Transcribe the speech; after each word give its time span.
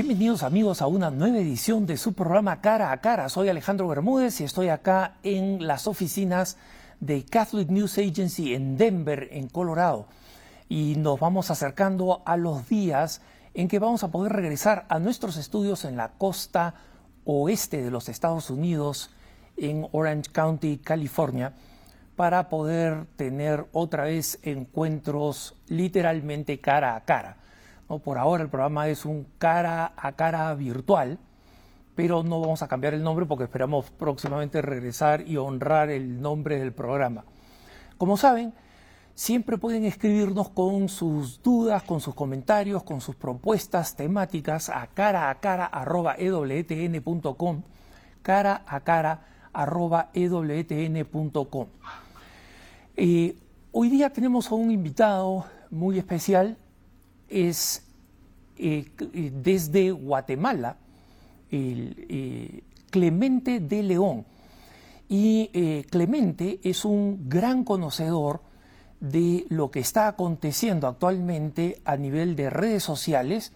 Bienvenidos 0.00 0.44
amigos 0.44 0.80
a 0.80 0.86
una 0.86 1.10
nueva 1.10 1.38
edición 1.38 1.84
de 1.84 1.96
su 1.96 2.12
programa 2.12 2.60
Cara 2.60 2.92
a 2.92 3.00
Cara. 3.00 3.28
Soy 3.28 3.48
Alejandro 3.48 3.88
Bermúdez 3.88 4.40
y 4.40 4.44
estoy 4.44 4.68
acá 4.68 5.16
en 5.24 5.66
las 5.66 5.88
oficinas 5.88 6.56
de 7.00 7.24
Catholic 7.24 7.68
News 7.68 7.98
Agency 7.98 8.54
en 8.54 8.76
Denver, 8.76 9.26
en 9.32 9.48
Colorado. 9.48 10.06
Y 10.68 10.94
nos 10.98 11.18
vamos 11.18 11.50
acercando 11.50 12.22
a 12.26 12.36
los 12.36 12.68
días 12.68 13.22
en 13.54 13.66
que 13.66 13.80
vamos 13.80 14.04
a 14.04 14.12
poder 14.12 14.34
regresar 14.34 14.86
a 14.88 15.00
nuestros 15.00 15.36
estudios 15.36 15.84
en 15.84 15.96
la 15.96 16.10
costa 16.10 16.74
oeste 17.24 17.82
de 17.82 17.90
los 17.90 18.08
Estados 18.08 18.50
Unidos, 18.50 19.10
en 19.56 19.88
Orange 19.90 20.30
County, 20.30 20.78
California, 20.78 21.54
para 22.14 22.48
poder 22.48 23.06
tener 23.16 23.66
otra 23.72 24.04
vez 24.04 24.38
encuentros 24.44 25.56
literalmente 25.66 26.60
cara 26.60 26.94
a 26.94 27.04
cara 27.04 27.38
por 27.96 28.18
ahora 28.18 28.42
el 28.42 28.50
programa 28.50 28.88
es 28.88 29.06
un 29.06 29.26
cara 29.38 29.92
a 29.96 30.12
cara 30.12 30.54
virtual, 30.54 31.18
pero 31.94 32.22
no 32.22 32.40
vamos 32.40 32.62
a 32.62 32.68
cambiar 32.68 32.92
el 32.94 33.02
nombre 33.02 33.24
porque 33.24 33.44
esperamos 33.44 33.90
próximamente 33.90 34.60
regresar 34.60 35.26
y 35.26 35.38
honrar 35.38 35.90
el 35.90 36.20
nombre 36.20 36.58
del 36.58 36.72
programa. 36.72 37.24
Como 37.96 38.16
saben, 38.16 38.52
siempre 39.14 39.56
pueden 39.56 39.84
escribirnos 39.84 40.50
con 40.50 40.88
sus 40.88 41.42
dudas, 41.42 41.82
con 41.82 42.00
sus 42.00 42.14
comentarios, 42.14 42.84
con 42.84 43.00
sus 43.00 43.16
propuestas 43.16 43.96
temáticas 43.96 44.68
a 44.68 44.86
cara 44.88 45.30
a 45.30 45.40
cara 45.40 45.70
ewtn.com, 46.18 47.62
cara 48.22 48.62
a 48.66 48.80
cara 48.80 49.26
arroba 49.52 50.10
ewtn.com. 50.12 51.66
Eh, 52.96 53.36
hoy 53.72 53.88
día 53.88 54.12
tenemos 54.12 54.52
a 54.52 54.54
un 54.54 54.70
invitado 54.70 55.46
muy 55.70 55.98
especial 55.98 56.58
es 57.28 57.82
eh, 58.56 58.86
eh, 59.14 59.30
desde 59.32 59.92
Guatemala, 59.92 60.76
eh, 61.50 62.62
Clemente 62.90 63.60
de 63.60 63.82
León. 63.82 64.24
Y 65.08 65.84
Clemente 65.88 66.60
es 66.62 66.84
un 66.84 67.30
gran 67.30 67.64
conocedor 67.64 68.42
de 69.00 69.46
lo 69.48 69.70
que 69.70 69.80
está 69.80 70.06
aconteciendo 70.06 70.86
actualmente 70.86 71.80
a 71.86 71.96
nivel 71.96 72.36
de 72.36 72.50
redes 72.50 72.82
sociales, 72.82 73.52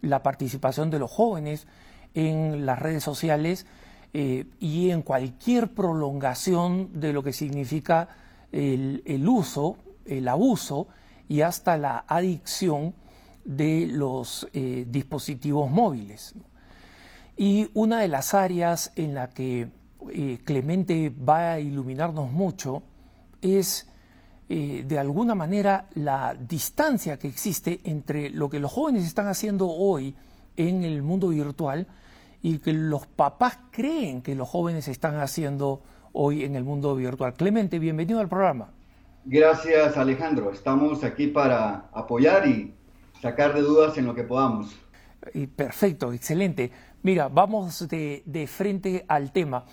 la 0.00 0.22
participación 0.22 0.88
de 0.88 0.98
los 0.98 1.10
jóvenes 1.10 1.66
en 2.14 2.64
las 2.64 2.78
redes 2.78 3.04
sociales 3.04 3.66
y 4.14 4.90
en 4.90 5.02
cualquier 5.02 5.74
prolongación 5.74 6.98
de 6.98 7.12
lo 7.12 7.22
que 7.22 7.34
significa 7.34 8.08
el 8.50 9.28
uso, 9.28 9.76
el 10.06 10.26
abuso 10.26 10.86
y 11.28 11.42
hasta 11.42 11.76
la 11.76 12.06
adicción 12.08 12.94
de 13.44 13.86
los 13.86 14.48
eh, 14.52 14.86
dispositivos 14.88 15.70
móviles. 15.70 16.34
Y 17.36 17.70
una 17.74 18.00
de 18.00 18.08
las 18.08 18.34
áreas 18.34 18.92
en 18.96 19.14
la 19.14 19.30
que 19.30 19.68
eh, 20.10 20.38
Clemente 20.44 21.10
va 21.10 21.52
a 21.52 21.60
iluminarnos 21.60 22.30
mucho 22.30 22.82
es 23.40 23.88
eh, 24.48 24.84
de 24.86 24.98
alguna 24.98 25.34
manera 25.34 25.88
la 25.94 26.34
distancia 26.34 27.18
que 27.18 27.28
existe 27.28 27.80
entre 27.84 28.30
lo 28.30 28.48
que 28.48 28.60
los 28.60 28.72
jóvenes 28.72 29.04
están 29.04 29.26
haciendo 29.26 29.68
hoy 29.68 30.14
en 30.56 30.84
el 30.84 31.02
mundo 31.02 31.28
virtual 31.28 31.86
y 32.42 32.58
que 32.58 32.72
los 32.72 33.06
papás 33.06 33.58
creen 33.70 34.22
que 34.22 34.34
los 34.34 34.48
jóvenes 34.48 34.86
están 34.88 35.18
haciendo 35.18 35.82
hoy 36.12 36.44
en 36.44 36.56
el 36.56 36.64
mundo 36.64 36.94
virtual. 36.94 37.34
Clemente, 37.34 37.78
bienvenido 37.78 38.20
al 38.20 38.28
programa. 38.28 38.70
Gracias 39.24 39.96
Alejandro, 39.96 40.52
estamos 40.52 41.02
aquí 41.02 41.28
para 41.28 41.88
apoyar 41.92 42.46
y 42.46 42.74
sacar 43.24 43.54
de 43.54 43.62
dudas 43.62 43.96
en 43.96 44.04
lo 44.04 44.14
que 44.14 44.22
podamos. 44.22 44.76
Perfecto, 45.56 46.12
excelente. 46.12 46.70
Mira, 47.02 47.28
vamos 47.28 47.88
de, 47.88 48.46
frente 48.46 49.02
al 49.08 49.32
tema. 49.32 49.64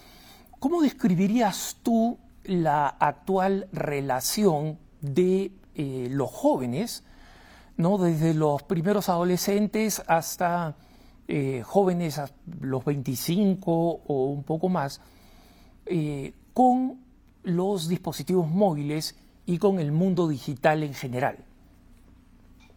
¿Cómo 0.57 0.81
describirías 0.81 1.75
tú 1.83 2.17
la 2.45 2.87
actual 2.87 3.67
relación 3.73 4.79
de 5.01 5.51
eh, 5.75 6.07
los 6.09 6.31
jóvenes, 6.31 7.03
¿no? 7.75 7.97
desde 7.97 8.33
los 8.33 8.63
primeros 8.63 9.09
adolescentes 9.09 10.01
hasta 10.07 10.77
eh, 11.27 11.61
jóvenes 11.65 12.19
a 12.19 12.29
los 12.61 12.85
25 12.85 13.71
o 14.07 14.25
un 14.27 14.43
poco 14.43 14.69
más, 14.69 15.01
eh, 15.87 16.33
con 16.53 17.01
los 17.43 17.89
dispositivos 17.89 18.47
móviles 18.49 19.17
y 19.45 19.57
con 19.57 19.77
el 19.77 19.91
mundo 19.91 20.29
digital 20.29 20.83
en 20.83 20.93
general? 20.93 21.50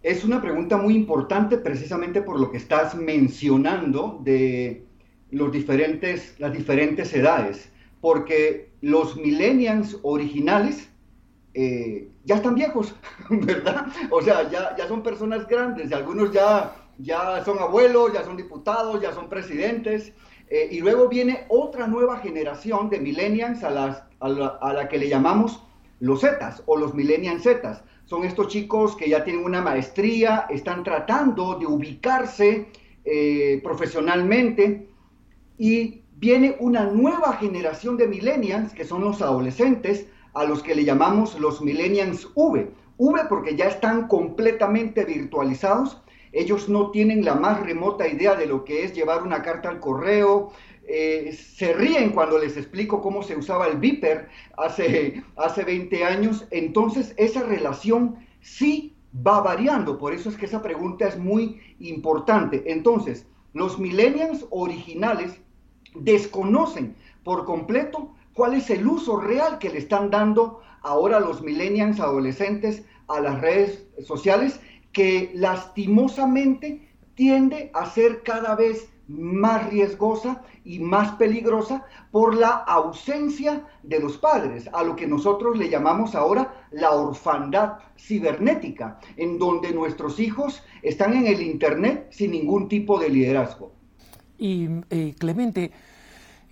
Es 0.04 0.22
una 0.22 0.42
pregunta 0.42 0.76
muy 0.76 0.94
importante 0.94 1.56
precisamente 1.56 2.20
por 2.20 2.38
lo 2.38 2.50
que 2.50 2.58
estás 2.58 2.94
mencionando 2.94 4.20
de 4.22 4.84
los 5.30 5.50
diferentes, 5.50 6.38
las 6.38 6.52
diferentes 6.52 7.14
edades, 7.14 7.70
porque 8.02 8.68
los 8.82 9.16
millennials 9.16 9.98
originales 10.02 10.90
eh, 11.54 12.10
ya 12.22 12.34
están 12.34 12.54
viejos, 12.54 12.94
¿verdad? 13.30 13.86
O 14.10 14.20
sea, 14.20 14.46
ya, 14.50 14.76
ya 14.76 14.86
son 14.88 15.02
personas 15.02 15.48
grandes, 15.48 15.90
algunos 15.90 16.32
ya, 16.32 16.76
ya 16.98 17.42
son 17.42 17.58
abuelos, 17.58 18.12
ya 18.12 18.24
son 18.24 18.36
diputados, 18.36 19.00
ya 19.00 19.14
son 19.14 19.30
presidentes, 19.30 20.12
eh, 20.50 20.68
y 20.70 20.80
luego 20.80 21.08
viene 21.08 21.46
otra 21.48 21.86
nueva 21.86 22.18
generación 22.18 22.90
de 22.90 23.00
millennials 23.00 23.64
a, 23.64 23.70
las, 23.70 24.02
a, 24.20 24.28
la, 24.28 24.48
a 24.60 24.74
la 24.74 24.86
que 24.86 24.98
le 24.98 25.08
llamamos 25.08 25.62
los 26.00 26.20
Zetas 26.20 26.62
o 26.66 26.76
los 26.76 26.92
millennials 26.92 27.42
Zetas 27.42 27.82
son 28.04 28.24
estos 28.24 28.48
chicos 28.48 28.96
que 28.96 29.08
ya 29.08 29.24
tienen 29.24 29.44
una 29.44 29.62
maestría, 29.62 30.46
están 30.50 30.84
tratando 30.84 31.58
de 31.58 31.66
ubicarse 31.66 32.68
eh, 33.04 33.60
profesionalmente 33.62 34.88
y 35.58 36.02
viene 36.16 36.56
una 36.60 36.84
nueva 36.84 37.34
generación 37.34 37.96
de 37.96 38.06
millennials, 38.06 38.72
que 38.72 38.84
son 38.84 39.02
los 39.02 39.22
adolescentes, 39.22 40.06
a 40.34 40.44
los 40.44 40.62
que 40.62 40.74
le 40.74 40.84
llamamos 40.84 41.38
los 41.38 41.62
millennials 41.62 42.28
V. 42.34 42.70
V 42.96 43.20
porque 43.28 43.56
ya 43.56 43.66
están 43.66 44.08
completamente 44.08 45.04
virtualizados, 45.04 46.00
ellos 46.32 46.68
no 46.68 46.90
tienen 46.90 47.24
la 47.24 47.36
más 47.36 47.60
remota 47.60 48.08
idea 48.08 48.34
de 48.34 48.46
lo 48.46 48.64
que 48.64 48.84
es 48.84 48.92
llevar 48.92 49.22
una 49.22 49.42
carta 49.42 49.68
al 49.68 49.78
correo, 49.80 50.52
eh, 50.86 51.32
se 51.32 51.72
ríen 51.72 52.10
cuando 52.10 52.38
les 52.38 52.56
explico 52.56 53.00
cómo 53.00 53.22
se 53.22 53.36
usaba 53.36 53.66
el 53.66 53.78
Viper 53.78 54.28
hace, 54.56 55.22
hace 55.36 55.64
20 55.64 56.04
años, 56.04 56.46
entonces 56.50 57.14
esa 57.16 57.42
relación 57.42 58.16
sí 58.40 58.94
va 59.26 59.40
variando, 59.40 59.98
por 59.98 60.12
eso 60.12 60.28
es 60.28 60.36
que 60.36 60.46
esa 60.46 60.62
pregunta 60.62 61.06
es 61.06 61.18
muy 61.18 61.60
importante. 61.78 62.64
Entonces, 62.66 63.26
los 63.52 63.78
millennials 63.78 64.46
originales 64.50 65.40
desconocen 65.94 66.96
por 67.22 67.44
completo 67.44 68.14
cuál 68.34 68.54
es 68.54 68.68
el 68.70 68.86
uso 68.86 69.20
real 69.20 69.58
que 69.58 69.70
le 69.70 69.78
están 69.78 70.10
dando 70.10 70.60
ahora 70.82 71.20
los 71.20 71.40
millennials 71.42 72.00
adolescentes 72.00 72.84
a 73.08 73.20
las 73.20 73.40
redes 73.40 73.86
sociales, 74.04 74.60
que 74.92 75.30
lastimosamente 75.34 76.88
tiende 77.14 77.70
a 77.74 77.86
ser 77.86 78.22
cada 78.22 78.54
vez 78.54 78.90
más 79.08 79.70
riesgosa 79.70 80.42
y 80.64 80.78
más 80.78 81.12
peligrosa 81.16 81.84
por 82.10 82.34
la 82.34 82.48
ausencia 82.48 83.66
de 83.82 84.00
los 84.00 84.16
padres, 84.16 84.68
a 84.72 84.82
lo 84.82 84.96
que 84.96 85.06
nosotros 85.06 85.58
le 85.58 85.68
llamamos 85.68 86.14
ahora 86.14 86.66
la 86.70 86.92
orfandad 86.92 87.78
cibernética, 87.98 88.98
en 89.16 89.38
donde 89.38 89.72
nuestros 89.72 90.18
hijos 90.20 90.62
están 90.82 91.14
en 91.14 91.26
el 91.26 91.42
Internet 91.42 92.08
sin 92.10 92.30
ningún 92.30 92.68
tipo 92.68 92.98
de 92.98 93.08
liderazgo. 93.10 93.72
Y 94.38 94.68
eh, 94.90 95.14
Clemente, 95.18 95.70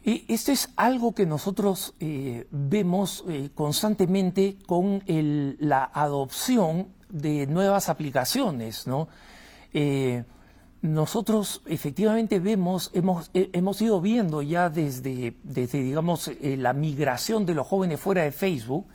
eh, 0.05 0.25
esto 0.29 0.53
es 0.53 0.71
algo 0.77 1.15
que 1.15 1.27
nosotros 1.27 1.95
eh, 2.01 2.47
vemos 2.51 3.25
constantemente 3.55 4.57
con 4.67 5.03
la 5.07 5.85
adopción 5.93 6.89
de 7.09 7.47
nuevas 7.47 7.89
aplicaciones, 7.89 8.87
¿no? 8.87 9.09
Nosotros 10.83 11.63
efectivamente 11.67 12.41
vemos, 12.41 12.91
hemos, 12.93 13.31
eh, 13.35 13.51
hemos 13.53 13.81
ido 13.81 14.01
viendo 14.01 14.43
ya 14.43 14.69
desde, 14.69 15.37
desde 15.45 15.81
digamos, 15.81 16.27
eh, 16.27 16.57
la 16.59 16.73
migración 16.73 17.47
de 17.47 17.55
los 17.55 17.69
jóvenes 17.69 18.01
fuera 18.01 18.25
de 18.25 18.33
Facebook, 18.33 18.87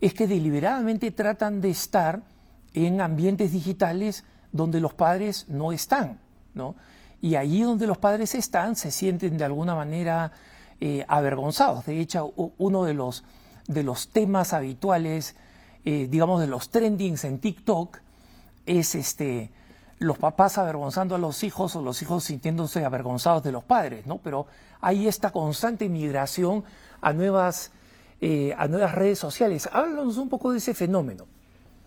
es 0.00 0.14
que 0.14 0.26
deliberadamente 0.26 1.10
tratan 1.10 1.60
de 1.60 1.68
estar 1.68 2.22
en 2.72 3.02
ambientes 3.02 3.52
digitales 3.52 4.24
donde 4.52 4.80
los 4.80 4.94
padres 4.94 5.46
no 5.48 5.72
están, 5.72 6.18
¿no? 6.54 6.76
Y 7.20 7.34
allí 7.34 7.62
donde 7.62 7.86
los 7.86 7.98
padres 7.98 8.34
están 8.34 8.74
se 8.74 8.90
sienten 8.90 9.36
de 9.36 9.44
alguna 9.44 9.74
manera 9.74 10.32
eh, 10.80 11.04
avergonzados. 11.08 11.84
De 11.84 12.00
hecho, 12.00 12.32
uno 12.56 12.84
de 12.84 12.94
los, 12.94 13.24
de 13.66 13.82
los 13.82 14.08
temas 14.08 14.52
habituales, 14.52 15.36
digamos, 15.84 16.40
de 16.40 16.46
los 16.46 16.68
trendings 16.68 17.24
en 17.24 17.38
TikTok 17.38 17.98
es 18.66 18.94
este 18.94 19.50
los 19.98 20.18
papás 20.18 20.58
avergonzando 20.58 21.14
a 21.14 21.18
los 21.18 21.42
hijos 21.42 21.74
o 21.76 21.82
los 21.82 22.02
hijos 22.02 22.24
sintiéndose 22.24 22.84
avergonzados 22.84 23.42
de 23.42 23.52
los 23.52 23.64
padres, 23.64 24.06
¿no? 24.06 24.18
Pero 24.18 24.46
hay 24.80 25.08
esta 25.08 25.30
constante 25.30 25.88
migración 25.88 26.64
a 27.00 27.12
nuevas, 27.12 27.72
eh, 28.20 28.54
a 28.56 28.68
nuevas 28.68 28.94
redes 28.94 29.18
sociales. 29.18 29.68
Háblanos 29.72 30.18
un 30.18 30.28
poco 30.28 30.52
de 30.52 30.58
ese 30.58 30.74
fenómeno. 30.74 31.26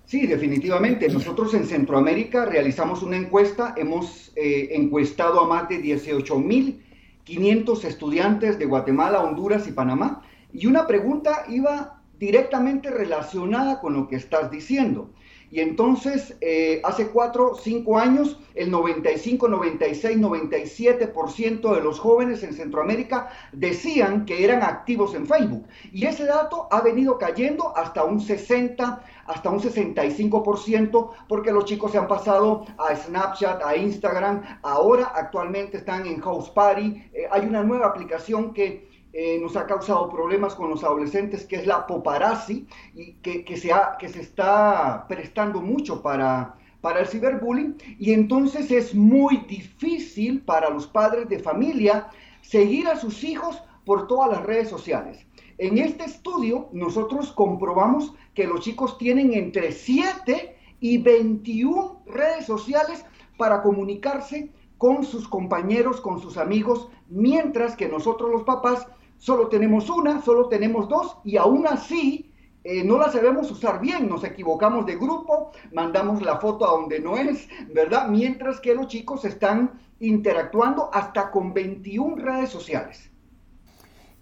Sí, 0.06 0.28
definitivamente. 0.28 1.08
Nosotros 1.08 1.54
en 1.54 1.66
Centroamérica 1.66 2.46
realizamos 2.46 3.02
una 3.02 3.16
encuesta, 3.16 3.76
hemos 3.78 4.34
eh, 4.36 4.70
encuestado 4.72 5.40
a 5.40 5.48
más 5.48 5.70
de 5.70 5.82
18.500 5.82 7.86
estudiantes 7.86 8.60
de 8.60 8.66
Guatemala, 8.66 9.22
Honduras 9.22 9.70
y 9.70 9.72
Panamá, 9.72 10.24
y 10.52 10.68
una 10.68 10.86
pregunta 10.86 11.46
iba 11.48 12.02
directamente 12.20 12.92
relacionada 12.92 13.80
con 13.80 13.94
lo 13.94 14.10
que 14.10 14.18
estás 14.18 14.52
diciendo. 14.52 15.12
Y 15.52 15.60
entonces, 15.60 16.38
eh, 16.40 16.82
hace 16.86 17.10
cuatro, 17.10 17.56
cinco 17.62 18.00
años, 18.00 18.40
el 18.56 18.72
95, 18.72 19.50
96, 19.50 20.18
97% 20.18 21.76
de 21.76 21.82
los 21.82 22.00
jóvenes 22.00 22.42
en 22.44 22.54
Centroamérica 22.54 23.30
decían 23.52 24.26
que 24.26 24.46
eran 24.46 24.64
activos 24.64 25.14
en 25.14 25.28
Facebook. 25.28 25.68
Y 25.92 26.06
ese 26.06 26.26
dato 26.26 26.70
ha 26.72 26.80
venido 26.80 27.18
cayendo 27.18 27.76
hasta 27.76 28.06
un 28.06 28.22
60, 28.22 29.04
hasta 29.26 29.50
un 29.50 29.60
65%, 29.60 31.10
porque 31.28 31.52
los 31.52 31.66
chicos 31.66 31.92
se 31.92 31.98
han 31.98 32.08
pasado 32.08 32.66
a 32.78 32.96
Snapchat, 32.96 33.62
a 33.62 33.76
Instagram. 33.76 34.60
Ahora, 34.64 35.12
actualmente 35.14 35.78
están 35.78 36.06
en 36.06 36.22
House 36.22 36.50
Party. 36.50 37.04
Eh, 37.14 37.28
hay 37.30 37.46
una 37.46 37.62
nueva 37.62 37.88
aplicación 37.88 38.54
que 38.54 38.91
eh, 39.14 39.40
nos 39.42 39.58
ha 39.58 39.66
causado 39.66 40.10
problemas 40.10 40.56
con 40.56 40.70
los 40.70 40.84
adolescentes, 40.84 41.46
que 41.46 41.58
es 41.58 41.68
la 41.68 41.86
paparazzi, 41.86 42.66
y 42.96 43.14
que, 43.16 43.44
que, 43.44 43.58
se, 43.58 43.72
que 44.00 44.10
se 44.10 44.22
está 44.22 45.06
prestando 45.08 45.62
mucho 45.62 46.02
para, 46.02 46.56
para 46.80 47.02
el 47.02 47.08
ciberbullying. 47.08 47.76
Y 48.00 48.14
entonces 48.14 48.72
es 48.72 48.96
muy 48.96 49.38
difícil 49.48 50.42
para 50.42 50.70
los 50.70 50.88
padres 50.88 51.28
de 51.30 51.40
familia 51.40 52.08
seguir 52.42 52.88
a 52.88 52.96
sus 52.96 53.24
hijos 53.24 53.62
por 53.86 54.08
todas 54.08 54.32
las 54.32 54.44
redes 54.44 54.70
sociales. 54.70 55.26
En 55.58 55.78
este 55.78 56.06
estudio 56.06 56.70
nosotros 56.72 57.32
comprobamos 57.32 58.14
que 58.34 58.48
los 58.48 58.62
chicos 58.62 58.98
tienen 58.98 59.34
entre 59.34 59.72
7 59.72 60.56
y 60.80 60.98
21 60.98 62.04
redes 62.06 62.46
sociales 62.46 63.06
para 63.38 63.62
comunicarse 63.62 64.52
con 64.78 65.04
sus 65.04 65.28
compañeros, 65.28 66.02
con 66.02 66.20
sus 66.20 66.38
amigos, 66.38 66.90
mientras 67.10 67.76
que 67.76 67.88
nosotros 67.88 68.32
los 68.32 68.44
papás 68.44 68.88
solo 69.22 69.50
tenemos 69.50 69.88
una, 69.88 70.20
solo 70.24 70.48
tenemos 70.48 70.90
dos 70.90 71.18
y 71.24 71.38
aún 71.38 71.68
así 71.68 72.34
eh, 72.64 72.84
no 72.84 72.98
la 72.98 73.12
sabemos 73.12 73.52
usar 73.52 73.80
bien, 73.80 74.10
nos 74.10 74.24
equivocamos 74.24 74.84
de 74.88 74.96
grupo, 74.96 75.52
mandamos 75.72 76.24
la 76.24 76.40
foto 76.40 76.68
a 76.68 76.72
donde 76.72 77.00
no 77.00 77.16
es, 77.16 77.48
¿verdad? 77.72 78.08
Mientras 78.08 78.60
que 78.60 78.74
los 78.74 78.88
chicos 78.88 79.24
están 79.24 79.74
interactuando 80.00 80.90
hasta 80.92 81.30
con 81.30 81.54
21 81.54 82.16
redes 82.16 82.50
sociales. 82.50 83.12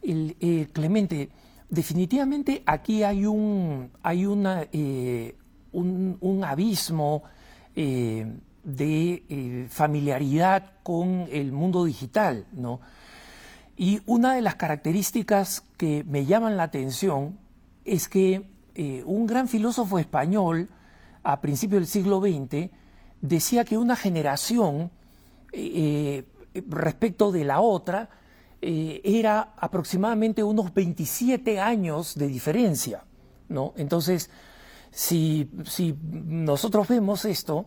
El, 0.01 0.35
eh, 0.41 0.67
Clemente, 0.73 1.29
definitivamente 1.69 2.61
aquí 2.65 3.03
hay 3.03 3.25
un, 3.25 3.91
hay 4.03 4.25
una, 4.25 4.67
eh, 4.69 5.33
un, 5.71 6.17
un, 6.19 6.43
abismo 6.43 7.23
de 7.73 9.67
familiaridad 9.69 10.73
con 10.83 11.25
el 11.31 11.53
mundo 11.53 11.85
digital, 11.85 12.45
¿no? 12.51 12.81
Y 13.79 14.01
una 14.05 14.33
de 14.33 14.41
las 14.41 14.55
características 14.55 15.63
que 15.77 16.03
me 16.03 16.25
llaman 16.25 16.57
la 16.57 16.63
atención 16.63 17.39
es 17.85 18.09
que 18.09 18.51
eh, 18.75 19.03
un 19.05 19.25
gran 19.25 19.47
filósofo 19.47 19.99
español 19.99 20.67
a 21.23 21.39
principios 21.39 21.79
del 21.79 21.87
siglo 21.87 22.19
XX 22.19 22.71
decía 23.21 23.63
que 23.63 23.77
una 23.77 23.95
generación 23.95 24.91
eh, 25.53 26.25
eh, 26.53 26.61
respecto 26.67 27.31
de 27.31 27.45
la 27.45 27.61
otra 27.61 28.09
era 28.61 29.53
aproximadamente 29.55 30.43
unos 30.43 30.73
27 30.73 31.61
años 31.61 32.15
de 32.15 32.27
diferencia. 32.27 33.05
¿no? 33.47 33.73
Entonces, 33.77 34.29
si, 34.91 35.49
si 35.63 35.95
nosotros 36.03 36.85
vemos 36.89 37.23
esto, 37.23 37.65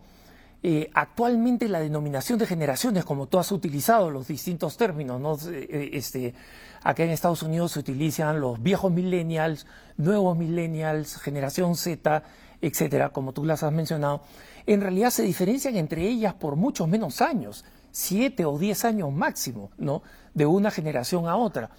eh, 0.65 0.91
actualmente 0.95 1.69
la 1.69 1.81
denominación 1.81 2.39
de 2.39 2.47
generaciones, 2.47 3.05
como 3.05 3.27
tú 3.27 3.39
has 3.39 3.51
utilizado 3.51 4.11
los 4.11 4.29
distintos 4.29 4.77
términos, 4.77 5.21
¿no? 5.21 5.35
Eh, 5.51 5.67
eh, 5.69 5.91
este, 5.95 6.35
acá 6.83 7.03
en 7.03 7.11
Estados 7.11 7.43
Unidos 7.43 7.73
se 7.73 7.81
utilizan 7.81 8.41
los 8.41 8.63
viejos 8.63 8.93
millennials, 8.93 9.67
nuevos 9.97 10.37
millennials, 10.37 11.17
generación 11.17 11.75
Z, 11.75 12.23
etcétera, 12.61 13.09
como 13.09 13.33
tú 13.33 13.45
las 13.45 13.65
has 13.65 13.73
mencionado, 13.73 14.23
en 14.65 14.81
realidad 14.81 15.11
se 15.11 15.25
diferencian 15.25 15.75
entre 15.75 16.07
ellas 16.07 16.35
por 16.35 16.55
muchos 16.55 16.87
menos 16.87 17.21
años, 17.21 17.65
siete 17.91 18.45
o 18.45 18.57
diez 18.57 18.85
años 18.85 19.13
máximo, 19.13 19.73
¿no? 19.79 20.03
De 20.33 20.47
una 20.47 20.71
generación 20.71 21.27
a 21.27 21.35
otra. 21.35 21.71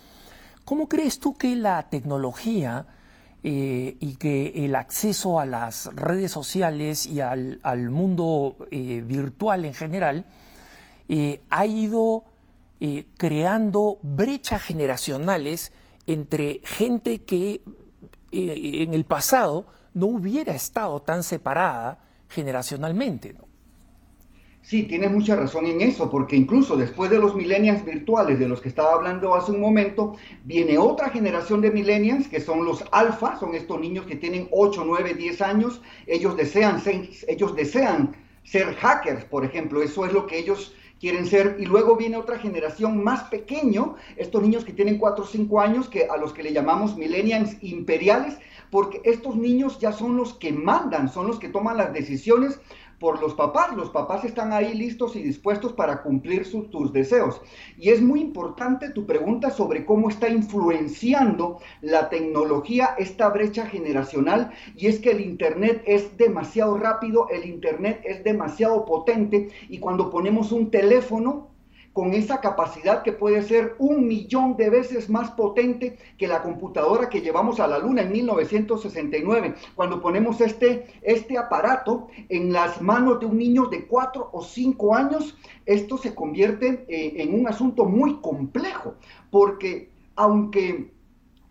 ¿Cómo 0.66 0.90
crees 0.90 1.20
tú 1.20 1.36
que 1.36 1.56
la 1.56 1.90
tecnología 1.90 2.86
eh, 3.46 3.98
y 4.00 4.16
que 4.16 4.66
el 4.66 4.74
acceso 4.74 5.38
a 5.38 5.46
las 5.46 5.94
redes 5.94 6.32
sociales 6.32 7.06
y 7.06 7.20
al, 7.20 7.60
mundo 7.90 8.56
eh, 8.72 9.04
virtual 9.06 9.66
en 9.66 9.74
general 9.74 10.26
eh, 11.10 11.42
ha 11.50 11.66
ido 11.66 12.24
creando 13.18 13.98
brechas 14.02 14.62
generacionales 14.62 15.72
entre 16.06 16.60
gente 16.66 17.24
que 17.24 17.62
en 18.32 18.94
el 18.94 19.06
pasado 19.06 19.68
no 19.94 20.08
hubiera 20.08 20.54
estado 20.54 21.02
tan 21.02 21.24
separada 21.24 22.00
generacionalmente. 22.28 23.36
Sí, 24.64 24.84
tienes 24.84 25.12
mucha 25.12 25.36
razón 25.36 25.66
en 25.66 25.82
eso, 25.82 26.10
porque 26.10 26.38
incluso 26.38 26.78
después 26.78 27.12
de 27.12 27.20
los 27.20 27.36
millennials 27.36 27.84
virtuales 27.84 28.40
de 28.40 28.48
los 28.48 28.62
que 28.62 28.70
estaba 28.70 28.94
hablando 28.94 29.36
hace 29.36 29.52
un 29.52 29.60
momento, 29.60 30.16
viene 30.46 30.78
otra 30.78 31.10
generación 31.10 31.60
de 31.60 31.70
millennials 31.70 32.30
que 32.30 32.40
son 32.40 32.64
los 32.64 32.82
alfa, 32.94 33.38
son 33.38 33.56
estos 33.56 33.82
niños 33.82 34.06
que 34.06 34.16
tienen 34.16 34.48
8, 34.52 34.86
9, 34.88 35.16
10 35.16 35.42
años, 35.42 35.82
ellos 36.08 36.38
desean 36.38 36.80
ser, 36.80 37.10
ellos 37.28 37.54
desean 37.58 38.16
ser 38.46 38.74
hackers, 38.76 39.26
por 39.26 39.44
ejemplo, 39.44 39.84
eso 39.84 40.06
es 40.06 40.14
lo 40.14 40.28
que 40.28 40.40
ellos 40.40 40.74
quieren 41.02 41.26
ser. 41.26 41.58
Y 41.60 41.66
luego 41.66 41.98
viene 41.98 42.16
otra 42.16 42.40
generación 42.40 43.04
más 43.04 43.24
pequeño, 43.24 43.96
estos 44.16 44.42
niños 44.42 44.64
que 44.64 44.72
tienen 44.72 44.98
4 44.98 45.26
o 45.26 45.28
5 45.28 45.60
años, 45.60 45.90
que 45.90 46.06
a 46.06 46.16
los 46.16 46.32
que 46.32 46.44
le 46.44 46.54
llamamos 46.54 46.96
millennials 46.96 47.58
imperiales, 47.62 48.38
porque 48.72 49.02
estos 49.04 49.36
niños 49.36 49.78
ya 49.80 49.92
son 49.92 50.16
los 50.16 50.34
que 50.36 50.54
mandan, 50.54 51.10
son 51.10 51.28
los 51.28 51.38
que 51.38 51.50
toman 51.50 51.76
las 51.76 51.92
decisiones 51.92 52.62
por 53.04 53.20
los 53.22 53.34
papás. 53.34 53.76
Los 53.76 53.90
papás 53.90 54.24
están 54.24 54.54
ahí 54.54 54.74
listos 54.74 55.18
y 55.18 55.22
dispuestos 55.22 55.74
para 55.74 56.02
cumplir 56.04 56.50
tus 56.72 56.94
deseos. 56.94 57.42
Y 57.78 57.90
es 57.90 58.02
muy 58.02 58.22
importante 58.22 58.92
tu 58.92 59.06
pregunta 59.06 59.50
sobre 59.50 59.84
cómo 59.84 60.08
está 60.08 60.30
influenciando 60.30 61.60
la 61.82 62.08
tecnología 62.08 62.96
esta 62.98 63.28
brecha 63.28 63.66
generacional. 63.66 64.52
Y 64.78 64.88
es 64.88 65.02
que 65.02 65.12
el 65.12 65.20
Internet 65.20 65.84
es 65.86 66.16
demasiado 66.16 66.78
rápido, 66.78 67.28
el 67.30 67.44
Internet 67.46 68.00
es 68.06 68.24
demasiado 68.24 68.86
potente 68.86 69.50
y 69.68 69.80
cuando 69.80 70.10
ponemos 70.10 70.54
un 70.54 70.72
teléfono 70.72 71.53
con 71.94 72.14
esa 72.16 72.42
capacidad 72.42 73.04
que 73.04 73.14
puede 73.14 73.44
ser 73.44 73.76
un 73.78 74.08
millón 74.08 74.58
de 74.58 74.72
veces 74.72 75.10
más 75.10 75.30
potente 75.32 75.98
que 76.18 76.28
la 76.28 76.42
computadora 76.42 77.08
que 77.08 77.22
llevamos 77.22 77.60
a 77.60 77.68
la 77.68 77.78
Luna 77.78 78.02
en 78.02 78.12
1969. 78.12 79.54
Cuando 79.76 80.02
ponemos 80.02 80.42
este, 80.42 80.88
este 81.04 81.38
aparato 81.38 82.08
en 82.30 82.52
las 82.52 82.82
manos 82.82 83.20
de 83.20 83.28
un 83.28 83.38
niño 83.38 83.68
de 83.68 83.86
4 83.86 84.30
o 84.34 84.42
5 84.42 84.96
años, 84.96 85.38
esto 85.68 85.98
se 85.98 86.16
convierte 86.16 86.84
eh, 86.88 87.14
en 87.22 87.40
un 87.40 87.48
asunto 87.48 87.86
muy 87.86 88.20
complejo, 88.22 88.96
porque 89.30 89.92
aunque 90.16 90.92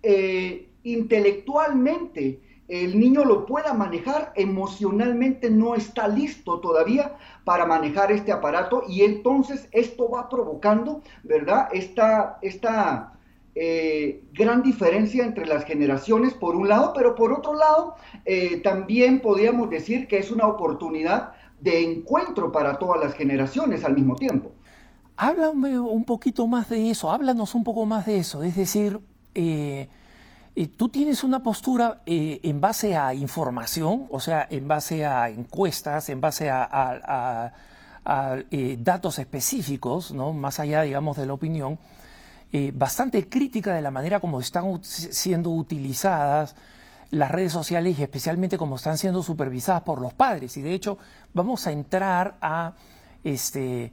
eh, 0.03 0.69
intelectualmente 0.83 2.41
el 2.69 2.99
niño 2.99 3.25
lo 3.25 3.45
pueda 3.45 3.75
manejar, 3.75 4.33
emocionalmente 4.35 5.51
no 5.51 5.75
está 5.75 6.09
listo 6.09 6.61
todavía 6.61 7.17
para 7.45 7.67
manejar 7.67 8.13
este 8.13 8.33
aparato 8.33 8.85
y 8.89 9.03
entonces 9.03 9.69
esto 9.73 10.09
va 10.09 10.29
provocando, 10.29 11.03
¿verdad? 11.23 11.69
Esta, 11.73 12.39
esta 12.41 13.13
eh, 13.55 14.25
gran 14.33 14.63
diferencia 14.63 15.25
entre 15.25 15.45
las 15.45 15.65
generaciones 15.65 16.33
por 16.33 16.57
un 16.57 16.69
lado, 16.69 16.93
pero 16.95 17.15
por 17.15 17.33
otro 17.33 17.55
lado 17.55 17.97
eh, 18.25 18.59
también 18.59 19.21
podríamos 19.21 19.69
decir 19.69 20.09
que 20.09 20.19
es 20.19 20.31
una 20.31 20.47
oportunidad 20.47 21.33
de 21.61 21.83
encuentro 21.83 22.51
para 22.51 22.79
todas 22.79 23.01
las 23.01 23.15
generaciones 23.15 23.85
al 23.85 23.95
mismo 23.95 24.17
tiempo. 24.17 24.53
Háblame 25.17 25.79
un 25.79 26.05
poquito 26.05 26.47
más 26.47 26.71
de 26.71 26.91
eso, 26.91 27.11
háblanos 27.11 27.55
un 27.55 27.65
poco 27.65 27.85
más 27.85 28.07
de 28.07 28.19
eso, 28.19 28.43
es 28.43 28.57
decir, 28.57 29.01
eh, 29.35 29.89
tú 30.77 30.89
tienes 30.91 31.25
una 31.25 31.43
postura 31.43 32.03
eh, 32.05 32.41
en 32.43 32.61
base 32.61 32.95
a 32.95 33.15
información, 33.15 34.07
o 34.11 34.21
sea, 34.21 34.47
en 34.51 34.69
base 34.69 35.07
a 35.07 35.31
encuestas, 35.31 36.11
en 36.11 36.21
base 36.21 36.51
a, 36.51 37.53
eh, 38.51 38.77
datos 38.81 39.19
específicos, 39.19 40.13
¿no? 40.13 40.33
más 40.33 40.61
allá, 40.61 40.83
digamos, 40.83 41.17
de 41.17 41.27
la 41.27 41.33
opinión, 41.33 41.79
eh, 42.53 42.71
bastante 42.75 43.29
crítica 43.29 43.75
de 43.75 43.81
la 43.81 43.91
manera 43.91 44.21
como 44.21 44.41
están 44.41 44.85
siendo 44.85 45.51
utilizadas 45.51 46.55
las 47.11 47.31
redes 47.31 47.53
sociales 47.53 47.99
y 47.99 48.03
especialmente 48.03 48.59
como 48.59 48.77
están 48.77 48.99
siendo 48.99 49.23
supervisadas 49.23 49.83
por 49.83 50.01
los 50.01 50.13
padres. 50.13 50.57
Y 50.59 50.63
de 50.63 50.75
hecho, 50.75 50.99
vamos 51.33 51.67
a 51.67 51.73
entrar 51.73 52.37
a 52.41 52.75
este 53.25 53.93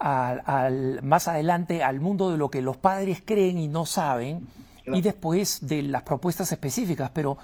más 0.00 1.28
adelante 1.28 1.82
al 1.82 2.00
mundo 2.00 2.30
de 2.30 2.36
lo 2.36 2.50
que 2.50 2.60
los 2.60 2.76
padres 2.76 3.22
creen 3.24 3.58
y 3.58 3.68
no 3.68 3.86
saben 3.86 4.46
y 4.86 5.00
después 5.00 5.66
de 5.66 5.82
las 5.82 6.02
propuestas 6.02 6.52
específicas. 6.52 7.10
Pero, 7.14 7.38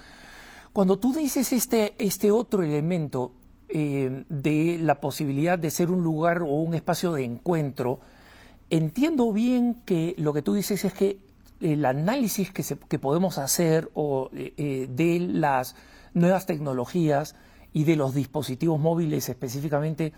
Cuando 0.73 0.99
tú 0.99 1.13
dices 1.13 1.51
este, 1.53 1.95
este 1.97 2.31
otro 2.31 2.63
elemento 2.63 3.33
eh, 3.67 4.23
de 4.29 4.79
la 4.81 4.99
posibilidad 4.99 5.59
de 5.59 5.69
ser 5.69 5.91
un 5.91 6.03
lugar 6.03 6.41
o 6.41 6.47
un 6.47 6.73
espacio 6.73 7.13
de 7.13 7.23
encuentro, 7.23 7.99
entiendo 8.69 9.31
bien 9.33 9.81
que 9.85 10.15
lo 10.17 10.33
que 10.33 10.41
tú 10.41 10.53
dices 10.53 10.85
es 10.85 10.93
que 10.93 11.19
el 11.61 11.85
análisis 11.85 12.51
que, 12.51 12.63
que 12.87 12.99
podemos 12.99 13.37
hacer 13.37 13.89
o, 13.93 14.29
eh, 14.33 14.53
eh, 14.57 14.87
de 14.89 15.19
las 15.19 15.75
nuevas 16.13 16.45
tecnologías 16.45 17.35
y 17.73 17.83
de 17.83 17.95
los 17.95 18.13
dispositivos 18.13 18.79
móviles 18.79 19.29
específicamente 19.29 20.13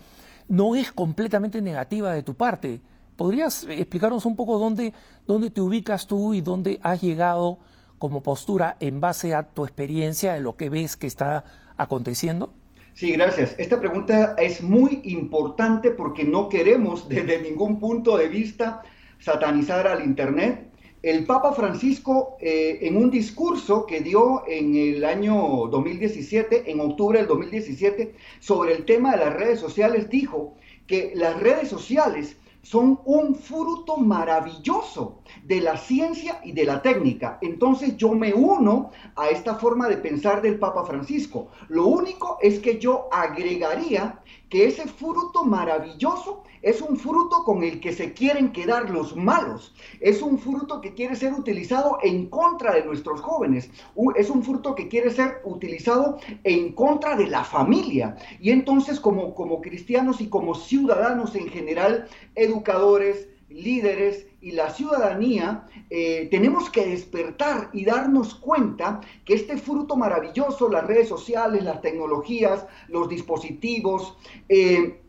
no 0.48 0.74
es 0.74 0.92
completamente 0.92 1.62
negativa 1.62 2.12
de 2.12 2.22
tu 2.22 2.34
parte. 2.34 2.80
¿Podrías 3.16 3.64
explicarnos 3.68 4.26
un 4.26 4.36
poco 4.36 4.58
dónde, 4.58 4.92
dónde 5.26 5.50
te 5.50 5.60
ubicas 5.60 6.06
tú 6.06 6.34
y 6.34 6.40
dónde 6.40 6.80
has 6.82 7.00
llegado 7.00 7.58
como 7.98 8.22
postura 8.22 8.76
en 8.80 9.00
base 9.00 9.34
a 9.34 9.44
tu 9.44 9.64
experiencia, 9.64 10.34
de 10.34 10.40
lo 10.40 10.56
que 10.56 10.68
ves 10.68 10.96
que 10.96 11.06
está 11.06 11.44
aconteciendo? 11.76 12.52
Sí, 12.94 13.12
gracias. 13.12 13.54
Esta 13.58 13.80
pregunta 13.80 14.36
es 14.38 14.62
muy 14.62 15.00
importante 15.04 15.90
porque 15.90 16.24
no 16.24 16.48
queremos 16.48 17.08
desde 17.08 17.40
ningún 17.40 17.80
punto 17.80 18.16
de 18.16 18.28
vista 18.28 18.82
satanizar 19.18 19.86
al 19.86 20.04
Internet. 20.04 20.70
El 21.02 21.26
Papa 21.26 21.52
Francisco, 21.52 22.36
eh, 22.40 22.78
en 22.82 22.96
un 22.96 23.10
discurso 23.10 23.84
que 23.84 24.00
dio 24.00 24.42
en 24.48 24.74
el 24.74 25.04
año 25.04 25.66
2017, 25.70 26.70
en 26.70 26.80
octubre 26.80 27.18
del 27.18 27.28
2017, 27.28 28.14
sobre 28.40 28.74
el 28.74 28.84
tema 28.86 29.12
de 29.12 29.18
las 29.18 29.34
redes 29.34 29.60
sociales, 29.60 30.08
dijo 30.08 30.54
que 30.86 31.12
las 31.14 31.38
redes 31.40 31.68
sociales 31.68 32.36
son 32.64 33.00
un 33.04 33.34
fruto 33.34 33.98
maravilloso 33.98 35.20
de 35.44 35.60
la 35.60 35.76
ciencia 35.76 36.40
y 36.42 36.52
de 36.52 36.64
la 36.64 36.80
técnica. 36.80 37.38
Entonces 37.42 37.96
yo 37.96 38.14
me 38.14 38.32
uno 38.32 38.90
a 39.16 39.28
esta 39.28 39.56
forma 39.56 39.86
de 39.88 39.98
pensar 39.98 40.40
del 40.40 40.58
Papa 40.58 40.84
Francisco. 40.84 41.48
Lo 41.68 41.86
único 41.86 42.38
es 42.40 42.58
que 42.60 42.78
yo 42.78 43.08
agregaría 43.12 44.20
que 44.48 44.66
ese 44.66 44.86
fruto 44.86 45.44
maravilloso 45.44 46.44
es 46.62 46.80
un 46.80 46.96
fruto 46.96 47.44
con 47.44 47.62
el 47.62 47.80
que 47.80 47.92
se 47.92 48.12
quieren 48.12 48.52
quedar 48.52 48.90
los 48.90 49.16
malos. 49.16 49.74
Es 50.00 50.22
un 50.22 50.38
fruto 50.38 50.80
que 50.80 50.94
quiere 50.94 51.16
ser 51.16 51.32
utilizado 51.32 51.98
en 52.02 52.26
contra 52.26 52.72
de 52.72 52.84
nuestros 52.84 53.20
jóvenes. 53.20 53.70
Es 54.16 54.30
un 54.30 54.42
fruto 54.42 54.74
que 54.74 54.88
quiere 54.88 55.10
ser 55.10 55.40
utilizado 55.44 56.18
en 56.44 56.72
contra 56.72 57.16
de 57.16 57.26
la 57.26 57.44
familia. 57.44 58.16
Y 58.40 58.50
entonces 58.50 59.00
como, 59.00 59.34
como 59.34 59.60
cristianos 59.60 60.20
y 60.20 60.28
como 60.28 60.54
ciudadanos 60.54 61.34
en 61.34 61.48
general, 61.48 62.08
educadores, 62.34 63.28
líderes 63.48 64.26
y 64.44 64.50
la 64.50 64.68
ciudadanía, 64.68 65.66
eh, 65.88 66.28
tenemos 66.30 66.68
que 66.68 66.84
despertar 66.84 67.70
y 67.72 67.86
darnos 67.86 68.34
cuenta 68.34 69.00
que 69.24 69.32
este 69.32 69.56
fruto 69.56 69.96
maravilloso, 69.96 70.68
las 70.68 70.86
redes 70.86 71.08
sociales, 71.08 71.64
las 71.64 71.80
tecnologías, 71.80 72.66
los 72.88 73.08
dispositivos, 73.08 74.18
eh, 74.50 75.00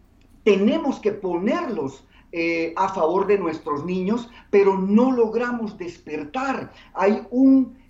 tenemos 0.46 1.01
que 1.01 1.12
ponerlos 1.12 2.06
eh, 2.32 2.72
a 2.77 2.88
favor 2.94 3.27
de 3.27 3.38
nuestros 3.38 3.84
niños, 3.84 4.30
pero 4.51 4.77
no 4.77 5.12
logramos 5.12 5.77
despertar. 5.77 6.72
Hay 6.94 7.22
un... 7.30 7.84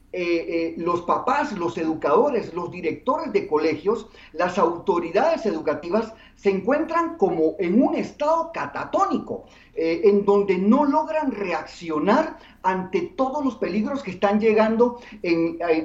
Los 0.77 1.01
papás, 1.01 1.51
los 1.57 1.77
educadores, 1.77 2.53
los 2.53 2.71
directores 2.71 3.33
de 3.33 3.47
colegios, 3.49 4.07
las 4.31 4.57
autoridades 4.57 5.45
educativas 5.45 6.13
se 6.35 6.51
encuentran 6.51 7.17
como 7.17 7.55
en 7.59 7.83
un 7.83 7.95
estado 7.95 8.49
catatónico, 8.53 9.43
en 9.77 10.23
donde 10.23 10.57
no 10.57 10.85
logran 10.85 11.31
reaccionar 11.31 12.37
ante 12.63 13.01
todos 13.01 13.43
los 13.45 13.55
peligros 13.55 14.01
que 14.01 14.11
están 14.11 14.39
llegando 14.39 14.99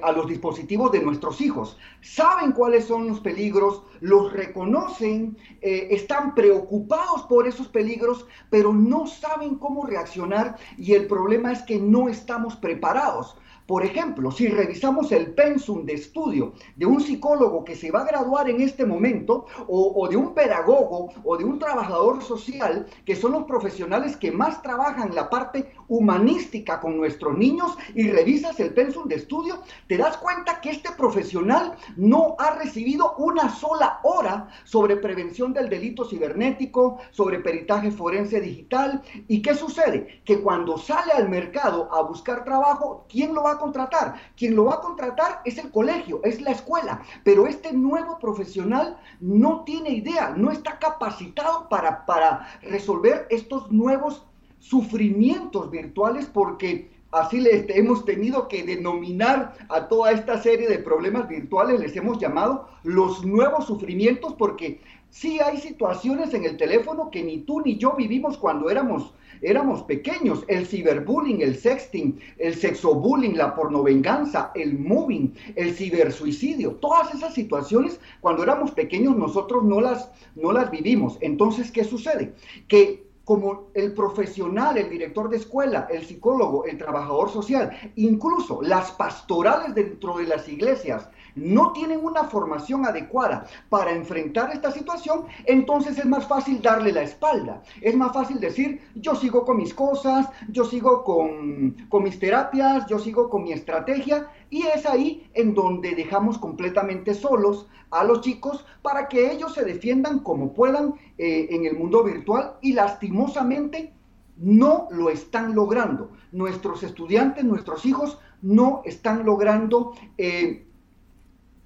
a, 0.02 0.12
los 0.12 0.26
dispositivos 0.26 0.92
de 0.92 1.00
nuestros 1.00 1.40
hijos. 1.40 1.76
Saben 2.00 2.52
cuáles 2.52 2.86
son 2.86 3.08
los 3.08 3.20
peligros, 3.20 3.82
los 4.00 4.32
reconocen, 4.32 5.36
eh, 5.60 5.88
están 5.90 6.34
preocupados 6.34 7.22
por 7.24 7.46
esos 7.46 7.68
peligros, 7.68 8.26
pero 8.48 8.72
no 8.72 9.06
saben 9.06 9.56
cómo 9.56 9.84
reaccionar 9.84 10.56
y 10.78 10.94
el 10.94 11.06
problema 11.06 11.52
es 11.52 11.62
que 11.62 11.78
no 11.78 12.08
estamos 12.08 12.56
preparados. 12.56 13.36
Por 13.70 13.84
ejemplo, 13.84 14.32
si 14.32 14.48
revisamos 14.48 15.12
el 15.12 15.32
pensum 15.32 15.86
de 15.86 15.92
estudio 15.92 16.54
de 16.74 16.86
un 16.86 17.00
psicólogo 17.00 17.64
que 17.64 17.76
se 17.76 17.92
va 17.92 18.00
a 18.00 18.04
graduar 18.04 18.50
en 18.50 18.60
este 18.60 18.84
momento, 18.84 19.46
o, 19.68 20.08
de 20.08 20.16
un 20.16 20.34
pedagogo, 20.34 21.12
o 21.22 21.36
de 21.36 21.44
un 21.44 21.60
trabajador 21.60 22.20
social, 22.20 22.88
que 23.06 23.14
son 23.14 23.30
los 23.30 23.44
profesionales 23.44 24.16
que 24.16 24.32
más 24.32 24.60
trabajan 24.60 25.14
la 25.14 25.30
parte 25.30 25.72
humanística 25.86 26.80
con 26.80 26.96
nuestros 26.96 27.38
niños, 27.38 27.78
y 27.94 28.10
revisas 28.10 28.58
el 28.58 28.74
pensum 28.74 29.06
de 29.06 29.14
estudio, 29.14 29.62
te 29.86 29.96
das 29.96 30.16
cuenta 30.16 30.60
que 30.60 30.70
este 30.70 30.90
profesional 30.90 31.76
no 31.96 32.34
ha 32.40 32.56
recibido 32.56 33.14
una 33.18 33.50
sola 33.50 34.00
hora 34.02 34.48
sobre 34.64 34.96
prevención 34.96 35.52
del 35.52 35.68
delito 35.68 36.04
cibernético, 36.04 36.98
sobre 37.12 37.38
peritaje 37.38 37.92
forense 37.92 38.40
digital. 38.40 39.00
¿Y 39.28 39.42
qué 39.42 39.54
sucede? 39.54 40.22
Que 40.24 40.40
cuando 40.40 40.76
sale 40.76 41.12
al 41.12 41.28
mercado 41.28 41.88
a 41.94 42.02
buscar 42.02 42.42
trabajo, 42.42 43.06
¿quién 43.08 43.32
lo 43.32 43.44
va 43.44 43.52
a 43.52 43.59
contratar? 43.60 44.16
Quien 44.36 44.56
lo 44.56 44.64
va 44.64 44.74
a 44.74 44.80
contratar 44.80 45.40
es 45.44 45.58
el 45.58 45.70
colegio, 45.70 46.20
es 46.24 46.40
la 46.40 46.50
escuela, 46.50 47.02
pero 47.22 47.46
este 47.46 47.72
nuevo 47.72 48.18
profesional 48.18 48.98
no 49.20 49.62
tiene 49.64 49.90
idea, 49.90 50.34
no 50.36 50.50
está 50.50 50.78
capacitado 50.80 51.68
para, 51.68 52.04
para 52.06 52.48
resolver 52.62 53.28
estos 53.30 53.70
nuevos 53.70 54.26
sufrimientos 54.58 55.70
virtuales 55.70 56.26
porque 56.26 56.90
así 57.12 57.40
les 57.40 57.68
hemos 57.70 58.04
tenido 58.04 58.48
que 58.48 58.62
denominar 58.62 59.54
a 59.68 59.88
toda 59.88 60.12
esta 60.12 60.40
serie 60.42 60.68
de 60.68 60.78
problemas 60.78 61.28
virtuales, 61.28 61.80
les 61.80 61.96
hemos 61.96 62.18
llamado 62.18 62.68
los 62.84 63.24
nuevos 63.24 63.66
sufrimientos 63.66 64.34
porque 64.34 64.80
sí 65.10 65.40
hay 65.40 65.58
situaciones 65.58 66.32
en 66.34 66.44
el 66.44 66.56
teléfono 66.56 67.10
que 67.10 67.22
ni 67.22 67.38
tú 67.38 67.60
ni 67.60 67.76
yo 67.76 67.94
vivimos 67.96 68.38
cuando 68.38 68.70
éramos 68.70 69.12
éramos 69.42 69.82
pequeños, 69.82 70.44
el 70.48 70.66
ciberbullying, 70.66 71.42
el 71.42 71.56
sexting, 71.56 72.18
el 72.38 72.54
sexobullying, 72.54 73.36
la 73.36 73.54
pornovenganza, 73.54 74.52
el 74.54 74.78
moving, 74.78 75.34
el 75.56 75.74
cibersuicidio, 75.74 76.72
todas 76.76 77.14
esas 77.14 77.34
situaciones 77.34 78.00
cuando 78.20 78.42
éramos 78.42 78.70
pequeños 78.72 79.16
nosotros 79.16 79.64
no 79.64 79.80
las, 79.80 80.10
no 80.34 80.52
las 80.52 80.70
vivimos. 80.70 81.18
Entonces, 81.20 81.70
¿qué 81.70 81.84
sucede? 81.84 82.34
Que 82.68 83.10
como 83.24 83.68
el 83.74 83.92
profesional, 83.92 84.76
el 84.76 84.90
director 84.90 85.28
de 85.28 85.36
escuela, 85.36 85.86
el 85.88 86.04
psicólogo, 86.04 86.64
el 86.64 86.76
trabajador 86.78 87.30
social, 87.30 87.70
incluso 87.94 88.60
las 88.60 88.90
pastorales 88.90 89.72
dentro 89.72 90.18
de 90.18 90.24
las 90.24 90.48
iglesias, 90.48 91.08
no 91.34 91.72
tienen 91.72 92.04
una 92.04 92.24
formación 92.24 92.86
adecuada 92.86 93.46
para 93.68 93.92
enfrentar 93.92 94.50
esta 94.52 94.70
situación, 94.70 95.26
entonces 95.44 95.98
es 95.98 96.06
más 96.06 96.26
fácil 96.26 96.60
darle 96.62 96.92
la 96.92 97.02
espalda. 97.02 97.62
Es 97.80 97.96
más 97.96 98.12
fácil 98.12 98.40
decir, 98.40 98.80
yo 98.94 99.14
sigo 99.14 99.44
con 99.44 99.56
mis 99.56 99.74
cosas, 99.74 100.28
yo 100.48 100.64
sigo 100.64 101.04
con, 101.04 102.02
mis 102.02 102.18
terapias, 102.18 102.86
yo 102.86 102.98
sigo 102.98 103.28
con 103.28 103.44
mi 103.44 103.52
estrategia, 103.52 104.28
y 104.50 104.66
es 104.66 104.86
ahí 104.86 105.30
en 105.34 105.54
donde 105.54 105.94
dejamos 105.94 106.38
completamente 106.38 107.14
solos 107.14 107.68
a 107.90 108.04
los 108.04 108.20
chicos 108.20 108.64
para 108.82 109.08
que 109.08 109.32
ellos 109.32 109.54
se 109.54 109.64
defiendan 109.64 110.20
como 110.20 110.52
puedan 110.52 110.94
eh, 111.18 111.48
en 111.50 111.66
el 111.66 111.76
mundo 111.76 112.04
virtual 112.04 112.54
y 112.60 112.72
lastimosamente 112.72 113.92
no 114.36 114.88
lo 114.90 115.10
están 115.10 115.54
logrando. 115.54 116.12
Nuestros 116.32 116.82
estudiantes, 116.82 117.44
nuestros 117.44 117.84
hijos 117.84 118.18
no 118.42 118.82
están 118.84 119.24
logrando 119.24 119.92
eh, 120.16 120.66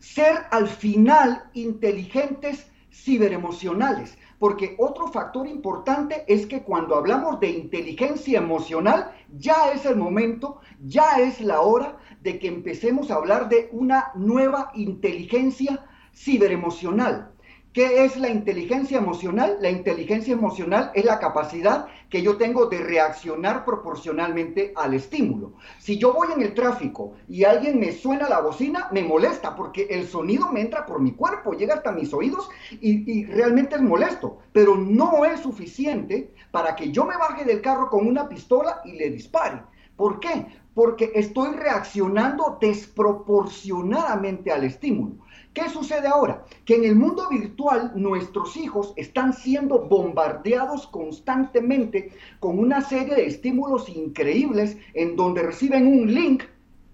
ser 0.04 0.44
al 0.50 0.68
final 0.68 1.44
inteligentes 1.54 2.70
ciberemocionales. 2.92 4.16
Porque 4.38 4.76
otro 4.78 5.08
factor 5.08 5.46
importante 5.46 6.24
es 6.28 6.46
que 6.46 6.62
cuando 6.62 6.96
hablamos 6.96 7.40
de 7.40 7.48
inteligencia 7.50 8.38
emocional, 8.38 9.12
ya 9.36 9.70
es 9.72 9.86
el 9.86 9.96
momento, 9.96 10.60
ya 10.84 11.18
es 11.18 11.40
la 11.40 11.62
hora 11.62 11.96
de 12.20 12.38
que 12.38 12.48
empecemos 12.48 13.10
a 13.10 13.14
hablar 13.14 13.48
de 13.48 13.70
una 13.72 14.10
nueva 14.14 14.70
inteligencia 14.74 15.84
ciberemocional. 16.14 17.33
¿Qué 17.74 18.04
es 18.04 18.16
la 18.16 18.28
inteligencia 18.28 18.98
emocional? 18.98 19.58
La 19.60 19.68
inteligencia 19.68 20.32
emocional 20.32 20.92
es 20.94 21.04
la 21.04 21.18
capacidad 21.18 21.88
que 22.08 22.22
yo 22.22 22.36
tengo 22.36 22.66
de 22.66 22.78
reaccionar 22.78 23.64
proporcionalmente 23.64 24.72
al 24.76 24.94
estímulo. 24.94 25.54
Si 25.80 25.98
yo 25.98 26.12
voy 26.12 26.28
en 26.32 26.42
el 26.42 26.54
tráfico 26.54 27.14
y 27.28 27.42
alguien 27.42 27.80
me 27.80 27.90
suena 27.90 28.28
la 28.28 28.38
bocina, 28.38 28.86
me 28.92 29.02
molesta 29.02 29.56
porque 29.56 29.88
el 29.90 30.06
sonido 30.06 30.52
me 30.52 30.60
entra 30.60 30.86
por 30.86 31.00
mi 31.00 31.14
cuerpo, 31.14 31.54
llega 31.54 31.74
hasta 31.74 31.90
mis 31.90 32.14
oídos 32.14 32.48
y, 32.80 33.24
realmente 33.24 33.74
es 33.74 33.82
molesto, 33.82 34.38
pero 34.52 34.76
no 34.76 35.24
es 35.24 35.40
suficiente 35.40 36.32
para 36.52 36.76
que 36.76 36.92
yo 36.92 37.04
me 37.04 37.16
baje 37.16 37.44
del 37.44 37.60
carro 37.60 37.90
con 37.90 38.06
una 38.06 38.28
pistola 38.28 38.82
y 38.84 38.92
le 38.92 39.10
dispare. 39.10 39.62
¿Por 39.96 40.20
qué? 40.20 40.46
Porque 40.74 41.10
estoy 41.16 41.56
reaccionando 41.56 42.56
desproporcionadamente 42.60 44.52
al 44.52 44.62
estímulo. 44.62 45.24
¿Qué 45.54 45.68
sucede 45.70 46.08
ahora? 46.08 46.44
Que 46.64 46.74
en 46.74 46.84
el 46.84 46.96
mundo 46.96 47.28
virtual 47.30 47.92
nuestros 47.94 48.56
hijos 48.56 48.92
están 48.96 49.32
siendo 49.32 49.78
bombardeados 49.86 50.88
constantemente 50.88 52.10
con 52.40 52.58
una 52.58 52.80
serie 52.80 53.14
de 53.14 53.26
estímulos 53.26 53.88
increíbles 53.88 54.76
en 54.94 55.14
donde 55.14 55.44
reciben 55.44 55.86
un 55.86 56.12
link 56.12 56.42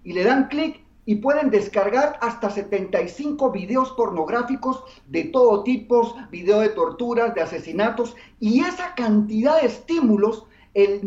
y 0.03 0.13
le 0.13 0.23
dan 0.23 0.47
clic 0.47 0.79
y 1.05 1.15
pueden 1.15 1.49
descargar 1.49 2.19
hasta 2.21 2.51
75 2.51 3.51
videos 3.51 3.91
pornográficos 3.93 4.83
de 5.07 5.23
todo 5.25 5.63
tipo, 5.63 6.15
video 6.29 6.59
de 6.59 6.69
torturas, 6.69 7.33
de 7.33 7.41
asesinatos, 7.41 8.15
y 8.39 8.61
esa 8.61 8.93
cantidad 8.93 9.59
de 9.59 9.67
estímulos, 9.67 10.45
el, 10.75 11.01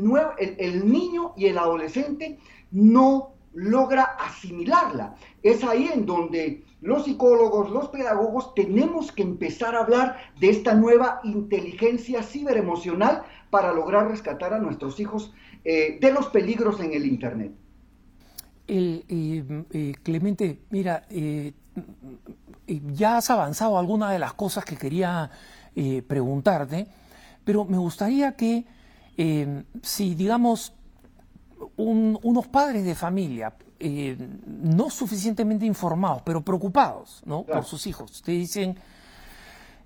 el, 0.58 0.90
niño 0.90 1.32
y 1.36 1.46
el 1.46 1.58
adolescente 1.58 2.38
no 2.72 3.33
logra 3.54 4.02
asimilarla. 4.02 5.14
Es 5.42 5.64
ahí 5.64 5.88
en 5.92 6.06
donde 6.06 6.64
los 6.80 7.04
psicólogos, 7.04 7.70
los 7.70 7.88
pedagogos, 7.88 8.54
tenemos 8.54 9.10
que 9.12 9.22
empezar 9.22 9.74
a 9.74 9.80
hablar 9.80 10.18
de 10.38 10.50
esta 10.50 10.74
nueva 10.74 11.20
inteligencia 11.24 12.22
ciberemocional 12.22 13.22
para 13.50 13.72
lograr 13.72 14.08
rescatar 14.08 14.52
a 14.52 14.58
nuestros 14.58 14.98
hijos 15.00 15.32
eh, 15.64 15.98
de 16.00 16.12
los 16.12 16.26
peligros 16.26 16.80
en 16.80 16.92
el 16.92 17.06
Internet. 17.06 17.52
Clemente, 20.02 20.58
mira, 20.70 21.04
eh, 21.08 21.52
ya 22.66 23.18
has 23.18 23.30
avanzado 23.30 23.78
algunas 23.78 24.12
de 24.12 24.18
las 24.18 24.34
cosas 24.34 24.64
que 24.64 24.76
quería 24.76 25.30
eh, 25.76 26.02
preguntarte, 26.06 26.86
pero 27.44 27.64
me 27.64 27.78
gustaría 27.78 28.32
que 28.32 28.66
si, 29.82 30.14
digamos, 30.16 30.72
unos 31.76 32.46
padres 32.48 32.84
de 32.84 32.94
familia 32.94 33.54
no 33.80 34.90
suficientemente 34.90 35.66
informados, 35.66 36.22
pero 36.24 36.42
preocupados 36.42 37.22
¿no? 37.26 37.42
por 37.42 37.64
sus 37.64 37.86
hijos, 37.86 38.22
te 38.22 38.32
dicen, 38.32 38.78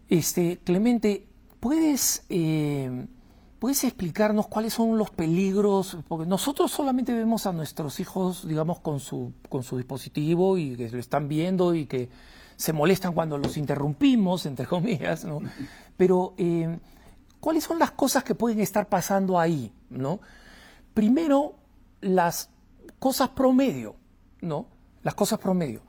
este, 0.08 0.58
Clemente, 0.64 1.26
¿puedes 1.60 2.24
¿Puedes 3.58 3.82
explicarnos 3.82 4.46
cuáles 4.46 4.74
son 4.74 4.96
los 4.98 5.10
peligros? 5.10 5.96
Porque 6.06 6.26
nosotros 6.26 6.70
solamente 6.70 7.12
vemos 7.12 7.44
a 7.44 7.52
nuestros 7.52 7.98
hijos, 7.98 8.46
digamos, 8.46 8.78
con 8.78 9.00
su, 9.00 9.32
con 9.48 9.64
su 9.64 9.76
dispositivo 9.76 10.56
y 10.58 10.76
que 10.76 10.88
lo 10.88 10.98
están 10.98 11.26
viendo 11.26 11.74
y 11.74 11.86
que 11.86 12.08
se 12.54 12.72
molestan 12.72 13.14
cuando 13.14 13.36
los 13.36 13.56
interrumpimos, 13.56 14.46
entre 14.46 14.64
comillas, 14.66 15.24
¿no? 15.24 15.40
Pero, 15.96 16.34
eh, 16.38 16.78
¿cuáles 17.40 17.64
son 17.64 17.80
las 17.80 17.90
cosas 17.90 18.22
que 18.22 18.36
pueden 18.36 18.60
estar 18.60 18.88
pasando 18.88 19.40
ahí, 19.40 19.72
¿no? 19.90 20.20
Primero, 20.94 21.56
las 22.00 22.50
cosas 22.98 23.30
promedio, 23.30 23.96
¿no? 24.40 24.66
Las 25.02 25.14
cosas 25.14 25.38
promedio. 25.38 25.82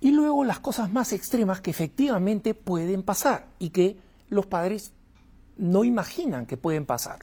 Y 0.00 0.12
luego 0.12 0.44
las 0.44 0.60
cosas 0.60 0.92
más 0.92 1.12
extremas 1.12 1.60
que 1.60 1.70
efectivamente 1.70 2.54
pueden 2.54 3.02
pasar 3.02 3.46
y 3.58 3.70
que 3.70 3.96
los 4.28 4.46
padres 4.46 4.92
no 5.56 5.84
imaginan 5.84 6.46
que 6.46 6.56
pueden 6.56 6.84
pasar. 6.84 7.20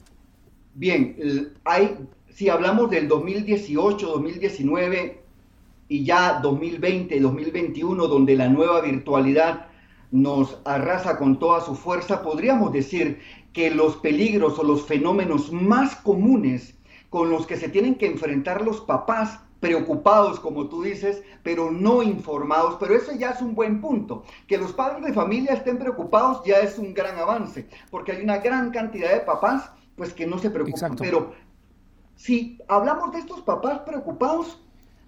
Bien, 0.74 1.54
hay, 1.64 1.96
si 2.30 2.48
hablamos 2.48 2.90
del 2.90 3.06
2018, 3.06 4.06
2019 4.06 5.22
y 5.88 6.04
ya 6.04 6.40
2020, 6.40 7.20
2021, 7.20 8.06
donde 8.08 8.34
la 8.34 8.48
nueva 8.48 8.80
virtualidad 8.80 9.68
nos 10.10 10.58
arrasa 10.64 11.16
con 11.18 11.38
toda 11.38 11.60
su 11.60 11.74
fuerza, 11.74 12.22
podríamos 12.22 12.72
decir 12.72 13.20
que 13.52 13.70
los 13.70 13.96
peligros 13.96 14.58
o 14.58 14.64
los 14.64 14.84
fenómenos 14.84 15.52
más 15.52 15.94
comunes 15.96 16.74
con 17.14 17.30
los 17.30 17.46
que 17.46 17.56
se 17.56 17.68
tienen 17.68 17.94
que 17.94 18.06
enfrentar 18.06 18.62
los 18.62 18.80
papás 18.80 19.38
preocupados, 19.60 20.40
como 20.40 20.68
tú 20.68 20.82
dices, 20.82 21.22
pero 21.44 21.70
no 21.70 22.02
informados. 22.02 22.74
Pero 22.80 22.96
eso 22.96 23.12
ya 23.12 23.30
es 23.30 23.40
un 23.40 23.54
buen 23.54 23.80
punto. 23.80 24.24
Que 24.48 24.58
los 24.58 24.72
padres 24.72 25.04
de 25.04 25.12
familia 25.12 25.52
estén 25.52 25.78
preocupados 25.78 26.42
ya 26.44 26.58
es 26.58 26.76
un 26.76 26.92
gran 26.92 27.16
avance, 27.16 27.68
porque 27.92 28.10
hay 28.10 28.24
una 28.24 28.38
gran 28.38 28.72
cantidad 28.72 29.12
de 29.12 29.20
papás 29.20 29.70
pues 29.94 30.12
que 30.12 30.26
no 30.26 30.38
se 30.38 30.50
preocupan. 30.50 30.96
Pero 30.96 31.34
si 32.16 32.58
hablamos 32.66 33.12
de 33.12 33.20
estos 33.20 33.42
papás 33.42 33.78
preocupados, 33.86 34.60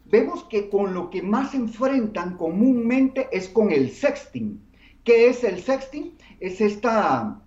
vemos 0.05 0.45
que 0.45 0.71
con 0.71 0.95
lo 0.95 1.11
que 1.11 1.23
más 1.23 1.51
se 1.51 1.57
enfrentan 1.57 2.37
comúnmente 2.37 3.29
es 3.33 3.49
con 3.49 3.73
el 3.73 3.91
sexting. 3.91 4.65
¿Qué 5.03 5.27
es 5.29 5.43
el 5.43 5.61
sexting? 5.61 6.17
Es 6.39 6.61
esta 6.61 7.43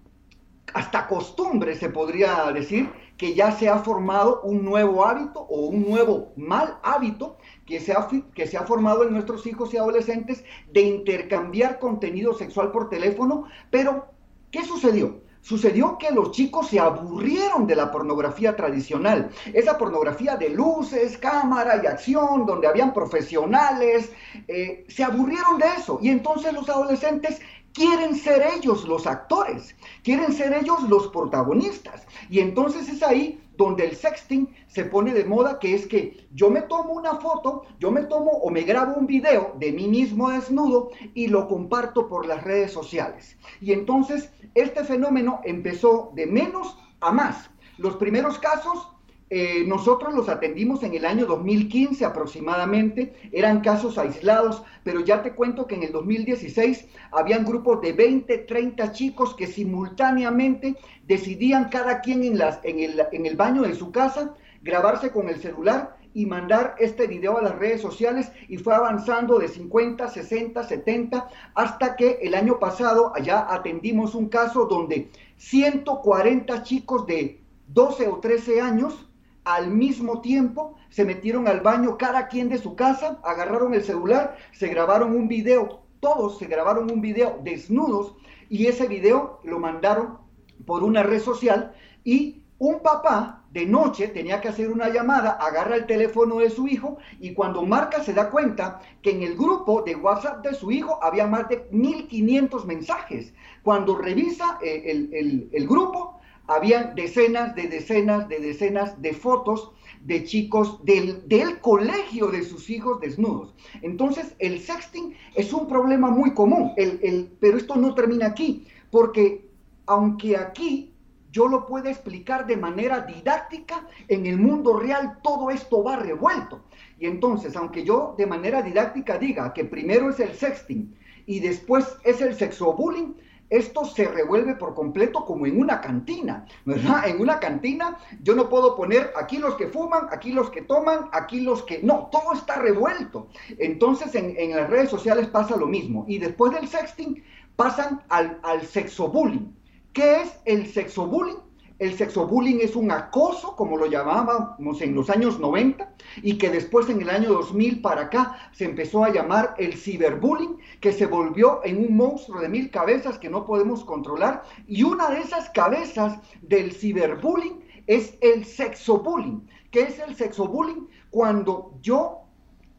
hasta 0.73 1.07
costumbre, 1.07 1.75
se 1.75 1.89
podría 1.89 2.51
decir, 2.51 2.89
que 3.19 3.35
ya 3.35 3.51
se 3.51 3.67
ha 3.67 3.79
formado 3.79 4.41
un 4.43 4.63
nuevo 4.63 5.05
hábito 5.05 5.41
o 5.41 5.65
un 5.65 5.87
nuevo 5.87 6.31
mal 6.37 6.79
hábito 6.81 7.37
que 7.65 7.81
se, 7.81 7.91
ha, 7.91 8.07
que 8.33 8.47
se 8.47 8.57
ha 8.57 8.63
formado 8.63 9.03
en 9.03 9.11
nuestros 9.11 9.45
hijos 9.45 9.73
y 9.73 9.77
adolescentes 9.77 10.45
de 10.71 10.81
intercambiar 10.81 11.79
contenido 11.79 12.33
sexual 12.33 12.71
por 12.71 12.89
teléfono. 12.89 13.43
Pero, 13.69 14.07
¿qué 14.51 14.63
sucedió? 14.63 15.19
Sucedió 15.41 15.97
que 15.97 16.11
los 16.11 16.31
chicos 16.31 16.69
se 16.69 16.79
aburrieron 16.79 17.67
de 17.67 17.75
la 17.75 17.91
pornografía 17.91 18.55
tradicional, 18.55 19.29
esa 19.53 19.77
pornografía 19.77 20.37
de 20.37 20.49
luces, 20.49 21.17
cámara 21.17 21.81
y 21.83 21.87
acción, 21.87 22.45
donde 22.45 22.67
habían 22.67 22.93
profesionales, 22.93 24.13
eh, 24.47 24.85
se 24.87 25.03
aburrieron 25.03 25.57
de 25.57 25.65
eso. 25.77 25.99
Y 26.01 26.09
entonces 26.09 26.53
los 26.53 26.69
adolescentes 26.69 27.41
quieren 27.79 28.13
ser 28.13 28.45
ellos 28.57 28.85
los 28.85 29.07
actores, 29.07 29.73
quieren 30.03 30.33
ser 30.33 30.51
ellos 30.51 30.83
los 30.89 31.07
protagonistas. 31.07 32.05
Y 32.29 32.41
entonces 32.41 32.89
es 32.89 33.01
ahí 33.01 33.41
donde 33.55 33.85
el 33.85 33.95
sexting 33.95 34.53
se 34.67 34.83
pone 34.83 35.13
de 35.13 35.23
moda, 35.23 35.59
que 35.59 35.73
es 35.73 35.87
que 35.87 36.27
yo 36.33 36.49
me 36.49 36.61
tomo 36.63 36.91
una 36.91 37.15
foto, 37.15 37.63
yo 37.79 37.89
me 37.89 38.03
tomo 38.03 38.31
o 38.31 38.49
me 38.49 38.63
grabo 38.63 38.95
un 38.95 39.07
video 39.07 39.55
de 39.57 39.71
mí 39.71 39.87
mismo 39.87 40.29
desnudo 40.29 40.89
y 41.13 41.27
lo 41.27 41.47
comparto 41.47 42.09
por 42.09 42.25
las 42.25 42.43
redes 42.43 42.73
sociales. 42.73 43.37
Y 43.61 43.71
entonces 43.71 44.29
este 44.55 44.83
fenómeno 44.83 45.39
empezó 45.45 46.11
de 46.15 46.25
menos 46.25 46.77
a 46.99 47.13
más. 47.13 47.49
Los 47.77 47.95
primeros 47.95 48.39
casos 48.39 48.89
eh, 49.31 49.63
nosotros 49.67 50.13
los 50.15 50.27
atendimos 50.27 50.81
en 50.81 50.95
el 50.95 51.05
año 51.05 51.27
2015 51.27 52.03
aproximadamente, 52.03 53.13
eran 53.31 53.61
casos 53.61 53.99
aislados, 53.99 54.63
pero 54.83 55.01
ya 55.01 55.21
te 55.21 55.33
cuento 55.33 55.67
que 55.67 55.75
en 55.75 55.83
el 55.83 55.91
2016 55.91 56.87
habían 57.11 57.45
grupos 57.45 57.79
de 57.81 57.93
20, 57.93 58.39
30 58.39 58.91
chicos 58.91 59.35
que 59.35 59.45
simultáneamente 59.45 60.75
decidían 61.05 61.69
cada 61.69 62.01
quien 62.01 62.23
en, 62.23 62.39
las, 62.39 62.59
en, 62.63 62.79
el, 62.79 62.99
en 63.11 63.25
el 63.27 63.35
baño 63.35 63.61
de 63.61 63.75
su 63.75 63.91
casa 63.91 64.33
grabarse 64.63 65.11
con 65.11 65.29
el 65.29 65.39
celular 65.39 65.97
y 66.13 66.25
mandar 66.25 66.75
este 66.79 67.05
video 67.05 67.37
a 67.37 67.41
las 67.41 67.55
redes 67.55 67.81
sociales 67.81 68.31
y 68.47 68.57
fue 68.57 68.73
avanzando 68.73 69.37
de 69.37 69.47
50, 69.47 70.07
60, 70.07 70.63
70 70.63 71.29
hasta 71.53 71.95
que 71.95 72.19
el 72.23 72.33
año 72.33 72.59
pasado 72.59 73.13
allá 73.15 73.45
atendimos 73.47 74.15
un 74.15 74.27
caso 74.27 74.65
donde 74.65 75.11
140 75.37 76.63
chicos 76.63 77.05
de 77.05 77.41
12 77.67 78.07
o 78.07 78.17
13 78.17 78.61
años 78.61 79.08
al 79.55 79.71
mismo 79.71 80.21
tiempo 80.21 80.75
se 80.89 81.05
metieron 81.05 81.47
al 81.47 81.61
baño 81.61 81.97
cada 81.97 82.27
quien 82.27 82.49
de 82.49 82.59
su 82.59 82.75
casa, 82.75 83.19
agarraron 83.23 83.73
el 83.73 83.83
celular, 83.83 84.37
se 84.51 84.67
grabaron 84.67 85.15
un 85.15 85.27
video, 85.27 85.81
todos 85.99 86.37
se 86.37 86.45
grabaron 86.45 86.91
un 86.91 87.01
video 87.01 87.39
desnudos 87.43 88.13
y 88.47 88.67
ese 88.67 88.87
video 88.87 89.39
lo 89.43 89.59
mandaron 89.59 90.19
por 90.67 90.83
una 90.83 91.01
red 91.01 91.19
social 91.19 91.73
y 92.03 92.43
un 92.59 92.81
papá 92.83 93.43
de 93.51 93.65
noche 93.65 94.09
tenía 94.09 94.39
que 94.39 94.49
hacer 94.49 94.69
una 94.69 94.89
llamada, 94.89 95.31
agarra 95.31 95.77
el 95.77 95.87
teléfono 95.87 96.37
de 96.37 96.51
su 96.51 96.67
hijo 96.67 96.97
y 97.19 97.33
cuando 97.33 97.63
marca 97.63 98.03
se 98.03 98.13
da 98.13 98.29
cuenta 98.29 98.81
que 99.01 99.09
en 99.09 99.23
el 99.23 99.35
grupo 99.35 99.81
de 99.81 99.95
WhatsApp 99.95 100.45
de 100.45 100.53
su 100.53 100.69
hijo 100.69 101.03
había 101.03 101.25
más 101.25 101.49
de 101.49 101.67
1500 101.71 102.67
mensajes. 102.67 103.33
Cuando 103.63 103.97
revisa 103.97 104.59
eh, 104.61 104.83
el, 104.85 105.49
el 105.51 105.67
grupo, 105.67 106.18
habían 106.49 106.95
decenas 106.95 107.55
de 107.55 107.67
decenas 107.67 108.27
de 108.27 108.39
decenas 108.39 109.01
de 109.01 109.13
fotos 109.13 109.71
de 110.03 110.23
chicos 110.23 110.83
del, 110.83 111.27
del, 111.27 111.59
colegio 111.59 112.27
de 112.27 112.43
sus 112.43 112.69
hijos 112.69 113.01
desnudos. 113.01 113.53
Entonces, 113.81 114.33
el 114.39 114.59
sexting 114.59 115.13
es 115.35 115.51
un 115.51 115.67
problema 115.67 116.09
muy 116.09 116.33
común, 116.33 116.71
el, 116.77 116.99
el, 117.03 117.31
pero 117.39 117.57
esto 117.57 117.75
no 117.75 117.93
termina 117.93 118.27
aquí, 118.27 118.65
porque 118.91 119.49
aunque 119.85 120.37
aquí 120.37 120.93
yo 121.31 121.47
lo 121.47 121.65
puedo 121.67 121.89
explicar 121.89 122.47
de 122.47 122.57
manera 122.57 123.01
didáctica, 123.01 123.85
en 124.07 124.25
el 124.25 124.37
mundo 124.37 124.79
real 124.79 125.19
todo 125.21 125.51
esto 125.51 125.83
va 125.83 125.97
revuelto. 125.97 126.63
Y 126.97 127.05
entonces, 127.05 127.55
aunque 127.55 127.83
yo 127.83 128.15
de 128.17 128.25
manera 128.25 128.61
didáctica 128.61 129.17
diga 129.17 129.53
que 129.53 129.65
primero 129.65 130.09
es 130.09 130.19
el 130.19 130.33
sexting 130.33 130.95
y 131.25 131.39
después 131.39 131.97
es 132.03 132.21
el 132.21 132.33
sexobullying, 132.33 133.15
esto 133.49 133.85
se 133.85 134.07
revuelve 134.07 134.55
por 134.55 134.75
completo 134.75 135.25
como 135.25 135.45
en 135.45 135.59
una 135.59 135.81
cantina, 135.81 136.45
¿verdad? 136.65 137.07
En 137.07 137.19
una 137.19 137.39
cantina 137.39 137.97
yo 138.21 138.35
no 138.35 138.47
puedo 138.49 138.75
poner 138.75 139.11
aquí 139.15 139.37
los 139.37 139.55
que 139.55 139.67
fuman, 139.67 140.07
aquí 140.11 140.31
los 140.31 140.49
que 140.49 140.61
toman, 140.61 141.09
aquí 141.11 141.41
los 141.41 141.63
que... 141.63 141.81
No, 141.81 142.09
todo 142.11 142.33
está 142.33 142.55
revuelto. 142.55 143.27
Entonces 143.57 144.13
en, 144.15 144.55
las 144.55 144.69
redes 144.69 144.89
sociales 144.89 145.27
pasa 145.27 145.55
lo 145.55 145.67
mismo. 145.67 146.05
Y 146.07 146.19
después 146.19 146.53
del 146.53 146.67
sexting 146.67 147.23
pasan 147.55 148.03
al, 148.09 148.39
al 148.43 148.61
sexobullying. 148.61 149.55
¿Qué 149.93 150.21
es 150.21 150.39
el 150.45 150.67
sexobullying? 150.67 151.48
El 151.79 151.95
sexobullying 151.97 152.59
es 152.61 152.75
un 152.75 152.91
acoso, 152.91 153.55
como 153.55 153.77
lo 153.77 153.85
llamábamos 153.85 154.81
en 154.81 154.93
los 154.93 155.09
años 155.09 155.39
90, 155.39 155.95
y 156.21 156.37
que 156.37 156.49
después 156.49 156.89
en 156.89 157.01
el 157.01 157.09
año 157.09 157.29
2000 157.29 157.81
para 157.81 158.03
acá 158.03 158.37
se 158.51 158.65
empezó 158.65 159.05
a 159.05 159.11
llamar 159.11 159.55
el 159.57 159.73
ciberbullying, 159.73 160.57
que 160.81 160.91
se 160.91 161.05
volvió 161.05 161.61
en 161.63 161.77
un 161.77 161.95
monstruo 161.95 162.41
de 162.41 162.49
mil 162.49 162.69
cabezas 162.69 163.17
que 163.17 163.29
no 163.29 163.45
podemos 163.45 163.85
controlar. 163.85 164.43
Y 164.67 164.83
una 164.83 165.09
de 165.09 165.21
esas 165.21 165.49
cabezas 165.51 166.19
del 166.41 166.73
ciberbullying 166.73 167.63
es 167.87 168.13
el 168.21 168.43
sexobullying. 168.43 169.47
¿Qué 169.71 169.83
es 169.83 169.99
el 169.99 170.15
sexobullying? 170.15 170.87
Cuando 171.09 171.73
yo 171.81 172.19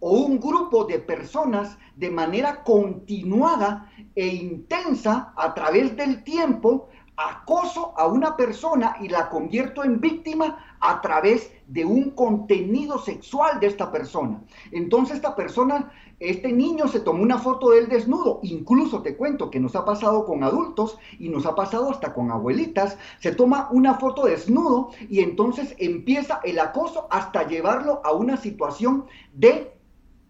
o 0.00 0.12
un 0.12 0.40
grupo 0.40 0.84
de 0.84 0.98
personas 0.98 1.78
de 1.94 2.10
manera 2.10 2.62
continuada 2.64 3.90
e 4.14 4.26
intensa 4.26 5.32
a 5.36 5.52
través 5.52 5.94
del 5.94 6.24
tiempo 6.24 6.88
acoso 7.20 7.92
a 7.98 8.06
una 8.06 8.34
persona 8.36 8.96
y 9.00 9.08
la 9.08 9.28
convierto 9.28 9.84
en 9.84 10.00
víctima 10.00 10.76
a 10.80 11.02
través 11.02 11.52
de 11.66 11.84
un 11.84 12.10
contenido 12.12 12.98
sexual 12.98 13.60
de 13.60 13.66
esta 13.66 13.92
persona. 13.92 14.42
Entonces 14.72 15.16
esta 15.16 15.36
persona, 15.36 15.92
este 16.18 16.50
niño 16.50 16.88
se 16.88 17.00
tomó 17.00 17.22
una 17.22 17.38
foto 17.38 17.70
de 17.70 17.80
él 17.80 17.88
desnudo, 17.88 18.40
incluso 18.42 19.02
te 19.02 19.16
cuento 19.16 19.50
que 19.50 19.60
nos 19.60 19.76
ha 19.76 19.84
pasado 19.84 20.24
con 20.24 20.42
adultos 20.42 20.98
y 21.18 21.28
nos 21.28 21.44
ha 21.44 21.54
pasado 21.54 21.90
hasta 21.90 22.14
con 22.14 22.30
abuelitas, 22.30 22.96
se 23.18 23.32
toma 23.32 23.68
una 23.70 23.94
foto 23.94 24.24
desnudo 24.24 24.90
y 25.10 25.20
entonces 25.20 25.74
empieza 25.78 26.40
el 26.42 26.58
acoso 26.58 27.06
hasta 27.10 27.46
llevarlo 27.46 28.00
a 28.02 28.12
una 28.12 28.38
situación 28.38 29.04
de 29.34 29.76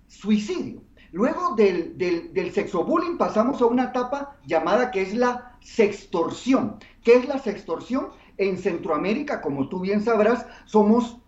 suicidio. 0.08 0.82
Luego 1.12 1.54
del, 1.54 1.96
del, 1.98 2.32
del 2.32 2.52
sexobullying 2.52 3.16
pasamos 3.16 3.62
a 3.62 3.66
una 3.66 3.84
etapa 3.84 4.36
llamada 4.46 4.90
que 4.90 5.02
es 5.02 5.14
la 5.14 5.49
sextorsión. 5.60 6.78
¿Qué 7.04 7.14
es 7.14 7.28
la 7.28 7.38
sextorsión? 7.38 8.08
En 8.36 8.56
Centroamérica, 8.58 9.40
como 9.40 9.68
tú 9.68 9.80
bien 9.80 10.02
sabrás, 10.02 10.46
somos 10.64 11.18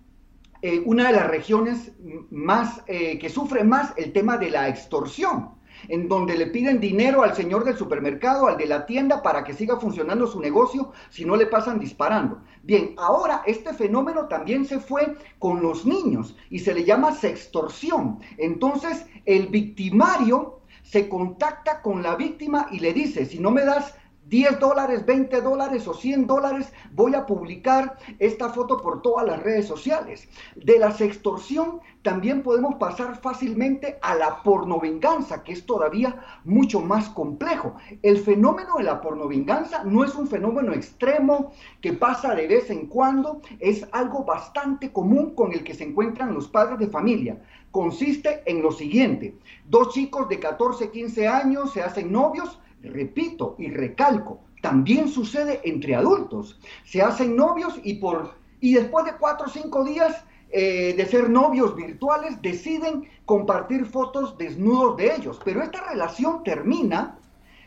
eh, 0.63 0.83
una 0.87 1.09
de 1.09 1.13
las 1.13 1.29
regiones 1.29 1.93
más 2.31 2.83
eh, 2.87 3.19
que 3.19 3.29
sufre 3.29 3.65
más 3.65 3.93
el 3.97 4.13
tema 4.13 4.39
de 4.39 4.51
la 4.51 4.69
extorsión 4.69 5.51
en 5.89 6.09
donde 6.09 6.37
le 6.37 6.47
piden 6.47 6.81
dinero 6.81 7.23
al 7.23 7.35
señor 7.35 7.65
del 7.65 7.77
supermercado, 7.77 8.47
al 8.47 8.57
de 8.57 8.67
la 8.67 8.87
tienda, 8.87 9.23
para 9.23 9.45
que 9.45 9.55
siga 9.55 9.79
funcionando 9.79 10.27
su 10.27 10.41
negocio, 10.41 10.93
si 11.11 11.25
no 11.25 11.37
le 11.37 11.47
pasan 11.47 11.79
disparando. 11.79 12.41
Bien, 12.63 12.95
ahora 12.99 13.43
este 13.47 13.73
fenómeno 13.75 14.27
también 14.27 14.65
se 14.65 14.79
fue 14.79 15.17
con 15.39 15.63
los 15.63 15.85
niños 15.85 16.37
y 16.51 16.61
se 16.61 16.75
le 16.75 16.85
llama 16.85 17.13
sextorsión. 17.13 18.21
Entonces, 18.39 19.07
el 19.25 19.49
victimario 19.49 20.61
se 20.83 21.09
contacta 21.09 21.81
con 21.81 22.03
la 22.03 22.17
víctima 22.17 22.67
y 22.71 22.81
le 22.81 22.93
dice, 22.93 23.27
si 23.27 23.39
no 23.39 23.51
me 23.51 23.65
das 23.65 23.95
10 24.27 24.61
dólares, 24.61 25.05
20 25.05 25.41
dólares 25.41 25.87
o 25.89 25.95
100 25.95 26.27
dólares, 26.27 26.73
voy 26.93 27.15
a 27.15 27.27
publicar 27.27 27.99
esta 28.19 28.51
foto 28.51 28.79
por 28.81 29.03
todas 29.03 29.27
las 29.27 29.43
redes 29.43 29.67
sociales. 29.67 30.29
De 30.55 30.79
la 30.79 30.93
sextorsión 30.93 31.81
también 32.03 32.43
podemos 32.43 32.77
pasar 32.77 33.21
fácilmente 33.21 33.99
a 34.01 34.15
la 34.15 34.43
pornovenganza, 34.43 35.43
que 35.43 35.53
es 35.53 35.67
todavía 35.67 36.21
mucho 36.45 36.81
más 36.81 37.09
complejo. 37.09 37.75
El 38.03 38.19
fenómeno 38.19 38.77
de 38.79 38.85
la 38.85 39.01
pornovenganza 39.01 39.85
no 39.85 40.05
es 40.05 40.15
un 40.15 40.29
fenómeno 40.29 40.73
extremo 40.73 41.53
que 41.81 41.93
pasa 41.93 42.35
de 42.35 42.47
vez 42.47 42.71
en 42.71 42.87
cuando, 42.87 43.43
es 43.59 43.87
algo 43.93 44.25
bastante 44.25 44.93
común 44.93 45.35
con 45.35 45.53
el 45.53 45.65
que 45.65 45.75
se 45.75 45.85
encuentran 45.85 46.33
los 46.33 46.49
padres 46.49 46.79
de 46.79 46.87
familia. 46.87 47.43
Consiste 47.71 48.43
en 48.47 48.63
lo 48.63 48.71
siguiente, 48.71 49.35
dos 49.67 49.95
chicos 49.95 50.29
de 50.29 50.39
14, 50.39 50.91
15 50.91 51.27
años 51.27 51.73
se 51.73 51.83
hacen 51.83 52.13
novios, 52.13 52.59
repito 52.83 53.57
y 53.59 53.71
recalco, 53.71 54.41
también 54.61 55.09
sucede 55.09 55.61
entre 55.65 55.95
adultos. 55.95 56.59
Se 56.85 57.03
hacen 57.03 57.37
novios 57.37 57.81
y, 57.83 57.95
por, 57.95 58.35
y 58.61 58.75
después 58.75 59.05
de 59.05 59.17
cuatro 59.19 59.47
o 59.47 59.51
cinco 59.51 59.85
días 59.85 60.25
eh, 60.51 60.95
de 60.97 61.07
ser 61.07 61.31
novios 61.31 61.75
virtuales 61.75 62.43
deciden 62.43 63.09
compartir 63.25 63.87
fotos 63.87 64.37
desnudos 64.37 64.97
de 64.99 65.15
ellos. 65.15 65.41
Pero 65.45 65.63
esta 65.63 65.83
relación 65.89 66.45
termina, 66.45 67.19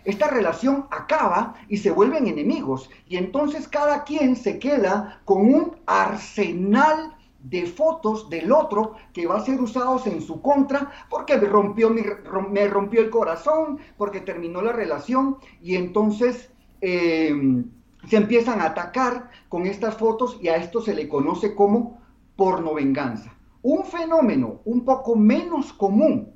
esta 0.04 0.28
relación 0.28 0.86
acaba 0.91 1.56
y 1.67 1.78
se 1.78 1.89
vuelven 1.89 2.28
enemigos. 2.28 2.89
Y 3.08 3.17
entonces 3.17 3.67
cada 3.67 4.04
quien 4.04 4.36
se 4.36 4.60
queda 4.60 5.21
con 5.25 5.41
un 5.41 5.75
arsenal 5.88 7.14
de 7.49 7.67
fotos 7.67 8.29
del 8.29 8.51
otro 8.51 8.95
que 9.13 9.27
va 9.27 9.38
a 9.38 9.45
ser 9.45 9.62
usados 9.62 10.08
en 10.08 10.21
su 10.21 10.41
contra 10.41 10.91
porque 11.10 11.38
me 11.38 11.47
rompió, 11.47 11.89
me 11.89 12.67
rompió 12.67 13.01
el 13.01 13.10
corazón, 13.10 13.79
porque 13.97 14.21
terminó 14.21 14.62
la 14.62 14.71
relación 14.71 15.38
y 15.62 15.75
entonces 15.75 16.51
em, 16.81 17.65
se 18.08 18.17
empiezan 18.17 18.62
a 18.62 18.65
atacar 18.65 19.29
con 19.47 19.67
estas 19.67 19.95
fotos 19.95 20.39
y 20.41 20.47
a 20.47 20.55
esto 20.55 20.81
se 20.81 20.95
le 20.95 21.08
conoce 21.08 21.53
como 21.53 22.01
pornovenganza. 22.36 23.34
Un 23.62 23.86
fenómeno 23.86 24.62
un 24.65 24.84
poco 24.84 25.15
menos 25.15 25.71
común, 25.73 26.34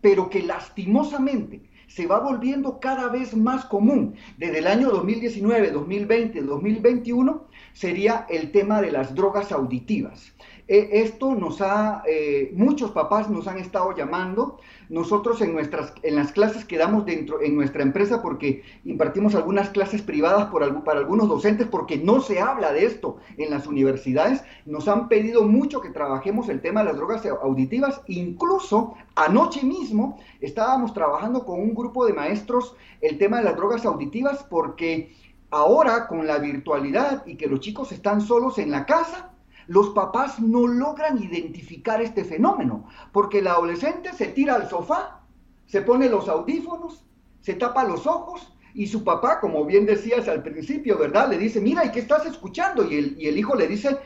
pero 0.00 0.30
que 0.30 0.42
lastimosamente 0.42 1.68
se 1.88 2.06
va 2.06 2.20
volviendo 2.20 2.78
cada 2.78 3.08
vez 3.08 3.36
más 3.36 3.64
común 3.64 4.14
desde 4.38 4.60
el 4.60 4.68
año 4.68 4.90
2019, 4.90 5.72
2020, 5.72 6.40
2021, 6.42 7.49
sería 7.72 8.26
el 8.28 8.52
tema 8.52 8.80
de 8.80 8.92
las 8.92 9.14
drogas 9.14 9.52
auditivas. 9.52 10.32
E, 10.70 11.02
esto 11.02 11.34
nos 11.34 11.60
ha, 11.60 12.04
eh, 12.06 12.52
muchos 12.54 12.92
papás 12.92 13.28
nos 13.28 13.48
han 13.48 13.58
estado 13.58 13.92
llamando. 13.96 14.60
Nosotros 14.88 15.40
en, 15.42 15.52
nuestras, 15.52 15.92
en 16.04 16.14
las 16.14 16.30
clases 16.30 16.64
que 16.64 16.78
damos 16.78 17.04
dentro, 17.04 17.42
en 17.42 17.56
nuestra 17.56 17.82
empresa, 17.82 18.22
porque 18.22 18.62
impartimos 18.84 19.34
algunas 19.34 19.70
clases 19.70 20.00
privadas 20.00 20.46
por, 20.46 20.84
para 20.84 21.00
algunos 21.00 21.28
docentes, 21.28 21.66
porque 21.66 21.98
no 21.98 22.20
se 22.20 22.38
habla 22.38 22.72
de 22.72 22.86
esto 22.86 23.16
en 23.36 23.50
las 23.50 23.66
universidades, 23.66 24.44
nos 24.64 24.86
han 24.86 25.08
pedido 25.08 25.42
mucho 25.42 25.80
que 25.80 25.90
trabajemos 25.90 26.48
el 26.48 26.60
tema 26.60 26.80
de 26.80 26.86
las 26.86 26.96
drogas 26.96 27.26
auditivas. 27.26 28.00
Incluso 28.06 28.94
anoche 29.16 29.64
mismo 29.64 30.20
estábamos 30.40 30.94
trabajando 30.94 31.44
con 31.44 31.60
un 31.60 31.74
grupo 31.74 32.06
de 32.06 32.12
maestros 32.12 32.76
el 33.00 33.18
tema 33.18 33.38
de 33.38 33.44
las 33.44 33.56
drogas 33.56 33.84
auditivas, 33.84 34.44
porque 34.48 35.10
ahora 35.50 36.06
con 36.06 36.26
la 36.26 36.38
virtualidad 36.38 37.26
y 37.26 37.36
que 37.36 37.46
los 37.46 37.60
chicos 37.60 37.92
están 37.92 38.20
solos 38.20 38.58
en 38.58 38.70
la 38.70 38.86
casa, 38.86 39.30
los 39.66 39.90
papás 39.90 40.40
no 40.40 40.66
logran 40.66 41.22
identificar 41.22 42.00
este 42.02 42.24
fenómeno, 42.24 42.88
porque 43.12 43.38
el 43.38 43.46
adolescente 43.46 44.12
se 44.12 44.26
tira 44.26 44.56
al 44.56 44.68
sofá, 44.68 45.20
se 45.66 45.82
pone 45.82 46.08
los 46.08 46.28
audífonos, 46.28 47.04
se 47.40 47.54
tapa 47.54 47.84
los 47.84 48.06
ojos 48.06 48.52
y 48.74 48.86
su 48.86 49.04
papá, 49.04 49.40
como 49.40 49.64
bien 49.64 49.86
decías 49.86 50.28
al 50.28 50.42
principio, 50.42 50.98
¿verdad? 50.98 51.28
Le 51.30 51.38
dice, 51.38 51.60
mira, 51.60 51.84
¿y 51.84 51.92
qué 51.92 52.00
estás 52.00 52.26
escuchando? 52.26 52.84
Y 52.84 52.96
el, 52.96 53.20
y 53.20 53.28
el 53.28 53.38
hijo 53.38 53.54
le 53.54 53.66
dice, 53.66 53.98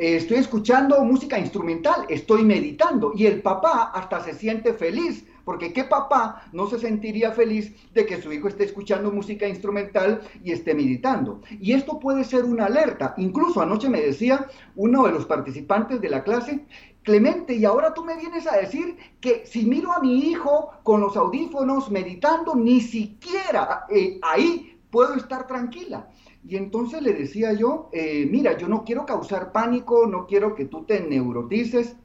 eh, 0.00 0.16
estoy 0.16 0.38
escuchando 0.38 1.04
música 1.04 1.38
instrumental, 1.38 2.06
estoy 2.08 2.42
meditando. 2.42 3.12
Y 3.14 3.26
el 3.26 3.42
papá 3.42 3.92
hasta 3.94 4.24
se 4.24 4.32
siente 4.32 4.72
feliz 4.72 5.26
porque 5.44 5.74
¿qué 5.74 5.84
papá 5.84 6.44
no 6.52 6.68
se 6.68 6.78
sentiría 6.78 7.32
feliz 7.32 7.74
de 7.92 8.06
que 8.06 8.22
su 8.22 8.32
hijo 8.32 8.48
esté 8.48 8.64
escuchando 8.64 9.10
música 9.10 9.46
instrumental 9.46 10.22
y 10.42 10.52
esté 10.52 10.74
meditando? 10.74 11.42
Y 11.60 11.72
esto 11.72 11.98
puede 11.98 12.24
ser 12.24 12.44
una 12.44 12.64
alerta. 12.64 13.12
Incluso 13.18 13.60
anoche 13.60 13.90
me 13.90 14.00
decía 14.00 14.46
uno 14.74 15.04
de 15.04 15.12
los 15.12 15.26
participantes 15.26 16.00
de 16.00 16.08
la 16.08 16.24
clase, 16.24 16.64
Clemente, 17.02 17.54
y 17.54 17.64
ahora 17.64 17.92
tú 17.92 18.04
me 18.04 18.16
vienes 18.16 18.46
a 18.46 18.56
decir 18.56 18.96
que 19.20 19.44
si 19.44 19.64
miro 19.66 19.92
a 19.92 20.00
mi 20.00 20.18
hijo 20.18 20.70
con 20.82 21.00
los 21.00 21.16
audífonos 21.16 21.90
meditando, 21.90 22.54
ni 22.54 22.80
siquiera 22.80 23.84
eh, 23.90 24.18
ahí 24.22 24.78
puedo 24.90 25.14
estar 25.14 25.46
tranquila. 25.46 26.08
Y 26.46 26.56
entonces 26.56 27.02
le 27.02 27.12
decía 27.12 27.52
yo, 27.52 27.90
eh, 27.92 28.26
mira, 28.30 28.56
yo 28.56 28.68
no 28.68 28.84
quiero 28.84 29.04
causar 29.06 29.52
pánico, 29.52 30.06
no 30.06 30.26
quiero 30.26 30.54
que 30.54 30.64
tú 30.64 30.84
te 30.84 31.00
neurotices, 31.00 31.96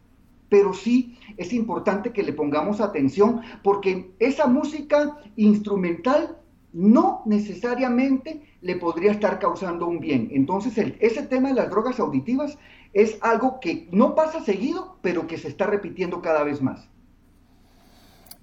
pero 0.50 0.74
sí 0.74 1.17
es 1.38 1.54
importante 1.54 2.12
que 2.12 2.24
le 2.24 2.34
pongamos 2.34 2.82
atención 2.82 3.41
porque 3.63 4.13
esa 4.19 4.48
música 4.48 5.17
instrumental 5.36 6.38
no 6.74 7.21
necesariamente 7.26 8.43
le 8.62 8.76
podría 8.76 9.12
estar 9.12 9.39
causando 9.39 9.88
un 9.88 10.00
bien. 10.00 10.30
Entonces, 10.32 10.78
ese 11.00 11.24
tema 11.24 11.50
de 11.50 11.56
las 11.56 11.69
drogas 11.69 12.00
auditivas 12.00 12.58
es 12.93 13.17
algo 13.21 13.60
que 13.62 13.88
no 13.91 14.13
pasa 14.13 14.41
seguido, 14.41 14.98
pero 15.02 15.26
que 15.26 15.38
se 15.38 15.48
está 15.48 15.67
repitiendo 15.67 16.21
cada 16.21 16.43
vez 16.43 16.62
más. 16.62 16.89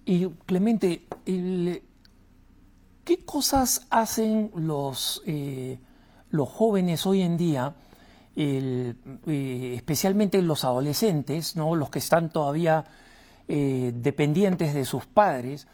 Y 0.05 0.29
Clemente, 0.47 1.03
¿qué 3.05 3.19
cosas 3.25 3.87
hacen 3.91 4.51
los, 4.55 5.23
eh, 5.27 5.79
los 6.31 6.49
jóvenes 6.49 7.07
hoy 7.07 7.23
en 7.23 7.37
día? 7.37 7.75
eh, 8.35 8.95
especialmente 9.77 10.41
los 10.41 10.65
adolescentes, 10.65 11.57
¿no? 11.57 11.77
los 11.77 11.91
que 11.91 11.99
están 11.99 12.31
todavía 12.31 12.85
eh, 13.49 13.93
dependientes 13.95 14.75
de 14.75 14.85
sus 14.85 15.07
padres, 15.07 15.67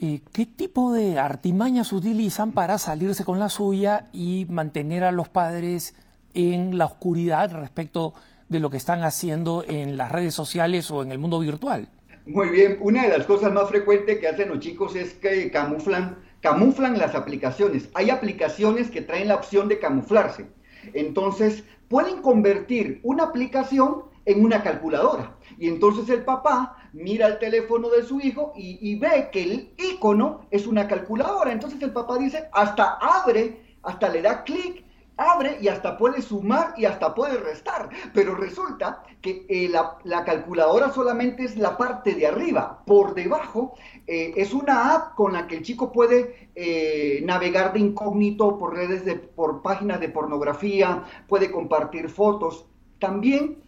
eh, 0.00 0.20
¿qué 0.32 0.46
tipo 0.46 0.92
de 0.92 1.18
artimañas 1.18 1.92
utilizan 1.92 2.52
para 2.52 2.78
salirse 2.78 3.24
con 3.24 3.38
la 3.38 3.48
suya 3.48 4.08
y 4.12 4.46
mantener 4.48 5.04
a 5.04 5.12
los 5.12 5.28
padres 5.28 5.94
en 6.34 6.78
la 6.78 6.86
oscuridad 6.86 7.52
respecto 7.52 8.14
de 8.48 8.60
lo 8.60 8.70
que 8.70 8.76
están 8.76 9.02
haciendo 9.02 9.64
en 9.66 9.96
las 9.96 10.12
redes 10.12 10.34
sociales 10.34 10.90
o 10.90 11.02
en 11.02 11.12
el 11.12 11.18
mundo 11.18 11.38
virtual? 11.38 11.88
Muy 12.26 12.50
bien, 12.50 12.78
una 12.80 13.02
de 13.02 13.18
las 13.18 13.26
cosas 13.26 13.52
más 13.52 13.68
frecuentes 13.68 14.18
que 14.18 14.28
hacen 14.28 14.48
los 14.48 14.60
chicos 14.60 14.94
es 14.94 15.14
que 15.14 15.50
camuflan, 15.50 16.18
camuflan 16.42 16.98
las 16.98 17.14
aplicaciones. 17.14 17.88
Hay 17.94 18.10
aplicaciones 18.10 18.90
que 18.90 19.00
traen 19.00 19.28
la 19.28 19.36
opción 19.36 19.68
de 19.68 19.78
camuflarse. 19.78 20.46
Entonces, 20.92 21.64
pueden 21.88 22.20
convertir 22.20 23.00
una 23.04 23.24
aplicación 23.24 24.02
en 24.24 24.44
una 24.44 24.62
calculadora. 24.62 25.36
Y 25.58 25.68
entonces 25.68 26.08
el 26.10 26.24
papá 26.24 26.76
mira 26.92 27.26
el 27.26 27.38
teléfono 27.38 27.88
de 27.88 28.02
su 28.02 28.20
hijo 28.20 28.52
y, 28.56 28.94
ve 28.96 29.28
que 29.32 29.42
el 29.42 29.74
icono 29.78 30.46
es 30.50 30.66
una 30.66 30.86
calculadora. 30.88 31.52
Entonces 31.52 31.80
el 31.80 31.92
papá 31.92 32.18
dice, 32.18 32.48
hasta 32.52 32.98
abre, 33.00 33.76
hasta 33.82 34.08
le 34.08 34.22
da 34.22 34.44
clic 34.44 34.84
abre 35.16 35.58
y 35.60 35.68
hasta 35.68 35.96
puede 35.96 36.22
sumar 36.22 36.74
y 36.76 36.84
hasta 36.84 37.14
puede 37.14 37.38
restar, 37.38 37.90
pero 38.14 38.34
resulta 38.34 39.02
que 39.20 39.46
eh, 39.48 39.68
la, 39.68 40.24
calculadora 40.24 40.90
solamente 40.90 41.44
es 41.44 41.56
la 41.56 41.76
parte 41.76 42.14
de 42.14 42.26
arriba, 42.26 42.82
por 42.86 43.14
debajo 43.14 43.74
eh, 44.06 44.32
es 44.36 44.52
una 44.52 44.94
app 44.94 45.14
con 45.14 45.32
la 45.32 45.46
que 45.46 45.56
el 45.56 45.62
chico 45.62 45.92
puede 45.92 46.50
eh, 46.54 47.20
navegar 47.24 47.72
de 47.72 47.80
incógnito 47.80 48.58
por 48.58 48.74
redes, 48.74 49.04
de, 49.04 49.16
por 49.16 49.62
páginas 49.62 50.00
de 50.00 50.08
pornografía, 50.08 51.04
puede 51.28 51.50
compartir 51.50 52.08
fotos, 52.08 52.66
también 52.98 53.62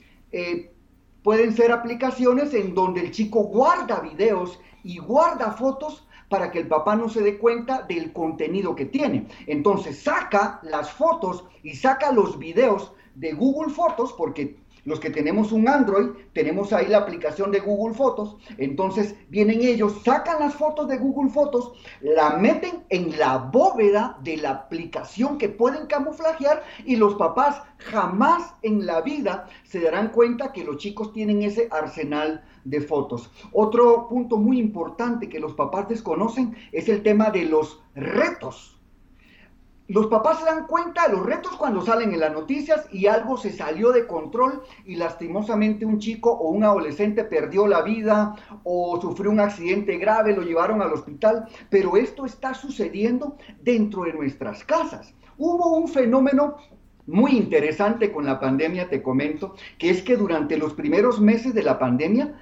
pueden 1.23 1.55
ser 1.55 1.71
aplicaciones 1.71 2.53
en 2.55 2.75
donde 2.75 3.03
el 3.03 3.13
chico 3.13 3.45
guarda 3.45 4.01
videos 4.01 4.59
y 4.83 4.99
guarda 4.99 5.53
fotos 5.53 6.09
para 6.29 6.51
que 6.51 6.61
el 6.61 6.69
papá 6.69 6.97
no 6.97 7.09
se 7.09 7.23
dé 7.23 7.39
cuenta 7.39 7.83
del 7.83 8.13
contenido 8.13 8.75
que 8.75 8.87
tiene. 8.87 9.27
Entonces 9.47 9.99
saca 10.03 10.61
las 10.63 10.91
fotos 10.91 11.45
y 11.63 11.75
saca 11.75 12.13
los 12.13 12.39
videos 12.39 12.93
de 13.15 13.33
Google 13.33 13.73
Fotos 13.73 14.13
porque 14.13 14.57
los 14.85 15.01
que 15.01 15.11
tenemos 15.11 15.51
un 15.53 15.69
Android, 15.69 16.11
tenemos 16.33 16.73
ahí 16.73 16.87
la 16.89 16.99
aplicación 16.99 17.51
de 17.51 17.61
Google 17.61 17.95
Fotos, 17.95 18.37
entonces 18.59 19.15
vienen 19.29 19.63
ellos, 19.63 20.03
sacan 20.05 20.41
las 20.41 20.55
fotos 20.55 20.89
de 20.89 20.99
Google 20.99 21.31
Fotos, 21.31 21.73
la 22.03 22.37
meten 22.37 22.85
en 22.91 23.19
la 23.19 23.39
bóveda 23.39 24.19
de 24.23 24.37
la 24.37 24.51
aplicación 24.51 25.39
que 25.39 25.49
pueden 25.49 25.87
camuflajear 25.87 26.63
y 26.85 26.97
los 26.97 27.15
papás 27.15 27.63
jamás 27.79 28.55
en 28.63 28.85
la 28.85 29.01
vida 29.01 29.49
se 29.65 29.81
darán 29.81 30.09
cuenta 30.11 30.53
que 30.53 30.65
los 30.65 30.77
chicos 30.77 31.13
tienen 31.13 31.43
ese 31.43 31.69
arsenal 31.71 32.45
de 32.65 32.81
fotos. 32.81 33.31
Otro 33.53 34.09
punto 34.09 34.37
muy 34.37 34.59
importante 34.59 35.29
que 35.29 35.41
los 35.41 35.55
papás 35.55 35.89
desconocen 35.89 36.57
es 36.73 36.89
el 36.89 37.03
tema 37.03 37.31
de 37.31 37.45
los 37.45 37.83
retos 37.95 38.75
los 39.89 40.07
papás 40.07 40.39
se 40.39 40.47
dan 40.47 40.67
cuenta 40.67 41.07
de 41.07 41.15
los 41.15 41.27
retos 41.27 41.57
cuando 41.57 41.83
salen 41.83 42.15
en 42.15 42.21
las 42.21 42.33
noticias 42.33 42.89
y 42.91 43.07
algo 43.07 43.37
se 43.37 43.53
salió 43.53 43.93
de 43.93 44.07
control 44.07 44.63
y 44.87 44.97
lastimosamente 44.97 45.85
un 45.85 45.99
chico 45.99 46.33
o 46.33 46.49
un 46.49 46.65
adolescente 46.65 47.23
perdió 47.23 47.67
la 47.67 47.83
vida 47.83 48.35
o 48.63 48.99
sufrió 48.99 49.31
un 49.31 49.41
accidente 49.41 49.99
grave, 49.99 50.35
lo 50.35 50.41
llevaron 50.41 50.81
al 50.81 50.93
hospital, 50.93 51.47
pero 51.69 51.99
esto 51.99 52.25
está 52.25 52.55
sucediendo 52.55 53.37
dentro 53.63 54.05
de 54.05 54.15
nuestras 54.15 54.65
casas. 54.65 55.13
Hubo 55.37 55.77
un 55.77 55.89
fenómeno 55.89 56.57
muy 57.07 57.33
interesante 57.33 58.11
con 58.11 58.25
la 58.25 58.41
pandemia, 58.41 58.89
te 58.89 59.03
comento, 59.03 59.55
que 59.77 59.91
es 59.91 60.01
que 60.01 60.17
durante 60.17 60.57
los 60.57 60.73
primeros 60.73 61.21
meses 61.21 61.53
de 61.53 61.63
la 61.63 61.79
pandemia, 61.79 62.35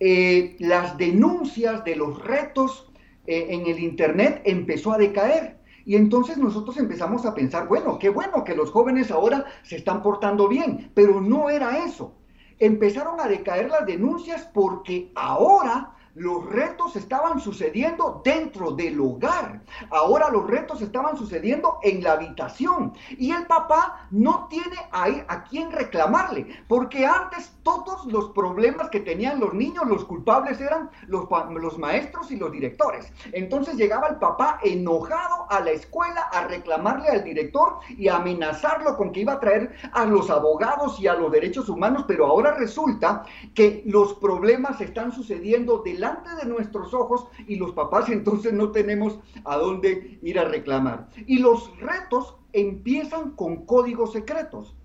eh, 0.00 0.56
las 0.58 0.98
denuncias 0.98 1.84
de 1.84 1.96
los 1.96 2.22
retos 2.24 2.90
eh, 3.26 3.46
en 3.50 3.66
el 3.66 3.78
Internet 3.78 4.42
empezó 4.44 4.92
a 4.92 4.98
decaer 4.98 5.58
y 5.86 5.96
entonces 5.96 6.38
nosotros 6.38 6.76
empezamos 6.78 7.26
a 7.26 7.34
pensar, 7.34 7.68
bueno, 7.68 7.98
qué 7.98 8.08
bueno 8.08 8.44
que 8.44 8.56
los 8.56 8.70
jóvenes 8.70 9.10
ahora 9.10 9.44
se 9.62 9.76
están 9.76 10.02
portando 10.02 10.48
bien, 10.48 10.90
pero 10.94 11.20
no 11.20 11.50
era 11.50 11.84
eso. 11.84 12.14
Empezaron 12.58 13.20
a 13.20 13.28
decaer 13.28 13.68
las 13.68 13.84
denuncias 13.84 14.48
porque 14.54 15.12
ahora 15.14 15.93
los 16.14 16.46
retos 16.46 16.94
estaban 16.96 17.40
sucediendo 17.40 18.22
dentro 18.24 18.70
del 18.70 19.00
hogar. 19.00 19.62
Ahora 19.90 20.30
los 20.30 20.46
retos 20.46 20.80
estaban 20.80 21.16
sucediendo 21.16 21.78
en 21.82 22.02
la 22.02 22.12
habitación. 22.12 22.92
Y 23.18 23.32
el 23.32 23.46
papá 23.46 24.06
no 24.10 24.46
tiene 24.48 24.76
ahí 24.92 25.24
a 25.26 25.44
quién 25.44 25.72
reclamarle. 25.72 26.46
Porque 26.68 27.04
antes 27.04 27.52
todos 27.64 28.06
los 28.06 28.30
problemas 28.30 28.90
que 28.90 29.00
tenían 29.00 29.40
los 29.40 29.54
niños, 29.54 29.86
los 29.86 30.04
culpables 30.04 30.60
eran 30.60 30.90
los, 31.08 31.78
maestros 31.78 32.30
y 32.30 32.36
los 32.36 32.52
directores. 32.52 33.12
Entonces 33.32 33.76
llegaba 33.76 34.08
el 34.08 34.16
papá 34.16 34.60
enojado 34.62 35.46
a 35.50 35.60
la 35.60 35.72
escuela 35.72 36.28
a 36.32 36.46
reclamarle 36.46 37.08
al 37.08 37.24
director 37.24 37.78
y 37.88 38.08
a 38.08 38.16
amenazarlo 38.16 38.96
con 38.96 39.10
que 39.10 39.20
iba 39.20 39.32
a 39.32 39.40
traer 39.40 39.74
a 39.92 40.04
los 40.04 40.30
abogados 40.30 41.00
y 41.00 41.08
a 41.08 41.14
los 41.14 41.32
derechos 41.32 41.68
humanos. 41.68 42.04
Pero 42.06 42.26
ahora 42.26 42.52
resulta 42.52 43.24
que 43.54 43.82
los 43.86 44.14
problemas 44.14 44.80
están 44.80 45.10
sucediendo 45.10 45.78
delante 46.04 46.34
de 46.34 46.46
nuestros 46.46 46.92
ojos 46.92 47.26
y 47.46 47.56
los 47.56 47.72
papás 47.72 48.10
entonces 48.10 48.52
no 48.52 48.70
tenemos 48.72 49.18
a 49.44 49.56
dónde 49.56 50.18
ir 50.22 50.38
a 50.38 50.44
reclamar. 50.44 51.08
Y 51.26 51.38
los 51.38 51.70
retos 51.78 52.36
empiezan 52.52 53.30
con 53.30 53.64
códigos 53.64 54.12
secretos. 54.12 54.76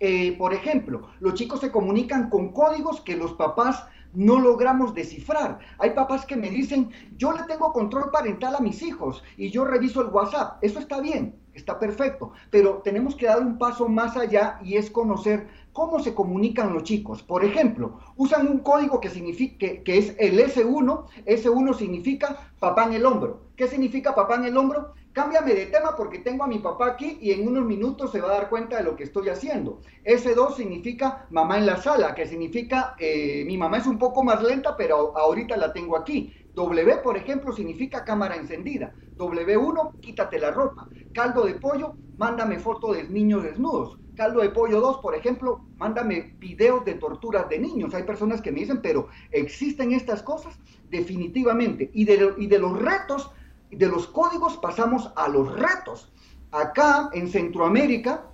Eh, 0.00 0.36
por 0.38 0.54
ejemplo, 0.54 1.08
los 1.20 1.34
chicos 1.34 1.60
se 1.60 1.70
comunican 1.70 2.30
con 2.30 2.52
códigos 2.52 3.00
que 3.02 3.16
los 3.16 3.34
papás 3.34 3.86
no 4.14 4.40
logramos 4.40 4.94
descifrar. 4.94 5.58
Hay 5.78 5.90
papás 5.90 6.24
que 6.24 6.36
me 6.36 6.48
dicen, 6.48 6.90
yo 7.16 7.32
le 7.32 7.42
tengo 7.44 7.72
control 7.72 8.10
parental 8.10 8.54
a 8.54 8.60
mis 8.60 8.82
hijos 8.82 9.22
y 9.36 9.50
yo 9.50 9.64
reviso 9.64 10.00
el 10.00 10.08
WhatsApp. 10.08 10.58
Eso 10.62 10.78
está 10.78 11.00
bien, 11.00 11.36
está 11.52 11.78
perfecto, 11.78 12.32
pero 12.50 12.80
tenemos 12.84 13.16
que 13.16 13.26
dar 13.26 13.40
un 13.40 13.58
paso 13.58 13.88
más 13.88 14.16
allá 14.16 14.58
y 14.62 14.76
es 14.76 14.90
conocer 14.90 15.48
cómo 15.74 15.98
se 15.98 16.14
comunican 16.14 16.72
los 16.72 16.84
chicos. 16.84 17.22
Por 17.22 17.44
ejemplo, 17.44 17.98
usan 18.16 18.46
un 18.46 18.60
código 18.60 19.00
que, 19.00 19.10
significa, 19.10 19.66
es 19.84 20.14
el 20.18 20.38
S1. 20.38 21.06
S1 21.26 21.74
significa 21.74 22.52
papá 22.60 22.84
en 22.84 22.94
el 22.94 23.04
hombro. 23.04 23.48
¿Qué 23.56 23.66
significa 23.66 24.14
papá 24.14 24.36
en 24.36 24.44
el 24.44 24.56
hombro? 24.56 24.94
Cámbiame 25.12 25.52
de 25.52 25.66
tema 25.66 25.94
porque 25.96 26.20
tengo 26.20 26.44
a 26.44 26.46
mi 26.46 26.60
papá 26.60 26.86
aquí 26.86 27.18
y 27.20 27.32
en 27.32 27.46
unos 27.46 27.64
minutos 27.64 28.12
se 28.12 28.20
va 28.20 28.28
a 28.30 28.34
dar 28.34 28.48
cuenta 28.48 28.76
de 28.76 28.84
lo 28.84 28.94
que 28.96 29.02
estoy 29.02 29.28
haciendo. 29.28 29.80
S2 30.04 30.54
significa 30.54 31.26
mamá 31.30 31.58
en 31.58 31.66
la 31.66 31.76
sala, 31.76 32.14
que 32.14 32.26
significa 32.26 32.94
eh, 32.98 33.44
mi 33.44 33.58
mamá 33.58 33.78
es 33.78 33.86
un 33.86 33.98
poco 33.98 34.22
más 34.22 34.42
lenta, 34.42 34.76
pero 34.76 35.16
ahorita 35.16 35.56
la 35.56 35.72
tengo 35.72 35.96
aquí. 35.96 36.32
W, 36.54 36.96
por 36.98 37.16
ejemplo, 37.16 37.52
significa 37.52 38.04
cámara 38.04 38.36
encendida. 38.36 38.94
W1, 39.18 39.94
quítate 40.00 40.38
la 40.38 40.52
ropa. 40.52 40.88
Caldo 41.12 41.44
de 41.44 41.54
pollo, 41.54 41.96
mándame 42.16 42.60
foto 42.60 42.92
de 42.92 43.08
niños 43.08 43.42
desnudos. 43.42 43.98
Caldo 44.14 44.40
de 44.40 44.50
Pollo 44.50 44.80
2, 44.80 44.98
por 44.98 45.14
ejemplo, 45.14 45.64
mándame 45.76 46.34
videos 46.38 46.84
de 46.84 46.94
torturas 46.94 47.48
de 47.48 47.58
niños. 47.58 47.94
Hay 47.94 48.04
personas 48.04 48.40
que 48.40 48.52
me 48.52 48.60
dicen, 48.60 48.80
pero 48.82 49.08
¿existen 49.30 49.92
estas 49.92 50.22
cosas? 50.22 50.58
Definitivamente. 50.90 51.90
Y 51.92 52.04
de, 52.04 52.34
y 52.38 52.46
de 52.46 52.58
los 52.58 52.80
retos, 52.80 53.30
de 53.70 53.88
los 53.88 54.06
códigos 54.06 54.56
pasamos 54.58 55.12
a 55.16 55.28
los 55.28 55.52
retos. 55.58 56.12
Acá 56.52 57.10
en 57.12 57.28
Centroamérica 57.28 58.30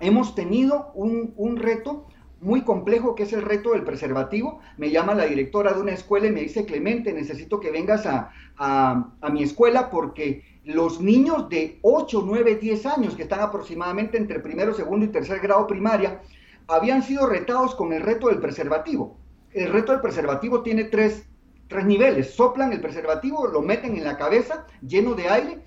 hemos 0.00 0.34
tenido 0.34 0.92
un, 0.94 1.34
un 1.36 1.56
reto 1.56 2.06
muy 2.40 2.62
complejo 2.62 3.14
que 3.14 3.22
es 3.24 3.32
el 3.32 3.42
reto 3.42 3.72
del 3.72 3.84
preservativo. 3.84 4.60
Me 4.76 4.90
llama 4.90 5.14
la 5.14 5.24
directora 5.24 5.72
de 5.72 5.80
una 5.80 5.92
escuela 5.92 6.26
y 6.26 6.32
me 6.32 6.42
dice, 6.42 6.66
Clemente, 6.66 7.12
necesito 7.12 7.58
que 7.58 7.70
vengas 7.70 8.06
a, 8.06 8.30
a, 8.56 9.12
a 9.20 9.30
mi 9.30 9.42
escuela 9.42 9.90
porque 9.90 10.53
los 10.64 11.00
niños 11.00 11.48
de 11.48 11.78
8, 11.82 12.22
9, 12.24 12.56
10 12.56 12.86
años, 12.86 13.14
que 13.14 13.24
están 13.24 13.40
aproximadamente 13.40 14.16
entre 14.16 14.40
primero, 14.40 14.72
segundo 14.74 15.04
y 15.04 15.08
tercer 15.08 15.40
grado 15.40 15.66
primaria, 15.66 16.22
habían 16.66 17.02
sido 17.02 17.26
retados 17.26 17.74
con 17.74 17.92
el 17.92 18.02
reto 18.02 18.28
del 18.28 18.40
preservativo. 18.40 19.18
El 19.52 19.72
reto 19.72 19.92
del 19.92 20.00
preservativo 20.00 20.62
tiene 20.62 20.84
tres, 20.84 21.26
tres 21.68 21.84
niveles. 21.84 22.34
Soplan 22.34 22.72
el 22.72 22.80
preservativo, 22.80 23.46
lo 23.46 23.60
meten 23.60 23.96
en 23.96 24.04
la 24.04 24.16
cabeza 24.16 24.66
lleno 24.80 25.14
de 25.14 25.28
aire 25.28 25.64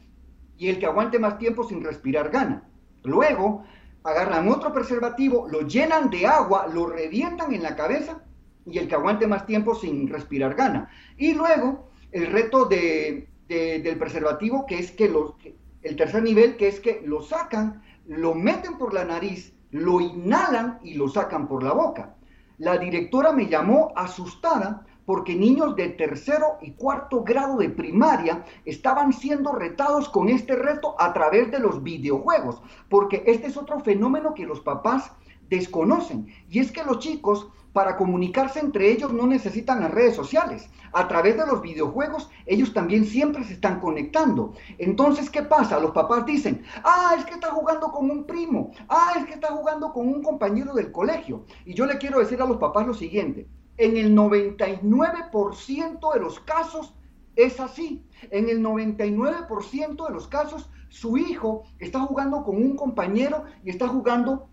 y 0.58 0.70
el 0.70 0.80
que 0.80 0.88
aguante 0.88 1.20
más 1.20 1.38
tiempo 1.38 1.64
sin 1.64 1.84
respirar 1.84 2.30
gana. 2.30 2.64
Luego 3.04 3.64
agarran 4.04 4.50
otro 4.50 4.74
preservativo, 4.74 5.48
lo 5.48 5.62
llenan 5.62 6.10
de 6.10 6.26
agua, 6.26 6.68
lo 6.68 6.88
revientan 6.88 7.54
en 7.54 7.62
la 7.62 7.76
cabeza 7.76 8.24
y 8.66 8.80
el 8.80 8.88
que 8.88 8.96
aguante 8.96 9.28
más 9.28 9.46
tiempo 9.46 9.76
sin 9.76 10.08
respirar 10.10 10.56
gana. 10.56 10.90
Y 11.18 11.34
luego 11.34 11.92
el 12.12 12.28
reto 12.28 12.66
de 12.66 13.28
del 13.48 13.98
preservativo, 13.98 14.66
que 14.66 14.80
es 14.80 14.92
que 14.92 15.10
los, 15.10 15.34
el 15.82 15.96
tercer 15.96 16.24
nivel, 16.24 16.58
que 16.58 16.68
es 16.68 16.80
que 16.80 17.02
lo 17.06 17.22
sacan, 17.22 17.82
lo 18.06 18.34
meten 18.34 18.78
por 18.78 18.94
la 18.94 19.06
nariz, 19.06 19.54
lo 19.72 20.00
inhalan 20.02 20.80
y 20.84 20.96
lo 20.96 21.08
sacan 21.08 21.48
por 21.48 21.64
la 21.64 21.74
boca. 21.74 22.16
La 22.58 22.78
directora 22.78 23.32
me 23.32 23.48
llamó 23.48 23.94
asustada 23.96 24.86
porque 25.06 25.36
niños 25.36 25.76
de 25.78 25.90
tercero 25.90 26.58
y 26.62 26.72
cuarto 26.72 27.24
grado 27.24 27.58
de 27.58 27.70
primaria 27.70 28.44
estaban 28.66 29.14
siendo 29.14 29.54
retados 29.54 30.10
con 30.10 30.28
este 30.28 30.56
reto 30.56 30.96
a 31.00 31.14
través 31.14 31.50
de 31.50 31.60
los 31.60 31.82
videojuegos, 31.82 32.62
porque 32.90 33.24
este 33.26 33.48
es 33.48 33.56
otro 33.56 33.80
fenómeno 33.80 34.34
que 34.34 34.46
los 34.46 34.60
papás 34.60 35.12
desconocen, 35.50 36.28
y 36.50 36.60
es 36.60 36.74
que 36.74 36.84
los 36.84 37.00
chicos 37.00 37.48
para 37.78 37.96
comunicarse 37.96 38.60
entre 38.60 38.92
ellos 38.92 39.14
no 39.14 39.28
necesitan 39.28 39.82
las 39.82 39.92
redes 39.92 40.16
sociales. 40.16 40.68
A 40.94 41.08
través 41.08 41.38
de 41.38 41.46
los 41.46 41.62
videojuegos, 41.62 42.28
ellos 42.48 42.74
también 42.74 43.06
siempre 43.06 43.44
se 43.44 43.54
están 43.54 43.80
conectando. 43.80 44.56
Entonces, 44.80 45.30
¿qué 45.30 45.44
pasa? 45.44 45.80
Los 45.80 45.92
papás 45.92 46.26
dicen, 46.26 46.64
ah, 46.84 47.14
es 47.16 47.24
que 47.26 47.36
está 47.36 47.52
jugando 47.52 47.92
con 47.92 48.10
un 48.10 48.26
primo, 48.26 48.72
ah, 48.90 49.14
es 49.20 49.26
que 49.26 49.36
está 49.36 49.50
jugando 49.50 49.94
con 49.94 50.08
un 50.08 50.24
compañero 50.24 50.74
del 50.74 50.92
colegio. 50.92 51.46
Y 51.66 51.76
yo 51.76 51.86
le 51.86 52.00
quiero 52.00 52.18
decir 52.18 52.42
a 52.42 52.48
los 52.48 52.58
papás 52.58 52.88
lo 52.88 52.96
siguiente, 52.96 53.48
en 53.78 53.96
el 53.96 54.16
99% 54.16 56.14
de 56.16 56.20
los 56.20 56.40
casos 56.40 56.96
es 57.36 57.60
así. 57.60 58.04
En 58.32 58.50
el 58.50 58.64
99% 58.64 60.08
de 60.08 60.14
los 60.16 60.28
casos, 60.28 60.68
su 60.90 61.16
hijo 61.16 61.66
está 61.78 62.00
jugando 62.00 62.44
con 62.44 62.56
un 62.56 62.76
compañero 62.76 63.44
y 63.64 63.70
está 63.70 63.88
jugando 63.88 64.50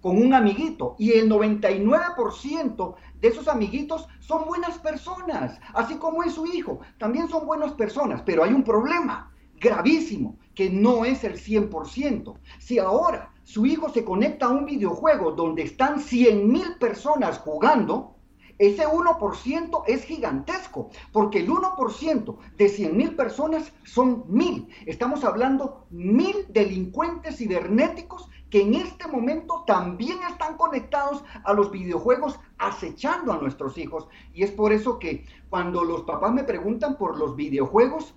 con 0.00 0.16
un 0.16 0.34
amiguito 0.34 0.94
y 0.98 1.12
el 1.12 1.30
99% 1.30 2.94
de 3.20 3.28
esos 3.28 3.48
amiguitos 3.48 4.08
son 4.20 4.46
buenas 4.46 4.78
personas, 4.78 5.58
así 5.74 5.96
como 5.96 6.22
es 6.22 6.34
su 6.34 6.46
hijo, 6.46 6.80
también 6.98 7.28
son 7.28 7.46
buenas 7.46 7.72
personas, 7.72 8.22
pero 8.24 8.44
hay 8.44 8.52
un 8.52 8.64
problema 8.64 9.32
gravísimo 9.60 10.36
que 10.54 10.70
no 10.70 11.04
es 11.04 11.24
el 11.24 11.34
100%. 11.34 12.34
Si 12.58 12.78
ahora 12.78 13.32
su 13.44 13.66
hijo 13.66 13.88
se 13.88 14.04
conecta 14.04 14.46
a 14.46 14.50
un 14.50 14.66
videojuego 14.66 15.32
donde 15.32 15.62
están 15.62 16.00
100 16.00 16.50
mil 16.50 16.76
personas 16.78 17.38
jugando, 17.38 18.14
ese 18.58 18.86
1% 18.86 19.84
es 19.86 20.04
gigantesco, 20.04 20.90
porque 21.12 21.38
el 21.38 21.48
1% 21.48 22.36
de 22.56 22.68
100 22.68 22.96
mil 22.96 23.14
personas 23.14 23.72
son 23.84 24.24
mil. 24.26 24.68
Estamos 24.84 25.22
hablando 25.22 25.86
mil 25.90 26.44
delincuentes 26.48 27.36
cibernéticos 27.36 28.28
que 28.50 28.62
en 28.62 28.74
este 28.74 29.06
momento 29.08 29.64
también 29.66 30.18
están 30.30 30.56
conectados 30.56 31.22
a 31.44 31.52
los 31.52 31.70
videojuegos 31.70 32.38
acechando 32.58 33.32
a 33.32 33.38
nuestros 33.38 33.76
hijos. 33.78 34.08
Y 34.32 34.42
es 34.42 34.50
por 34.50 34.72
eso 34.72 34.98
que 34.98 35.24
cuando 35.50 35.84
los 35.84 36.02
papás 36.02 36.32
me 36.32 36.44
preguntan 36.44 36.96
por 36.96 37.18
los 37.18 37.36
videojuegos, 37.36 38.14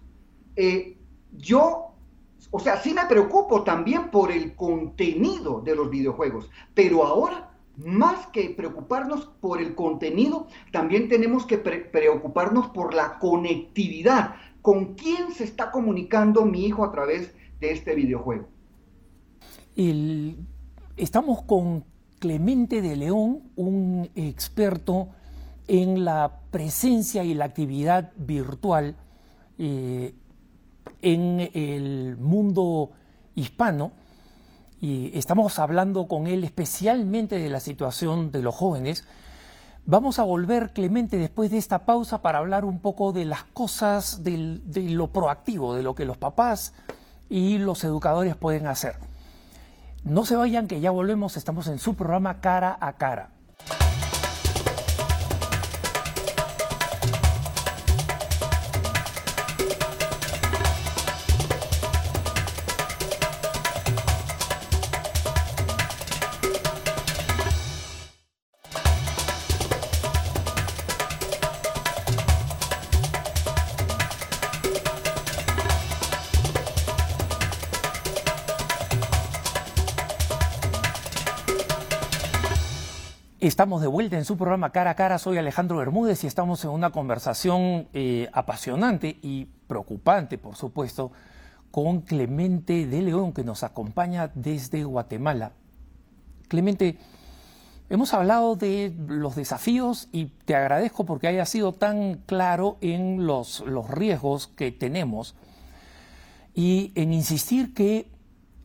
eh, 0.56 0.98
yo 1.34 1.92
o 2.50 2.60
sea, 2.60 2.82
sí 2.82 2.94
me 2.94 3.06
preocupo 3.06 3.64
también 3.64 4.10
por 4.10 4.32
el 4.32 4.56
contenido 4.56 5.62
de 5.62 5.76
los 5.76 5.90
videojuegos, 5.90 6.50
pero 6.74 7.06
ahora 7.06 7.52
más 7.78 8.28
que 8.28 8.50
preocuparnos 8.50 9.26
por 9.40 9.62
el 9.62 9.76
contenido, 9.76 10.48
también 10.72 11.08
tenemos 11.08 11.46
que 11.46 11.58
preocuparnos 11.58 12.68
por 12.70 12.94
la 12.94 13.20
conectividad. 13.20 14.36
¿Con 14.62 14.96
quién 14.96 15.32
se 15.32 15.44
está 15.44 15.72
comunicando 15.72 16.46
mi 16.46 16.66
hijo 16.66 16.84
a 16.84 16.92
través 16.92 17.34
de 17.60 17.72
este 17.72 17.96
videojuego? 17.96 18.48
Estamos 19.76 21.44
con 21.44 21.86
Clemente 22.20 22.82
de 22.82 22.96
León, 22.96 23.44
un 23.56 24.10
experto 24.16 25.10
en 25.68 26.04
la 26.04 26.40
presencia 26.52 27.24
y 27.24 27.34
la 27.34 27.46
actividad 27.46 28.12
virtual 28.18 28.96
eh, 29.58 30.14
en 31.02 31.50
el 31.54 32.18
mundo 32.18 32.92
hispano 33.36 33.94
y 34.82 35.18
estamos 35.18 35.58
hablando 35.60 36.08
con 36.08 36.28
él 36.28 36.44
especialmente 36.44 37.40
de 37.40 37.50
la 37.50 37.60
situación 37.60 38.32
de 38.32 38.42
los 38.42 38.56
jóvenes. 38.56 39.06
Vamos 39.86 40.20
a 40.20 40.24
volver, 40.24 40.74
Clemente, 40.74 41.18
después 41.18 41.52
de 41.52 41.58
esta 41.58 41.86
pausa 41.86 42.22
para 42.22 42.40
hablar 42.40 42.66
un 42.66 42.80
poco 42.80 43.14
de 43.14 43.26
las 43.26 43.44
cosas, 43.44 44.24
de 44.24 44.60
lo 44.90 45.08
proactivo, 45.08 45.76
de 45.76 45.84
lo 45.84 45.96
que 45.96 46.06
los 46.06 46.18
papás 46.18 46.74
y 47.30 47.58
los 47.58 47.84
educadores 47.84 48.36
pueden 48.36 48.68
hacer. 48.68 49.11
No 50.04 50.26
se 50.26 50.36
vayan, 50.36 50.68
que 50.68 50.80
ya 50.80 50.90
volvemos, 50.90 51.38
estamos 51.38 51.68
en 51.68 51.78
su 51.78 51.96
programa 51.96 52.42
Cara 52.42 52.76
a 52.82 52.94
Cara. 52.94 53.30
Estamos 83.42 83.82
de 83.82 83.88
vuelta 83.88 84.20
en 84.20 84.24
su 84.24 84.38
programa 84.38 84.72
Cara 84.72 84.92
a 84.92 84.96
Cara. 84.96 85.18
Soy 85.18 85.40
Alejandro 85.40 85.78
Bermúdez 85.78 86.24
y 86.24 86.28
estamos 86.28 86.64
en 86.64 86.70
una 86.70 86.92
conversación 86.92 87.88
eh, 87.92 88.30
apasionante 88.34 89.18
y 89.20 89.46
preocupante, 89.66 90.38
por 90.38 90.56
supuesto, 90.56 91.12
con 91.72 92.02
Clemente 92.02 92.86
de 92.86 93.02
León, 93.02 93.34
que 93.34 93.44
nos 93.44 93.64
acompaña 93.64 94.30
desde 94.36 94.84
Guatemala. 94.84 95.54
Clemente, 96.50 97.00
hemos 97.90 98.14
hablado 98.14 98.56
de 98.56 98.94
los 99.08 99.36
desafíos 99.36 100.08
y 100.12 100.26
te 100.46 100.54
agradezco 100.56 101.08
porque 101.08 101.28
haya 101.28 101.48
sido 101.48 101.74
tan 101.74 102.22
claro 102.28 102.78
en 102.80 103.26
los, 103.26 103.62
los 103.62 103.90
riesgos 103.90 104.50
que 104.50 104.72
tenemos 104.72 105.34
y 106.54 106.92
en 106.94 107.12
insistir 107.12 107.74
que 107.74 108.08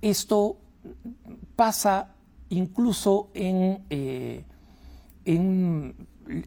esto 0.02 0.58
pasa 1.56 2.14
incluso 2.50 3.30
en... 3.32 3.82
Eh, 3.88 4.44
en 5.26 5.94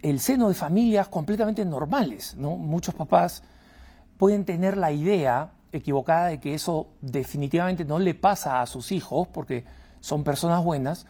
el 0.01 0.19
seno 0.19 0.47
de 0.47 0.55
familias 0.55 1.07
completamente 1.07 1.63
normales. 1.65 2.35
¿no? 2.35 2.55
Muchos 2.55 2.95
papás 2.95 3.43
pueden 4.17 4.45
tener 4.45 4.77
la 4.77 4.91
idea 4.91 5.51
equivocada 5.71 6.27
de 6.27 6.39
que 6.39 6.55
eso 6.55 6.87
definitivamente 7.01 7.85
no 7.85 7.99
le 7.99 8.15
pasa 8.15 8.61
a 8.61 8.65
sus 8.65 8.91
hijos 8.91 9.27
porque 9.27 9.65
son 9.99 10.23
personas 10.23 10.63
buenas, 10.63 11.05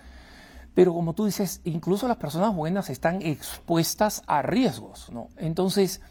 pero 0.74 0.94
como 0.94 1.14
tú 1.14 1.26
dices, 1.26 1.62
incluso 1.64 2.08
las 2.08 2.18
personas 2.18 2.54
buenas 2.56 2.90
están 2.90 3.22
expuestas 3.22 4.24
a 4.28 4.42
riesgos. 4.42 5.10
¿no? 5.12 5.30
Entonces, 5.38 6.02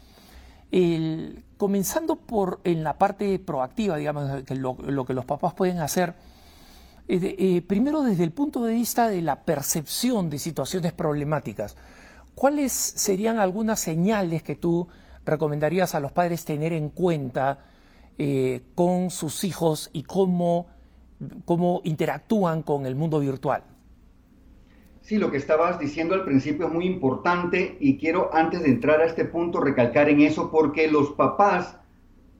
comenzando 1.57 2.15
por 2.15 2.61
en 2.63 2.83
la 2.83 2.97
parte 2.97 3.37
proactiva, 3.39 3.97
digamos, 3.97 4.43
lo 4.49 5.05
que 5.05 5.13
los 5.13 5.25
papás 5.25 5.53
pueden 5.53 5.79
hacer, 5.79 6.15
eh, 7.11 7.63
primero 7.63 8.03
desde 8.03 8.23
el 8.23 8.31
punto 8.31 8.63
de 8.63 8.75
vista 8.75 9.09
de 9.09 9.23
la 9.23 9.43
percepción 9.43 10.29
de 10.29 10.37
situaciones 10.37 10.93
problemáticas, 10.93 11.75
¿cuáles 12.35 12.71
serían 12.71 13.39
algunas 13.39 13.79
señales 13.79 14.43
que 14.43 14.55
tú 14.55 14.87
recomendarías 15.25 15.95
a 15.95 15.99
los 15.99 16.11
padres 16.11 16.45
tener 16.45 16.71
en 16.71 16.89
cuenta 16.89 17.65
eh, 18.19 18.61
con 18.75 19.09
sus 19.09 19.43
hijos 19.43 19.89
y 19.91 20.03
cómo, 20.03 20.67
cómo 21.45 21.81
interactúan 21.83 22.61
con 22.61 22.85
el 22.85 22.95
mundo 22.95 23.19
virtual? 23.19 23.63
Sí, 25.01 25.17
lo 25.17 25.31
que 25.31 25.37
estabas 25.37 25.79
diciendo 25.79 26.13
al 26.13 26.25
principio 26.25 26.67
es 26.67 26.73
muy 26.73 26.85
importante 26.85 27.75
y 27.79 27.97
quiero 27.97 28.29
antes 28.31 28.61
de 28.61 28.69
entrar 28.69 29.01
a 29.01 29.05
este 29.05 29.25
punto 29.25 29.59
recalcar 29.59 30.09
en 30.09 30.21
eso 30.21 30.51
porque 30.51 30.91
los 30.91 31.13
papás 31.13 31.78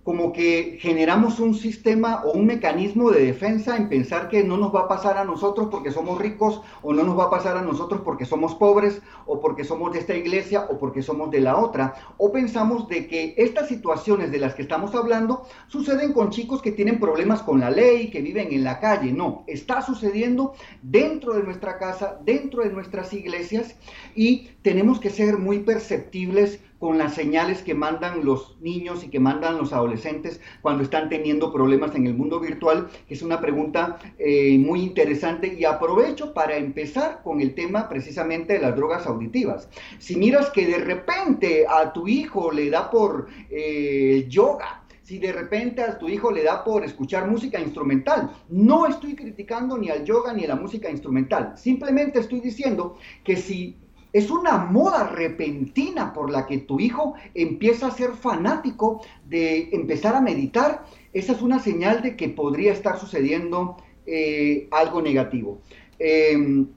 como 0.10 0.34
que 0.34 0.80
generamos 0.82 1.39
un 1.39 1.54
sistema 1.54 2.24
o 2.26 2.32
un 2.32 2.48
mecanismo 2.48 3.12
de 3.12 3.26
defensa 3.26 3.78
en 3.78 3.89
pensar 3.89 4.28
que 4.28 4.43
no 4.43 4.58
nos 4.58 4.74
va 4.74 4.80
a 4.80 4.88
pasar 4.88 5.19
a 5.19 5.24
nosotros 5.24 5.67
porque 5.69 5.91
somos 5.91 6.17
ricos 6.17 6.63
o 6.82 6.93
no 6.93 7.04
nos 7.04 7.15
va 7.15 7.26
a 7.26 7.30
pasar 7.30 7.58
a 7.58 7.62
nosotros 7.62 8.02
porque 8.04 8.26
somos 8.26 8.56
pobres 8.56 9.04
o 9.28 9.39
porque 9.39 9.63
somos 9.63 9.93
de 9.93 10.00
esta 10.00 10.15
iglesia 10.15 10.65
o 10.67 10.80
porque 10.80 11.04
somos 11.04 11.30
de 11.30 11.41
la 11.41 11.58
otra. 11.58 11.93
O 12.17 12.32
pensamos 12.32 12.88
de 12.88 13.06
que 13.06 13.36
estas 13.38 13.67
situaciones 13.67 14.32
de 14.32 14.39
las 14.39 14.56
que 14.56 14.63
estamos 14.63 14.95
hablando 14.95 15.43
suceden 15.67 16.12
con 16.12 16.32
chicos 16.32 16.63
que 16.63 16.72
tienen 16.72 17.00
problemas 17.00 17.43
con 17.43 17.60
la 17.60 17.69
ley, 17.69 18.10
que 18.10 18.24
viven 18.24 18.52
en 18.52 18.63
la 18.63 18.80
calle. 18.80 19.12
No, 19.12 19.43
está 19.45 19.84
sucediendo 19.84 20.54
dentro 20.82 21.34
de 21.34 21.43
nuestra 21.43 21.78
casa, 21.78 22.17
dentro 22.26 22.63
de 22.63 22.72
nuestras 22.72 23.13
iglesias 23.13 23.76
y 24.15 24.50
tenemos 24.63 25.00
que 25.00 25.12
ser 25.12 25.38
muy 25.38 25.60
perceptibles 25.60 26.62
con 26.80 26.98
las 26.98 27.13
señales 27.13 27.62
que 27.62 27.76
mandan 27.76 28.26
los 28.26 28.58
niños 28.62 29.04
y 29.04 29.10
que 29.10 29.20
mandan 29.20 29.58
los 29.58 29.74
adolescentes 29.74 30.39
cuando 30.62 30.84
están 30.84 31.10
teniendo 31.10 31.52
problemas 31.52 31.94
en 31.96 32.08
el 32.08 32.13
mundo 32.13 32.39
virtual, 32.39 32.88
que 33.08 33.13
es 33.13 33.22
una 33.22 33.42
pregunta 33.42 34.00
eh, 34.18 34.58
muy 34.58 34.82
interesante 34.82 35.54
y 35.54 35.65
aprovecho 35.65 36.34
para 36.34 36.56
empezar 36.56 37.22
con 37.24 37.42
el 37.42 37.54
tema 37.54 37.89
precisamente 37.89 38.54
de 38.54 38.60
las 38.60 38.76
drogas 38.76 39.06
auditivas. 39.06 39.70
Si 40.00 40.15
miras 40.15 40.50
que 40.52 40.65
de 40.65 40.80
repente 40.80 41.65
a 41.68 41.92
tu 41.92 42.08
hijo 42.08 42.52
le 42.52 42.70
da 42.70 42.89
por 42.89 43.28
eh, 43.50 44.26
yoga, 44.30 44.84
si 45.10 45.18
de 45.18 45.34
repente 45.34 45.82
a 45.82 45.98
tu 45.98 46.08
hijo 46.08 46.32
le 46.32 46.44
da 46.44 46.63
por 46.63 46.86
escuchar 46.86 47.28
música 47.28 47.60
instrumental. 47.60 48.30
No 48.48 48.86
estoy 48.86 49.15
criticando 49.15 49.75
ni 49.75 49.90
al 49.90 50.06
yoga 50.06 50.34
ni 50.34 50.46
a 50.46 50.50
la 50.50 50.56
música 50.56 50.88
instrumental. 50.88 51.54
Simplemente 51.58 52.19
estoy 52.19 52.42
diciendo 52.42 52.96
que 53.23 53.36
si 53.36 53.75
es 54.12 54.31
una 54.31 54.57
moda 54.57 55.07
repentina 55.07 56.13
por 56.13 56.31
la 56.31 56.47
que 56.47 56.60
tu 56.60 56.79
hijo 56.79 57.13
empieza 57.35 57.87
a 57.87 57.91
ser 57.91 58.12
fanático 58.13 59.01
de 59.27 59.69
empezar 59.71 60.15
a 60.15 60.21
meditar. 60.21 60.85
Esa 61.13 61.33
es 61.33 61.41
una 61.41 61.60
señal 61.60 62.01
de 62.01 62.15
que 62.15 62.29
podría 62.29 62.73
estar 62.73 62.99
sucediendo 62.99 63.77
eh, 64.05 64.67
algo 64.71 65.01
negativo. 65.01 65.62
Em, 65.99 66.67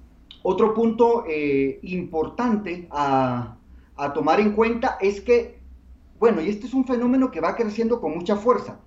otro 0.43 0.75
punto 0.75 1.25
eh, 1.29 1.79
importante 1.83 2.89
a, 2.91 3.57
tomar 4.15 4.41
en 4.41 4.53
cuenta 4.53 4.99
es 5.01 5.21
que, 5.21 5.61
bueno, 6.19 6.41
y 6.43 6.49
este 6.49 6.67
es 6.67 6.75
un 6.75 6.85
fenómeno 6.85 7.31
que 7.31 7.41
va 7.41 7.55
creciendo 7.55 8.01
con 8.01 8.15
mucha 8.15 8.35
fuerza. 8.35 8.81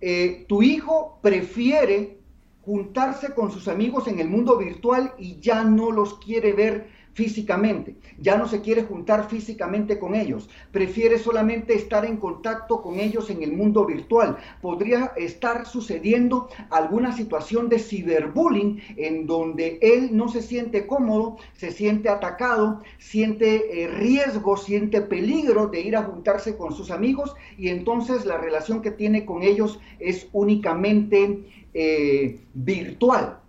Eh, 0.00 0.46
tu 0.48 0.62
hijo 0.62 1.18
prefiere 1.20 2.18
juntarse 2.62 3.34
con 3.34 3.50
sus 3.50 3.68
amigos 3.68 4.08
en 4.08 4.20
el 4.20 4.28
mundo 4.28 4.56
virtual 4.56 5.12
y 5.18 5.38
ya 5.38 5.64
no 5.64 5.90
los 5.90 6.18
quiere 6.18 6.54
ver 6.54 6.88
físicamente, 7.18 7.96
ya 8.20 8.38
no 8.38 8.46
se 8.46 8.60
quiere 8.60 8.84
juntar 8.84 9.28
físicamente 9.28 9.98
con 9.98 10.14
ellos, 10.14 10.48
prefiere 10.70 11.18
solamente 11.18 11.74
estar 11.74 12.04
en 12.04 12.16
contacto 12.16 12.80
con 12.80 13.00
ellos 13.00 13.28
en 13.28 13.42
el 13.42 13.54
mundo 13.54 13.84
virtual. 13.84 14.36
Podría 14.62 15.12
estar 15.16 15.66
sucediendo 15.66 16.48
alguna 16.70 17.10
situación 17.10 17.68
de 17.68 17.80
ciberbullying 17.80 18.80
en 18.96 19.26
donde 19.26 19.80
él 19.82 20.16
no 20.16 20.28
se 20.28 20.42
siente 20.42 20.86
cómodo, 20.86 21.38
se 21.54 21.72
siente 21.72 22.08
atacado, 22.08 22.84
siente 22.98 23.82
eh, 23.82 23.88
riesgo, 23.88 24.56
siente 24.56 25.00
peligro 25.00 25.66
de 25.66 25.80
ir 25.80 25.96
a 25.96 26.04
juntarse 26.04 26.56
con 26.56 26.72
sus 26.72 26.92
amigos 26.92 27.34
y 27.56 27.70
entonces 27.70 28.26
la 28.26 28.38
relación 28.38 28.80
que 28.80 28.92
tiene 28.92 29.26
con 29.26 29.42
ellos 29.42 29.80
es 29.98 30.28
únicamente 30.32 31.42
eh, 31.74 32.38
virtual. 32.54 33.40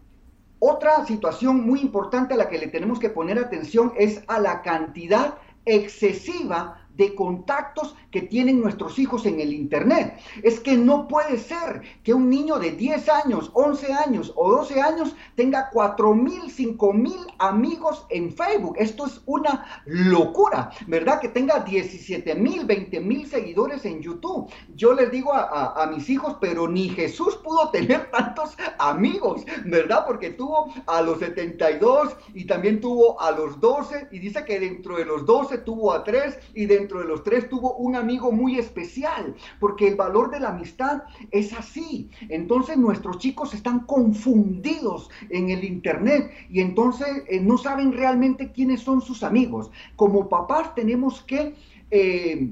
Otra 0.60 1.05
situación 1.05 1.66
muy 1.66 1.80
importante 1.80 2.34
a 2.34 2.38
la 2.38 2.49
que 2.49 2.57
le 2.57 2.68
tenemos 2.68 2.99
que 2.99 3.10
poner 3.10 3.39
atención 3.39 3.93
es 3.97 4.22
a 4.28 4.39
la 4.39 4.62
cantidad 4.62 5.36
excesiva 5.66 6.89
de 7.00 7.16
contactos 7.16 7.95
que 8.12 8.22
tienen 8.24 8.60
nuestros 8.60 9.00
hijos 9.00 9.26
en 9.26 9.39
el 9.39 9.54
Internet. 9.54 10.20
Es 10.43 10.60
que 10.60 10.76
no 10.76 11.08
puede 11.08 11.38
ser 11.38 11.82
que 12.04 12.14
un 12.14 12.30
niño 12.30 12.60
de 12.60 12.72
10 12.72 13.08
años, 13.10 13.52
11 13.54 13.93
años 13.93 14.34
o 14.36 14.52
12 14.52 14.82
años 14.82 15.16
tenga 15.36 15.70
4 15.72 16.14
mil, 16.14 16.52
5 16.52 16.93
mil 16.93 17.20
amigos 17.38 18.06
en 18.10 18.34
Facebook. 18.34 18.76
Esto 18.78 19.06
es 19.06 19.22
una 19.26 19.66
locura, 19.86 20.72
¿verdad? 20.88 21.22
Que 21.22 21.30
tenga 21.30 21.60
17 21.62 22.36
mil, 22.36 22.66
20 22.66 23.00
mil 23.00 23.26
seguidores 23.28 23.86
en 23.86 24.02
YouTube. 24.02 24.52
Yo 24.76 24.93
les 24.93 25.10
digo 25.10 25.34
a, 25.34 25.82
a, 25.82 25.88
mis 25.88 26.10
hijos, 26.10 26.36
pero 26.41 26.68
ni 26.68 26.89
Jesús 26.89 27.38
pudo 27.38 27.70
tener 27.70 28.12
tantos 28.12 28.58
amigos, 28.78 29.45
¿verdad? 29.66 30.04
Porque 30.06 30.32
tuvo 30.32 30.74
a 30.86 31.02
los 31.02 31.20
72 31.20 32.18
y 32.34 32.45
también 32.45 32.82
tuvo 32.82 33.22
a 33.22 33.32
los 33.32 33.58
12 33.62 34.10
y 34.12 34.20
dice 34.20 34.43
que 34.43 34.60
dentro 34.60 34.97
de 34.97 35.06
los 35.06 35.26
12 35.26 35.60
tuvo 35.60 35.93
a 35.93 36.04
3 36.04 36.38
y 36.56 36.66
dentro 36.66 36.89
de 36.98 37.06
los 37.06 37.24
tres 37.24 37.48
tuvo 37.48 37.76
un 37.76 37.96
amigo 37.96 38.32
muy 38.32 38.58
especial, 38.58 39.36
porque 39.60 39.88
el 39.88 39.96
valor 39.96 40.32
de 40.32 40.40
la 40.40 40.50
amistad 40.50 41.04
es 41.30 41.54
así. 41.54 42.10
Entonces 42.30 42.78
nuestros 42.78 43.20
chicos 43.20 43.54
están 43.54 43.82
confundidos 43.82 45.12
en 45.30 45.50
el 45.52 45.64
Internet 45.64 46.32
y 46.50 46.62
entonces 46.62 47.24
eh, 47.28 47.40
no 47.40 47.60
saben 47.60 47.94
realmente 47.94 48.52
quiénes 48.52 48.82
son 48.82 49.02
sus 49.02 49.22
amigos. 49.22 49.70
Como 49.96 50.28
papás 50.28 50.74
tenemos 50.74 51.22
que... 51.22 51.56
Eh, 51.92 52.52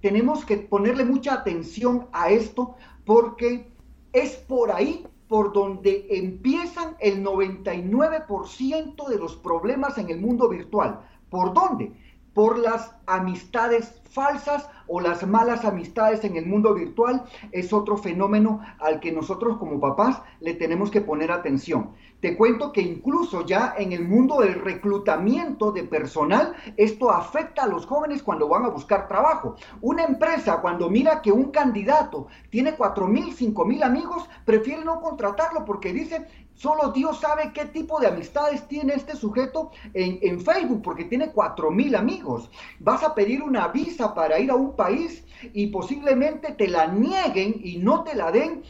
tenemos 0.00 0.44
que 0.44 0.56
ponerle 0.58 1.04
mucha 1.04 1.34
atención 1.34 2.06
a 2.12 2.30
esto 2.30 2.76
porque 3.04 3.66
es 4.12 4.36
por 4.36 4.70
ahí 4.70 5.04
por 5.30 5.52
donde 5.52 6.06
empiezan 6.10 6.96
el 6.98 7.24
99% 7.24 9.08
de 9.08 9.16
los 9.16 9.36
problemas 9.36 9.96
en 9.96 10.10
el 10.10 10.20
mundo 10.20 10.48
virtual. 10.48 11.00
¿Por 11.30 11.54
dónde? 11.54 11.92
Por 12.40 12.58
las 12.58 12.94
amistades 13.04 14.00
falsas 14.08 14.66
o 14.86 14.98
las 14.98 15.26
malas 15.26 15.66
amistades 15.66 16.24
en 16.24 16.36
el 16.36 16.46
mundo 16.46 16.72
virtual 16.72 17.22
es 17.52 17.70
otro 17.70 17.98
fenómeno 17.98 18.60
al 18.78 18.98
que 18.98 19.12
nosotros 19.12 19.58
como 19.58 19.78
papás 19.78 20.22
le 20.40 20.54
tenemos 20.54 20.90
que 20.90 21.02
poner 21.02 21.30
atención. 21.30 21.90
Te 22.20 22.38
cuento 22.38 22.72
que 22.72 22.80
incluso 22.80 23.44
ya 23.44 23.74
en 23.76 23.92
el 23.92 24.08
mundo 24.08 24.40
del 24.40 24.54
reclutamiento 24.54 25.70
de 25.70 25.84
personal, 25.84 26.54
esto 26.78 27.10
afecta 27.10 27.64
a 27.64 27.66
los 27.66 27.84
jóvenes 27.84 28.22
cuando 28.22 28.48
van 28.48 28.64
a 28.64 28.70
buscar 28.70 29.06
trabajo. 29.06 29.56
Una 29.82 30.04
empresa 30.04 30.62
cuando 30.62 30.88
mira 30.88 31.20
que 31.20 31.32
un 31.32 31.50
candidato 31.50 32.28
tiene 32.48 32.74
cuatro 32.74 33.06
mil, 33.06 33.34
cinco 33.34 33.66
mil 33.66 33.82
amigos, 33.82 34.28
prefiere 34.46 34.82
no 34.82 35.02
contratarlo 35.02 35.66
porque 35.66 35.92
dice, 35.92 36.26
Solo 36.60 36.92
Dios 36.92 37.18
sabe 37.18 37.52
qué 37.54 37.64
tipo 37.64 37.98
de 37.98 38.08
amistades 38.08 38.68
tiene 38.68 38.92
este 38.92 39.16
sujeto 39.16 39.70
en, 39.94 40.38
Facebook, 40.42 40.82
porque 40.82 41.06
tiene 41.06 41.30
cuatro 41.30 41.70
mil 41.70 41.94
amigos. 41.94 42.50
Vas 42.80 43.02
a 43.02 43.14
pedir 43.14 43.42
una 43.42 43.68
visa 43.68 44.14
para 44.14 44.38
ir 44.38 44.50
a 44.50 44.56
un 44.56 44.76
país 44.76 45.24
y 45.54 45.68
posiblemente 45.68 46.52
te 46.52 46.68
la 46.68 46.86
nieguen 46.88 47.58
y 47.64 47.78
no 47.78 48.04
te 48.04 48.14
la 48.14 48.30
den 48.30 48.62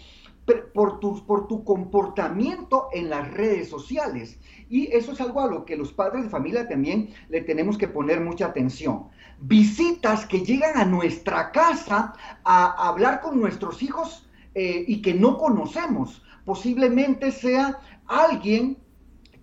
por 0.72 1.00
tu, 1.00 1.26
por 1.26 1.48
tu 1.48 1.64
comportamiento 1.64 2.90
en 2.92 3.10
las 3.10 3.28
redes 3.32 3.68
sociales. 3.68 4.38
Y 4.68 4.86
eso 4.92 5.10
es 5.10 5.20
algo 5.20 5.40
a 5.40 5.48
lo 5.48 5.64
que 5.64 5.76
los 5.76 5.92
padres 5.92 6.22
de 6.22 6.30
familia 6.30 6.68
también 6.68 7.12
le 7.28 7.40
tenemos 7.40 7.76
que 7.76 7.88
poner 7.88 8.20
mucha 8.20 8.46
atención. 8.46 9.08
Visitas 9.40 10.26
que 10.26 10.44
llegan 10.44 10.76
a 10.76 10.84
nuestra 10.84 11.50
casa 11.50 12.12
a 12.44 12.88
hablar 12.88 13.20
con 13.20 13.40
nuestros 13.40 13.82
hijos 13.82 14.28
eh, 14.54 14.84
y 14.86 15.02
que 15.02 15.12
no 15.12 15.38
conocemos 15.38 16.22
posiblemente 16.44 17.30
sea 17.30 17.78
alguien 18.06 18.78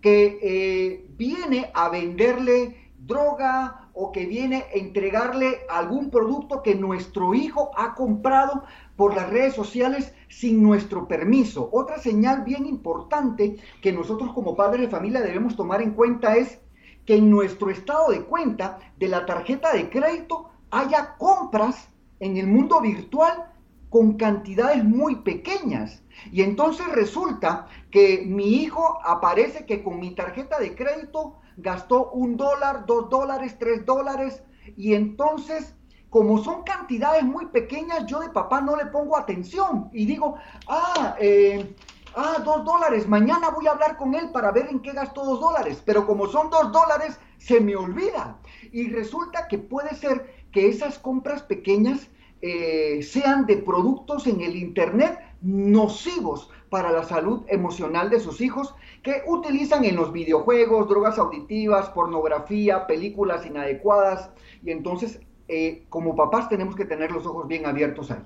que 0.02 0.40
eh, 0.42 1.06
viene 1.18 1.72
a 1.74 1.90
venderle 1.90 2.92
droga 2.98 3.90
o 3.94 4.12
que 4.12 4.26
viene 4.26 4.58
a 4.58 4.78
entregarle 4.78 5.62
algún 5.70 6.12
producto 6.12 6.62
que 6.62 6.76
nuestro 6.76 7.34
hijo 7.34 7.72
ha 7.76 7.96
comprado 7.96 8.64
por 8.96 9.16
las 9.16 9.30
redes 9.30 9.56
sociales 9.56 10.14
sin 10.30 10.62
nuestro 10.62 11.08
permiso. 11.08 11.70
Otra 11.72 11.98
señal 11.98 12.44
bien 12.44 12.66
importante 12.66 13.58
que 13.82 13.92
nosotros 13.92 14.34
como 14.34 14.56
padres 14.56 14.82
de 14.82 14.90
familia 14.90 15.22
debemos 15.22 15.56
tomar 15.56 15.82
en 15.82 15.92
cuenta 15.92 16.36
es 16.36 16.60
que 17.06 17.16
en 17.16 17.32
nuestro 17.32 17.70
estado 17.70 18.12
de 18.12 18.24
cuenta 18.24 18.80
de 18.98 19.08
la 19.08 19.26
tarjeta 19.26 19.74
de 19.74 19.90
crédito 19.90 20.50
haya 20.70 21.16
compras 21.18 21.90
en 22.20 22.38
el 22.38 22.48
mundo 22.48 22.82
virtual 22.82 23.52
con 23.90 24.18
cantidades 24.18 24.84
muy 24.84 25.18
pequeñas. 25.18 26.04
Y 26.32 26.42
entonces 26.42 26.88
resulta 26.88 27.68
que 27.92 28.24
mi 28.26 28.56
hijo 28.56 29.00
aparece 29.04 29.66
que 29.66 29.84
con 29.84 30.00
mi 30.00 30.12
tarjeta 30.16 30.60
de 30.60 30.76
crédito 30.76 31.40
gastó 31.58 32.12
un 32.12 32.38
dólar, 32.38 32.86
dos 32.86 33.10
dólares, 33.10 33.56
tres 33.60 33.86
dólares. 33.86 34.44
Y 34.76 34.94
entonces, 34.94 35.76
como 36.10 36.44
son 36.44 36.64
cantidades 36.64 37.24
muy 37.24 37.48
pequeñas, 37.48 38.06
yo 38.08 38.20
de 38.20 38.30
papá 38.30 38.62
no 38.62 38.76
le 38.76 38.88
pongo 38.88 39.18
atención. 39.18 39.90
Y 39.94 40.06
digo, 40.06 40.36
ah, 40.68 41.16
eh, 41.20 41.76
ah, 42.16 42.38
dos 42.44 42.66
dólares, 42.66 43.08
mañana 43.08 43.50
voy 43.50 43.68
a 43.68 43.72
hablar 43.72 43.96
con 43.96 44.14
él 44.16 44.32
para 44.32 44.52
ver 44.52 44.68
en 44.70 44.82
qué 44.82 44.92
gastó 44.92 45.24
dos 45.24 45.40
dólares. 45.40 45.82
Pero 45.86 46.06
como 46.06 46.28
son 46.28 46.50
dos 46.50 46.72
dólares, 46.72 47.20
se 47.38 47.62
me 47.62 47.76
olvida. 47.76 48.38
Y 48.72 48.90
resulta 48.90 49.48
que 49.48 49.58
puede 49.58 49.96
ser 49.96 50.46
que 50.52 50.68
esas 50.68 51.00
compras 51.00 51.44
pequeñas 51.44 52.10
eh, 52.42 53.02
sean 53.04 53.46
de 53.46 53.58
productos 53.58 54.28
en 54.28 54.42
el 54.42 54.56
Internet 54.56 55.20
nocivos 55.42 56.50
para 56.70 56.92
la 56.92 57.04
salud 57.04 57.44
emocional 57.48 58.10
de 58.10 58.20
sus 58.20 58.42
hijos 58.42 58.76
que 59.04 59.24
utilizan 59.28 59.86
en 59.86 59.96
los 59.96 60.12
videojuegos, 60.12 60.90
drogas 60.90 61.18
auditivas, 61.18 61.90
pornografía, 61.90 62.88
películas 62.88 63.46
inadecuadas. 63.46 64.30
Y 64.64 64.72
entonces, 64.72 65.20
eh, 65.48 65.86
como 65.90 66.16
papás, 66.16 66.50
tenemos 66.50 66.76
que 66.76 66.86
tener 66.86 67.12
los 67.12 67.26
ojos 67.26 67.48
bien 67.48 67.66
abiertos 67.66 68.12
ahí. 68.12 68.22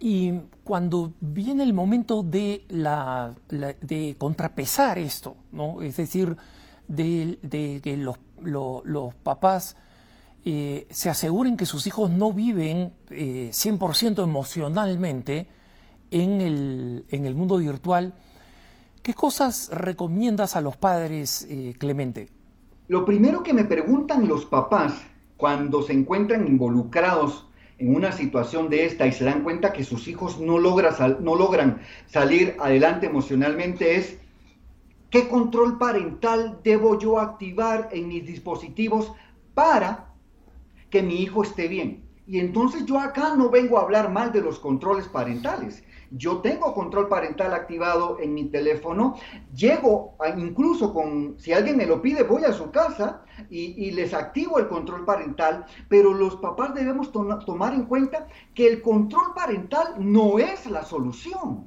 Y 0.00 0.40
cuando 0.62 1.12
viene 1.20 1.64
el 1.64 1.72
momento 1.72 2.22
de, 2.22 2.64
la, 2.68 3.34
de 3.48 4.14
contrapesar 4.16 4.98
esto, 4.98 5.36
¿no? 5.50 5.82
es 5.82 5.96
decir, 5.96 6.36
de, 6.86 7.80
que 7.82 7.96
los, 7.96 8.18
los 8.40 9.14
papás 9.16 9.76
eh, 10.44 10.86
se 10.90 11.10
aseguren 11.10 11.56
que 11.56 11.66
sus 11.66 11.86
hijos 11.86 12.10
no 12.10 12.32
viven 12.32 12.92
100% 13.10 14.18
eh, 14.18 14.22
emocionalmente 14.22 15.48
en 16.10 16.40
el, 16.40 17.04
en 17.10 17.26
el, 17.26 17.34
mundo 17.34 17.58
virtual, 17.58 18.14
¿qué 19.02 19.14
cosas 19.14 19.70
recomiendas 19.72 20.56
a 20.56 20.60
los 20.60 20.76
padres, 20.76 21.46
eh, 21.50 21.74
Clemente? 21.78 22.30
Lo 22.86 23.04
primero 23.04 23.42
que 23.42 23.52
me 23.52 23.64
preguntan 23.64 24.28
los 24.28 24.46
papás 24.46 24.94
cuando 25.36 25.82
se 25.82 25.92
encuentran 25.92 26.46
involucrados 26.46 27.46
en 27.78 27.94
una 27.94 28.12
situación 28.12 28.70
de 28.70 28.86
esta 28.86 29.06
y 29.06 29.12
se 29.12 29.24
dan 29.24 29.42
cuenta 29.42 29.72
que 29.72 29.84
sus 29.84 30.08
hijos 30.08 30.40
no, 30.40 30.58
no 30.58 31.36
logran 31.36 31.80
salir 32.06 32.56
adelante 32.58 33.06
emocionalmente 33.06 33.96
es, 33.96 34.18
¿qué 35.10 35.28
control 35.28 35.78
parental 35.78 36.60
debo 36.64 36.98
yo 36.98 37.20
activar 37.20 37.88
en 37.92 38.08
mis 38.08 38.26
dispositivos 38.26 39.12
para 39.54 40.07
que 40.90 41.02
mi 41.02 41.16
hijo 41.22 41.42
esté 41.42 41.68
bien. 41.68 42.08
Y 42.26 42.40
entonces 42.40 42.84
yo 42.84 42.98
acá 42.98 43.34
no 43.36 43.48
vengo 43.48 43.78
a 43.78 43.82
hablar 43.82 44.10
mal 44.10 44.32
de 44.32 44.42
los 44.42 44.58
controles 44.58 45.08
parentales. 45.08 45.82
Yo 46.10 46.38
tengo 46.38 46.74
control 46.74 47.08
parental 47.08 47.54
activado 47.54 48.18
en 48.20 48.34
mi 48.34 48.44
teléfono. 48.46 49.16
Llego 49.54 50.14
incluso 50.36 50.92
con, 50.92 51.36
si 51.38 51.52
alguien 51.52 51.76
me 51.76 51.86
lo 51.86 52.00
pide, 52.00 52.22
voy 52.22 52.44
a 52.44 52.52
su 52.52 52.70
casa 52.70 53.22
y, 53.50 53.90
les 53.92 54.12
activo 54.14 54.58
el 54.58 54.68
control 54.68 55.04
parental. 55.04 55.64
Pero 55.88 56.12
los 56.12 56.36
papás 56.36 56.74
debemos 56.74 57.12
tomar 57.12 57.74
en 57.74 57.84
cuenta 57.84 58.26
que 58.54 58.68
el 58.68 58.82
control 58.82 59.34
parental 59.34 59.94
no 59.98 60.38
es 60.38 60.66
la 60.66 60.84
solución. 60.84 61.66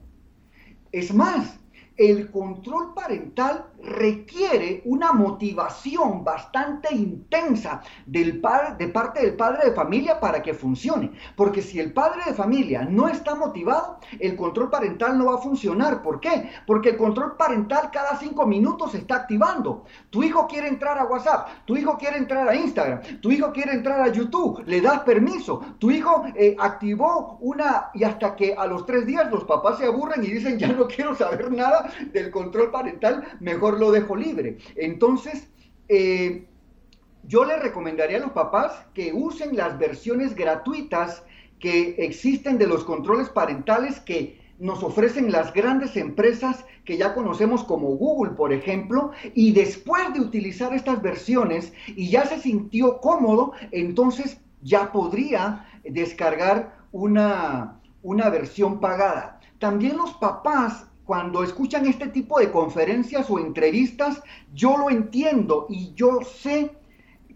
Es 0.92 1.14
más, 1.14 1.60
el 2.02 2.32
control 2.32 2.96
parental 2.96 3.68
requiere 3.84 4.82
una 4.86 5.14
motivación 5.14 6.24
bastante 6.24 6.94
intensa 6.96 7.82
del 8.08 8.42
padre, 8.42 8.76
de 8.80 8.88
parte 8.88 9.22
del 9.22 9.36
padre 9.36 9.70
de 9.70 9.76
familia 9.76 10.20
para 10.20 10.42
que 10.42 10.56
funcione. 10.56 11.12
Porque 11.36 11.62
si 11.62 11.80
el 11.80 11.94
padre 11.94 12.22
de 12.26 12.34
familia 12.34 12.86
no 12.86 13.08
está 13.08 13.36
motivado, 13.36 14.00
el 14.20 14.36
control 14.36 14.72
parental 14.72 15.16
no 15.16 15.26
va 15.26 15.36
a 15.36 15.42
funcionar. 15.44 16.02
¿Por 16.02 16.20
qué? 16.20 16.50
Porque 16.66 16.90
el 16.90 16.98
control 16.98 17.38
parental 17.38 17.92
cada 17.92 18.18
cinco 18.18 18.48
minutos 18.48 18.94
se 18.94 18.98
está 19.00 19.18
activando. 19.18 19.86
Tu 20.10 20.24
hijo 20.24 20.48
quiere 20.48 20.70
entrar 20.70 20.98
a 20.98 21.06
WhatsApp, 21.06 21.50
tu 21.66 21.78
hijo 21.78 21.98
quiere 22.00 22.18
entrar 22.18 22.50
a 22.50 22.56
Instagram, 22.56 23.22
tu 23.22 23.30
hijo 23.32 23.52
quiere 23.52 23.74
entrar 23.74 24.02
a 24.02 24.12
YouTube, 24.12 24.64
le 24.66 24.82
das 24.82 25.02
permiso, 25.02 25.62
tu 25.78 25.92
hijo 25.92 26.24
eh, 26.36 26.56
activó 26.60 27.38
una 27.42 27.92
y 27.94 28.04
hasta 28.04 28.36
que 28.36 28.56
a 28.56 28.66
los 28.66 28.88
tres 28.88 29.06
días 29.06 29.30
los 29.32 29.44
papás 29.44 29.78
se 29.78 29.86
aburren 29.86 30.24
y 30.24 30.28
dicen 30.28 30.58
ya 30.58 30.70
no 30.70 30.88
quiero 30.88 31.16
saber 31.16 31.52
nada 31.52 31.91
del 32.14 32.32
control 32.32 32.72
parental, 32.72 33.24
mejor 33.40 33.80
lo 33.80 33.92
dejo 33.92 34.16
libre. 34.16 34.58
Entonces, 34.76 35.48
eh, 35.90 36.46
yo 37.24 37.46
le 37.46 37.58
recomendaría 37.58 38.18
a 38.18 38.22
los 38.22 38.32
papás 38.32 38.86
que 38.94 39.14
usen 39.14 39.56
las 39.56 39.78
versiones 39.78 40.36
gratuitas 40.36 41.24
que 41.60 41.96
existen 42.00 42.58
de 42.58 42.68
los 42.68 42.84
controles 42.84 43.30
parentales 43.30 44.00
que 44.00 44.42
nos 44.62 44.84
ofrecen 44.84 45.32
las 45.32 45.54
grandes 45.54 45.98
empresas 45.98 46.66
que 46.86 46.98
ya 46.98 47.16
conocemos 47.16 47.64
como 47.64 47.96
Google, 47.96 48.34
por 48.34 48.54
ejemplo, 48.54 49.12
y 49.34 49.54
después 49.54 50.14
de 50.14 50.20
utilizar 50.20 50.74
estas 50.74 51.02
versiones 51.02 51.74
y 51.88 52.10
ya 52.10 52.26
se 52.26 52.40
sintió 52.40 53.00
cómodo, 53.00 53.54
entonces 53.72 54.40
ya 54.62 54.92
podría 54.92 55.66
descargar 55.84 56.78
una, 56.92 57.80
una 58.04 58.30
versión 58.30 58.80
pagada. 58.80 59.40
También 59.58 59.98
los 59.98 60.14
papás 60.16 60.86
cuando 61.12 61.44
escuchan 61.44 61.86
este 61.88 62.08
tipo 62.08 62.40
de 62.40 62.52
conferencias 62.52 63.30
o 63.30 63.38
entrevistas, 63.38 64.24
yo 64.54 64.78
lo 64.78 64.90
entiendo 64.90 65.66
y 65.68 65.94
yo 65.94 66.22
sé 66.22 66.72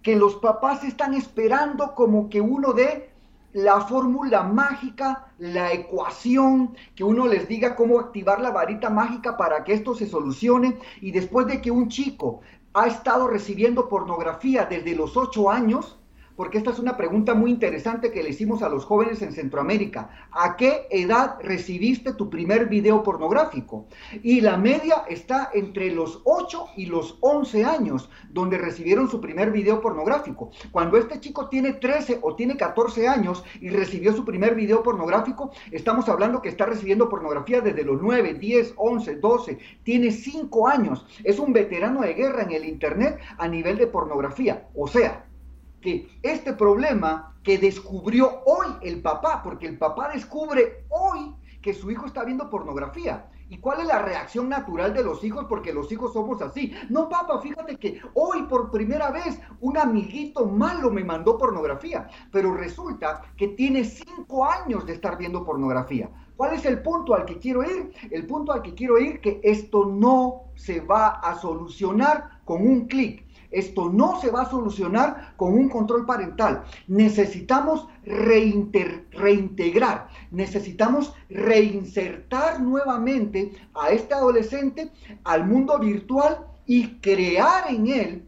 que 0.02 0.16
los 0.16 0.36
papás 0.36 0.86
están 0.86 1.14
esperando 1.14 1.94
como 1.94 2.30
que 2.30 2.40
uno 2.40 2.72
dé 2.72 3.10
la 3.52 3.82
fórmula 3.82 4.44
mágica, 4.44 5.28
la 5.40 5.74
ecuación, 5.74 6.74
que 6.96 7.04
uno 7.04 7.28
les 7.28 7.50
diga 7.50 7.76
cómo 7.76 8.00
activar 8.00 8.40
la 8.40 8.52
varita 8.52 8.90
mágica 8.90 9.36
para 9.36 9.66
que 9.66 9.74
esto 9.74 9.94
se 9.94 10.08
solucione. 10.08 10.78
Y 11.02 11.12
después 11.12 11.46
de 11.46 11.60
que 11.60 11.70
un 11.70 11.90
chico 11.90 12.40
ha 12.74 12.88
estado 12.88 13.28
recibiendo 13.28 13.90
pornografía 13.90 14.64
desde 14.64 14.96
los 14.96 15.18
ocho 15.18 15.52
años, 15.52 16.00
porque 16.36 16.58
esta 16.58 16.72
es 16.72 16.80
una 16.80 16.98
pregunta 16.98 17.34
muy 17.34 17.52
interesante 17.52 18.12
que 18.12 18.24
le 18.24 18.30
hicimos 18.30 18.62
a 18.62 18.70
los 18.70 18.86
jóvenes 18.86 19.22
en 19.22 19.32
Centroamérica. 19.32 20.28
¿A 20.32 20.56
qué 20.56 20.88
edad 20.90 21.38
recibiste 21.42 22.14
tu 22.14 22.30
primer 22.30 22.68
video 22.68 23.04
pornográfico? 23.04 23.88
Y 24.24 24.42
la 24.42 24.58
media 24.58 25.04
está 25.08 25.50
entre 25.54 25.92
los 25.92 26.22
8 26.26 26.68
y 26.78 26.88
los 26.88 27.18
11 27.22 27.66
años, 27.66 28.10
donde 28.30 28.58
recibieron 28.58 29.10
su 29.10 29.22
primer 29.22 29.52
video 29.52 29.82
pornográfico. 29.82 30.52
Cuando 30.72 30.98
este 30.98 31.20
chico 31.20 31.48
tiene 31.50 31.74
13 31.74 32.20
o 32.22 32.36
tiene 32.36 32.58
14 32.58 33.08
años 33.08 33.44
y 33.62 33.70
recibió 33.70 34.14
su 34.14 34.26
primer 34.26 34.56
video 34.56 34.84
pornográfico, 34.84 35.52
estamos 35.72 36.10
hablando 36.10 36.42
que 36.42 36.50
está 36.50 36.66
recibiendo 36.66 37.10
pornografía 37.10 37.62
desde 37.62 37.84
los 37.84 38.02
9, 38.02 38.36
10, 38.36 38.74
11, 38.78 39.16
12, 39.16 39.58
tiene 39.84 40.12
5 40.12 40.68
años. 40.68 41.06
Es 41.24 41.40
un 41.40 41.54
veterano 41.54 42.02
de 42.02 42.14
guerra 42.14 42.44
en 42.44 42.52
el 42.52 42.66
Internet 42.66 43.20
a 43.38 43.48
nivel 43.48 43.78
de 43.78 43.88
pornografía. 43.88 44.68
O 44.76 44.88
sea, 44.88 45.25
que 45.86 46.10
este 46.24 46.54
problema 46.54 47.38
que 47.44 47.60
descubrió 47.60 48.42
hoy 48.48 48.66
el 48.82 49.04
papá, 49.04 49.44
porque 49.44 49.68
el 49.68 49.78
papá 49.78 50.10
descubre 50.12 50.84
hoy 50.90 51.36
que 51.62 51.76
su 51.76 51.92
hijo 51.92 52.08
está 52.08 52.24
viendo 52.24 52.50
pornografía. 52.50 53.30
¿Y 53.50 53.60
cuál 53.60 53.82
es 53.82 53.86
la 53.86 54.02
reacción 54.02 54.50
natural 54.50 54.96
de 54.96 55.04
los 55.04 55.24
hijos? 55.24 55.46
Porque 55.48 55.72
los 55.72 55.92
hijos 55.92 56.12
somos 56.14 56.42
así. 56.42 56.74
No, 56.90 57.08
papá, 57.08 57.40
fíjate 57.40 57.76
que 57.78 58.02
hoy 58.16 58.42
por 58.50 58.72
primera 58.72 59.12
vez 59.12 59.40
un 59.62 59.78
amiguito 59.78 60.48
malo 60.48 60.90
me 60.90 61.04
mandó 61.04 61.38
pornografía, 61.38 62.10
pero 62.32 62.56
resulta 62.56 63.22
que 63.38 63.50
tiene 63.50 63.84
cinco 63.84 64.44
años 64.44 64.88
de 64.88 64.94
estar 64.94 65.20
viendo 65.20 65.46
pornografía. 65.46 66.10
¿Cuál 66.36 66.56
es 66.56 66.66
el 66.66 66.82
punto 66.82 67.14
al 67.14 67.26
que 67.26 67.38
quiero 67.38 67.62
ir? 67.62 67.94
El 68.10 68.26
punto 68.26 68.54
al 68.54 68.64
que 68.64 68.74
quiero 68.74 68.98
ir 68.98 69.22
que 69.22 69.40
esto 69.44 69.86
no 69.86 70.46
se 70.56 70.80
va 70.80 71.20
a 71.20 71.36
solucionar 71.36 72.42
con 72.44 72.68
un 72.68 72.88
clic. 72.88 73.25
Esto 73.56 73.90
no 73.90 74.20
se 74.20 74.30
va 74.30 74.42
a 74.42 74.50
solucionar 74.50 75.34
con 75.38 75.54
un 75.54 75.70
control 75.70 76.06
parental. 76.06 76.66
Necesitamos 76.88 77.88
reintegrar, 78.04 80.10
necesitamos 80.30 81.14
reinsertar 81.30 82.62
nuevamente 82.62 83.54
a 83.74 83.92
este 83.92 84.14
adolescente 84.14 84.92
al 85.24 85.48
mundo 85.48 85.80
virtual 85.80 86.46
y 86.66 87.00
crear 87.00 87.70
en 87.70 87.88
él 87.88 88.28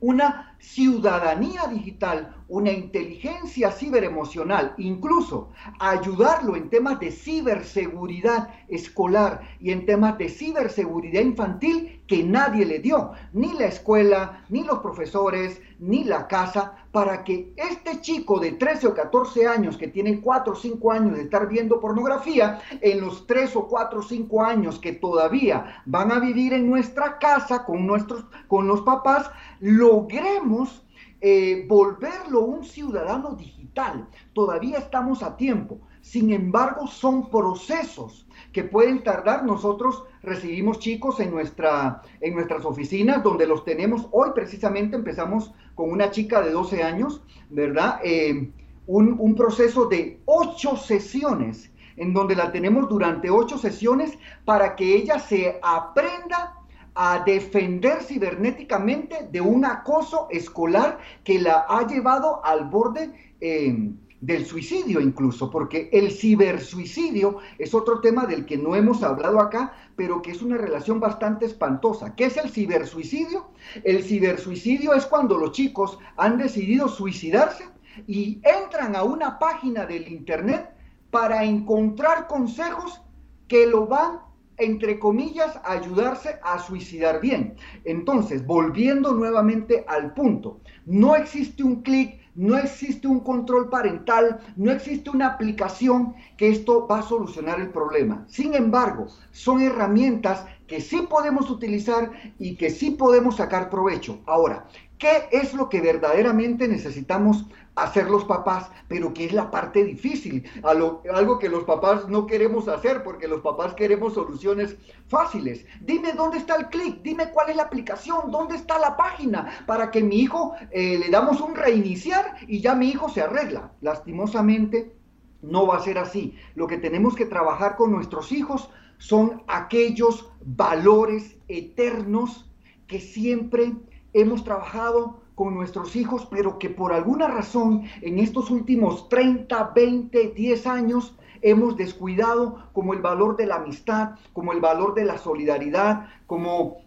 una 0.00 0.56
ciudadanía 0.58 1.68
digital, 1.68 2.34
una 2.54 2.70
inteligencia 2.70 3.72
ciberemocional, 3.72 4.74
incluso 4.78 5.50
ayudarlo 5.80 6.54
en 6.54 6.70
temas 6.70 7.00
de 7.00 7.10
ciberseguridad 7.10 8.48
escolar 8.68 9.40
y 9.58 9.72
en 9.72 9.84
temas 9.86 10.16
de 10.18 10.28
ciberseguridad 10.28 11.20
infantil 11.20 12.00
que 12.06 12.22
nadie 12.22 12.64
le 12.64 12.78
dio, 12.78 13.10
ni 13.32 13.54
la 13.54 13.66
escuela, 13.66 14.44
ni 14.50 14.62
los 14.62 14.78
profesores, 14.78 15.60
ni 15.80 16.04
la 16.04 16.28
casa, 16.28 16.74
para 16.92 17.24
que 17.24 17.52
este 17.56 18.00
chico 18.00 18.38
de 18.38 18.52
13 18.52 18.86
o 18.86 18.94
14 18.94 19.48
años 19.48 19.76
que 19.76 19.88
tiene 19.88 20.20
4 20.20 20.52
o 20.52 20.56
5 20.56 20.92
años 20.92 21.16
de 21.16 21.22
estar 21.22 21.48
viendo 21.48 21.80
pornografía, 21.80 22.60
en 22.80 23.00
los 23.00 23.26
3 23.26 23.56
o 23.56 23.66
4 23.66 23.98
o 23.98 24.02
5 24.02 24.44
años 24.44 24.78
que 24.78 24.92
todavía 24.92 25.82
van 25.86 26.12
a 26.12 26.20
vivir 26.20 26.52
en 26.52 26.70
nuestra 26.70 27.18
casa 27.18 27.64
con, 27.64 27.84
nuestros, 27.84 28.24
con 28.46 28.68
los 28.68 28.82
papás, 28.82 29.28
logremos 29.58 30.83
eh, 31.26 31.64
volverlo 31.66 32.40
un 32.40 32.64
ciudadano 32.64 33.34
digital. 33.34 34.06
Todavía 34.34 34.76
estamos 34.76 35.22
a 35.22 35.38
tiempo. 35.38 35.80
Sin 36.02 36.30
embargo, 36.30 36.86
son 36.86 37.30
procesos 37.30 38.26
que 38.52 38.62
pueden 38.62 39.02
tardar. 39.02 39.42
Nosotros 39.42 40.04
recibimos 40.22 40.80
chicos 40.80 41.20
en, 41.20 41.30
nuestra, 41.30 42.02
en 42.20 42.34
nuestras 42.34 42.66
oficinas 42.66 43.22
donde 43.22 43.46
los 43.46 43.64
tenemos. 43.64 44.06
Hoy 44.10 44.32
precisamente 44.34 44.96
empezamos 44.96 45.54
con 45.74 45.90
una 45.90 46.10
chica 46.10 46.42
de 46.42 46.50
12 46.50 46.82
años, 46.82 47.22
¿verdad? 47.48 48.00
Eh, 48.04 48.52
un, 48.86 49.16
un 49.18 49.34
proceso 49.34 49.86
de 49.86 50.20
ocho 50.26 50.76
sesiones 50.76 51.70
en 51.96 52.12
donde 52.12 52.36
la 52.36 52.52
tenemos 52.52 52.86
durante 52.86 53.30
ocho 53.30 53.56
sesiones 53.56 54.18
para 54.44 54.76
que 54.76 54.94
ella 54.94 55.18
se 55.18 55.58
aprenda 55.62 56.63
a 56.94 57.22
defender 57.24 58.02
cibernéticamente 58.02 59.28
de 59.30 59.40
un 59.40 59.64
acoso 59.64 60.28
escolar 60.30 60.98
que 61.24 61.40
la 61.40 61.66
ha 61.68 61.86
llevado 61.86 62.44
al 62.44 62.66
borde 62.66 63.12
eh, 63.40 63.92
del 64.20 64.46
suicidio 64.46 65.00
incluso, 65.00 65.50
porque 65.50 65.90
el 65.92 66.10
cibersuicidio 66.10 67.38
es 67.58 67.74
otro 67.74 68.00
tema 68.00 68.24
del 68.24 68.46
que 68.46 68.56
no 68.56 68.74
hemos 68.74 69.02
hablado 69.02 69.38
acá, 69.38 69.74
pero 69.96 70.22
que 70.22 70.30
es 70.30 70.40
una 70.40 70.56
relación 70.56 70.98
bastante 70.98 71.44
espantosa. 71.44 72.14
¿Qué 72.14 72.26
es 72.26 72.36
el 72.38 72.48
cibersuicidio? 72.48 73.48
El 73.82 74.02
cibersuicidio 74.02 74.94
es 74.94 75.04
cuando 75.04 75.36
los 75.36 75.52
chicos 75.52 75.98
han 76.16 76.38
decidido 76.38 76.88
suicidarse 76.88 77.68
y 78.06 78.40
entran 78.44 78.96
a 78.96 79.02
una 79.02 79.38
página 79.38 79.84
del 79.84 80.08
Internet 80.08 80.70
para 81.10 81.44
encontrar 81.44 82.26
consejos 82.26 83.02
que 83.46 83.66
lo 83.66 83.86
van 83.86 84.20
entre 84.58 84.98
comillas, 84.98 85.58
ayudarse 85.64 86.38
a 86.42 86.58
suicidar 86.58 87.20
bien. 87.20 87.56
Entonces, 87.84 88.46
volviendo 88.46 89.12
nuevamente 89.12 89.84
al 89.88 90.14
punto, 90.14 90.60
no 90.86 91.16
existe 91.16 91.62
un 91.62 91.82
clic, 91.82 92.20
no 92.34 92.58
existe 92.58 93.06
un 93.06 93.20
control 93.20 93.68
parental, 93.68 94.40
no 94.56 94.72
existe 94.72 95.10
una 95.10 95.28
aplicación 95.28 96.14
que 96.36 96.48
esto 96.48 96.86
va 96.86 96.98
a 96.98 97.02
solucionar 97.02 97.60
el 97.60 97.70
problema. 97.70 98.24
Sin 98.28 98.54
embargo, 98.54 99.06
son 99.30 99.60
herramientas 99.60 100.44
que 100.66 100.80
sí 100.80 101.06
podemos 101.08 101.50
utilizar 101.50 102.10
y 102.38 102.56
que 102.56 102.70
sí 102.70 102.90
podemos 102.92 103.36
sacar 103.36 103.70
provecho. 103.70 104.20
Ahora, 104.26 104.66
¿qué 104.98 105.28
es 105.30 105.54
lo 105.54 105.68
que 105.68 105.80
verdaderamente 105.80 106.66
necesitamos 106.66 107.46
hacer 107.76 108.08
los 108.08 108.24
papás, 108.24 108.70
pero 108.88 109.12
que 109.12 109.24
es 109.24 109.32
la 109.32 109.50
parte 109.50 109.84
difícil, 109.84 110.48
algo 110.62 111.38
que 111.38 111.48
los 111.48 111.64
papás 111.64 112.08
no 112.08 112.26
queremos 112.26 112.68
hacer 112.68 113.02
porque 113.02 113.26
los 113.26 113.40
papás 113.40 113.74
queremos 113.74 114.14
soluciones 114.14 114.76
fáciles. 115.08 115.66
Dime 115.80 116.12
dónde 116.12 116.38
está 116.38 116.56
el 116.56 116.68
clic, 116.68 117.02
dime 117.02 117.30
cuál 117.30 117.50
es 117.50 117.56
la 117.56 117.64
aplicación, 117.64 118.30
dónde 118.30 118.56
está 118.56 118.78
la 118.78 118.96
página 118.96 119.64
para 119.66 119.90
que 119.90 120.02
mi 120.02 120.16
hijo 120.20 120.54
eh, 120.70 120.98
le 120.98 121.10
damos 121.10 121.40
un 121.40 121.54
reiniciar 121.54 122.36
y 122.46 122.60
ya 122.60 122.74
mi 122.74 122.90
hijo 122.90 123.08
se 123.08 123.22
arregla. 123.22 123.72
Lastimosamente 123.80 124.94
no 125.42 125.66
va 125.66 125.76
a 125.76 125.82
ser 125.82 125.98
así. 125.98 126.36
Lo 126.54 126.66
que 126.66 126.78
tenemos 126.78 127.14
que 127.14 127.26
trabajar 127.26 127.76
con 127.76 127.90
nuestros 127.90 128.32
hijos 128.32 128.70
son 128.98 129.42
aquellos 129.48 130.30
valores 130.44 131.36
eternos 131.48 132.50
que 132.86 133.00
siempre 133.00 133.72
hemos 134.12 134.44
trabajado 134.44 135.23
con 135.34 135.54
nuestros 135.54 135.96
hijos, 135.96 136.26
pero 136.30 136.58
que 136.58 136.70
por 136.70 136.92
alguna 136.92 137.26
razón 137.28 137.84
en 138.02 138.18
estos 138.18 138.50
últimos 138.50 139.08
30, 139.08 139.72
20, 139.74 140.28
10 140.28 140.66
años 140.66 141.16
hemos 141.42 141.76
descuidado 141.76 142.68
como 142.72 142.94
el 142.94 143.02
valor 143.02 143.36
de 143.36 143.46
la 143.46 143.56
amistad, 143.56 144.12
como 144.32 144.52
el 144.52 144.60
valor 144.60 144.94
de 144.94 145.04
la 145.04 145.18
solidaridad, 145.18 146.08
como, 146.26 146.78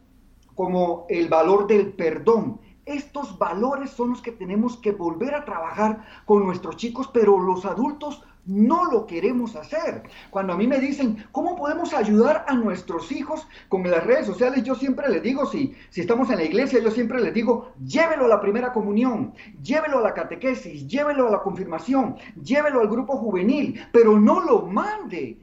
como 0.56 1.06
el 1.10 1.28
valor 1.28 1.68
del 1.68 1.93
perdón. 1.93 2.60
Estos 2.86 3.38
valores 3.38 3.91
son 3.91 4.12
los 4.12 4.22
que 4.22 4.32
tenemos 4.32 4.78
que 4.78 4.93
volver 4.93 5.36
a 5.36 5.45
trabajar 5.45 6.06
con 6.26 6.45
nuestros 6.45 6.78
chicos, 6.78 7.10
pero 7.14 7.39
los 7.39 7.66
adultos 7.66 8.24
no 8.48 8.86
lo 8.86 9.06
queremos 9.06 9.56
hacer. 9.56 10.04
Cuando 10.30 10.54
a 10.54 10.58
mí 10.58 10.68
me 10.68 10.80
dicen, 10.80 11.26
¿cómo 11.32 11.56
podemos 11.56 11.93
ayudar 11.93 12.45
a 12.48 12.56
nuestros 12.56 13.12
hijos 13.12 13.48
con 13.70 13.84
las 13.89 14.04
redes 14.06 14.26
sociales? 14.26 14.64
Yo 14.64 14.76
siempre 14.76 15.10
les 15.10 15.22
digo, 15.22 15.45
si, 15.45 15.76
si 15.89 16.02
estamos 16.02 16.30
en 16.30 16.38
la 16.38 16.43
iglesia, 16.43 16.80
yo 16.80 16.91
siempre 16.91 17.22
les 17.22 17.34
digo, 17.34 17.74
llévelo 17.86 18.26
a 18.26 18.30
la 18.30 18.41
primera 18.41 18.72
comunión, 18.72 19.34
llévelo 19.62 20.00
a 20.00 20.02
la 20.02 20.14
catequesis, 20.14 20.88
llévelo 20.88 21.28
a 21.28 21.32
la 21.32 21.39
confirmación, 21.39 22.16
llévelo 22.41 22.80
al 22.80 22.88
grupo 22.88 23.18
juvenil, 23.18 23.80
pero 23.91 24.20
no 24.20 24.39
lo 24.39 24.62
mande, 24.64 25.38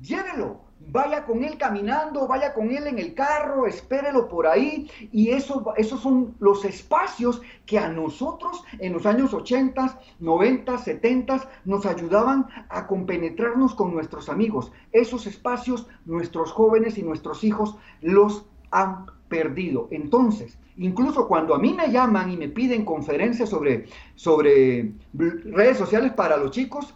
llévelo 0.00 0.71
vaya 0.90 1.24
con 1.24 1.44
él 1.44 1.56
caminando, 1.58 2.26
vaya 2.26 2.54
con 2.54 2.70
él 2.70 2.86
en 2.86 2.98
el 2.98 3.14
carro, 3.14 3.66
espérelo 3.66 4.28
por 4.28 4.46
ahí. 4.46 4.90
Y 5.12 5.30
eso, 5.30 5.72
esos 5.76 6.00
son 6.00 6.34
los 6.38 6.64
espacios 6.64 7.42
que 7.66 7.78
a 7.78 7.88
nosotros 7.88 8.64
en 8.78 8.92
los 8.92 9.06
años 9.06 9.34
80, 9.34 10.00
90, 10.18 10.78
70 10.78 11.48
nos 11.64 11.86
ayudaban 11.86 12.46
a 12.68 12.86
compenetrarnos 12.86 13.74
con 13.74 13.94
nuestros 13.94 14.28
amigos. 14.28 14.72
Esos 14.92 15.26
espacios 15.26 15.86
nuestros 16.04 16.52
jóvenes 16.52 16.98
y 16.98 17.02
nuestros 17.02 17.44
hijos 17.44 17.76
los 18.00 18.46
han 18.70 19.06
perdido. 19.28 19.88
Entonces, 19.90 20.58
incluso 20.76 21.26
cuando 21.26 21.54
a 21.54 21.58
mí 21.58 21.72
me 21.72 21.90
llaman 21.90 22.30
y 22.30 22.36
me 22.36 22.48
piden 22.48 22.84
conferencias 22.84 23.48
sobre, 23.48 23.86
sobre 24.14 24.92
redes 25.14 25.78
sociales 25.78 26.12
para 26.12 26.36
los 26.36 26.50
chicos, 26.50 26.94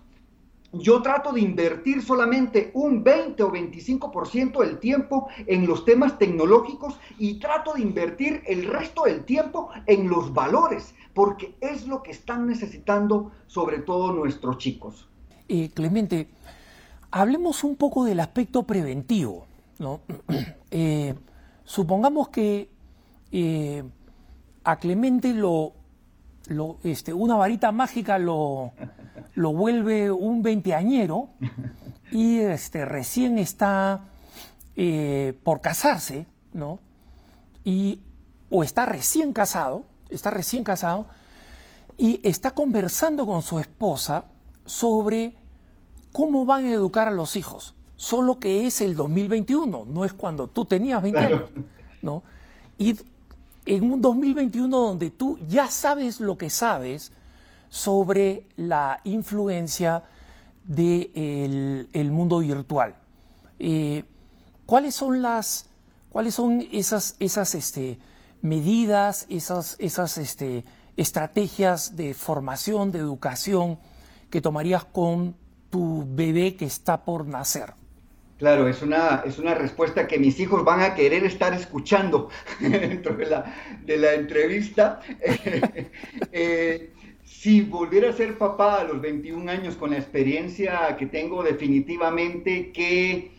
yo 0.73 1.03
trato 1.03 1.33
de 1.33 1.41
invertir 1.41 2.03
solamente 2.03 2.71
un 2.75 3.03
20 3.03 3.43
o 3.43 3.53
25% 3.53 4.61
del 4.61 4.79
tiempo 4.79 5.29
en 5.47 5.67
los 5.67 5.85
temas 5.85 6.19
tecnológicos 6.19 6.99
y 7.19 7.39
trato 7.39 7.75
de 7.75 7.83
invertir 7.83 8.43
el 8.47 8.67
resto 8.67 9.05
del 9.05 9.25
tiempo 9.25 9.71
en 9.87 10.09
los 10.09 10.33
valores, 10.33 10.95
porque 11.15 11.57
es 11.61 11.87
lo 11.87 12.03
que 12.03 12.11
están 12.11 12.47
necesitando 12.47 13.33
sobre 13.47 13.79
todo 13.79 14.13
nuestros 14.13 14.59
chicos. 14.59 15.09
Eh, 15.49 15.71
Clemente, 15.73 16.29
hablemos 17.11 17.65
un 17.65 17.77
poco 17.77 18.05
del 18.05 18.21
aspecto 18.21 18.65
preventivo. 18.65 19.47
¿no? 19.79 20.01
Eh, 20.73 21.15
supongamos 21.65 22.29
que 22.29 22.69
eh, 23.31 23.85
a 24.65 24.77
Clemente 24.77 25.33
lo, 25.33 25.73
lo 26.49 26.79
este, 26.85 27.13
una 27.13 27.37
varita 27.37 27.73
mágica 27.73 28.19
lo 28.19 28.73
lo 29.37 29.53
vuelve 29.53 30.11
un 30.11 30.43
veinteañero 30.43 31.29
y 32.11 32.39
este, 32.39 32.85
recién 32.85 33.39
está 33.39 34.09
eh, 34.75 35.39
por 35.45 35.61
casarse, 35.61 36.27
¿no? 36.53 36.81
Y, 37.65 38.01
o 38.51 38.63
está 38.63 38.87
recién 38.87 39.33
casado, 39.33 39.85
está 40.09 40.31
recién 40.31 40.65
casado, 40.65 41.07
y 41.99 42.21
está 42.23 42.53
conversando 42.53 43.27
con 43.27 43.43
su 43.43 43.59
esposa 43.59 44.25
sobre 44.65 45.35
cómo 46.13 46.47
van 46.47 46.65
a 46.65 46.73
educar 46.73 47.09
a 47.09 47.13
los 47.13 47.37
hijos. 47.37 47.75
Solo 47.97 48.39
que 48.39 48.67
es 48.67 48.81
el 48.81 48.95
2021, 48.95 49.85
no 49.87 50.05
es 50.05 50.13
cuando 50.13 50.49
tú 50.49 50.65
tenías 50.65 51.03
20 51.03 51.19
años, 51.19 51.51
¿no? 52.03 52.23
Y 52.79 52.97
en 53.67 53.93
un 53.93 54.01
2021 54.01 54.79
donde 54.79 55.11
tú 55.11 55.39
ya 55.49 55.69
sabes 55.69 56.21
lo 56.21 56.39
que 56.39 56.51
sabes, 56.51 57.13
sobre 57.69 58.47
la 58.57 59.01
influencia 59.05 60.05
del 60.65 61.89
el 61.93 62.11
mundo 62.11 62.39
virtual. 62.39 62.95
Eh, 63.59 64.05
¿Cuáles 64.65 64.95
son 64.95 65.23
las, 65.23 65.67
cuáles 66.11 66.35
son 66.35 66.67
esas, 66.73 67.17
esas 67.19 67.55
este, 67.55 67.99
medidas, 68.43 69.27
esas, 69.29 69.77
esas 69.79 70.19
este, 70.19 70.65
estrategias 70.97 71.97
de 71.97 72.15
formación, 72.15 72.93
de 72.93 72.99
educación 72.99 73.79
que 74.31 74.41
tomarías 74.41 74.85
con 74.85 75.37
tu 75.71 76.05
bebé 76.09 76.57
que 76.57 76.65
está 76.65 77.05
por 77.05 77.27
nacer? 77.27 77.75
Claro, 78.39 78.69
es 78.69 78.83
una, 78.83 79.23
es 79.25 79.39
una 79.39 79.55
respuesta 79.55 80.07
que 80.07 80.19
mis 80.19 80.39
hijos 80.41 80.63
van 80.63 80.83
a 80.83 80.95
querer 80.95 81.25
estar 81.25 81.55
escuchando 81.55 82.29
dentro 82.61 83.17
de 83.17 83.27
la, 83.27 83.55
de 83.83 83.97
la 83.97 84.13
entrevista. 84.13 85.01
eh, 86.33 86.93
si 87.25 87.63
volviera 87.63 88.11
a 88.11 88.13
ser 88.13 88.37
papá 88.37 88.81
a 88.81 88.85
los 88.85 89.01
21 89.01 89.51
años 89.51 89.77
con 89.77 89.91
la 89.91 89.97
experiencia 89.97 90.97
que 90.99 91.07
tengo, 91.07 91.43
definitivamente 91.43 92.73
que 92.73 93.36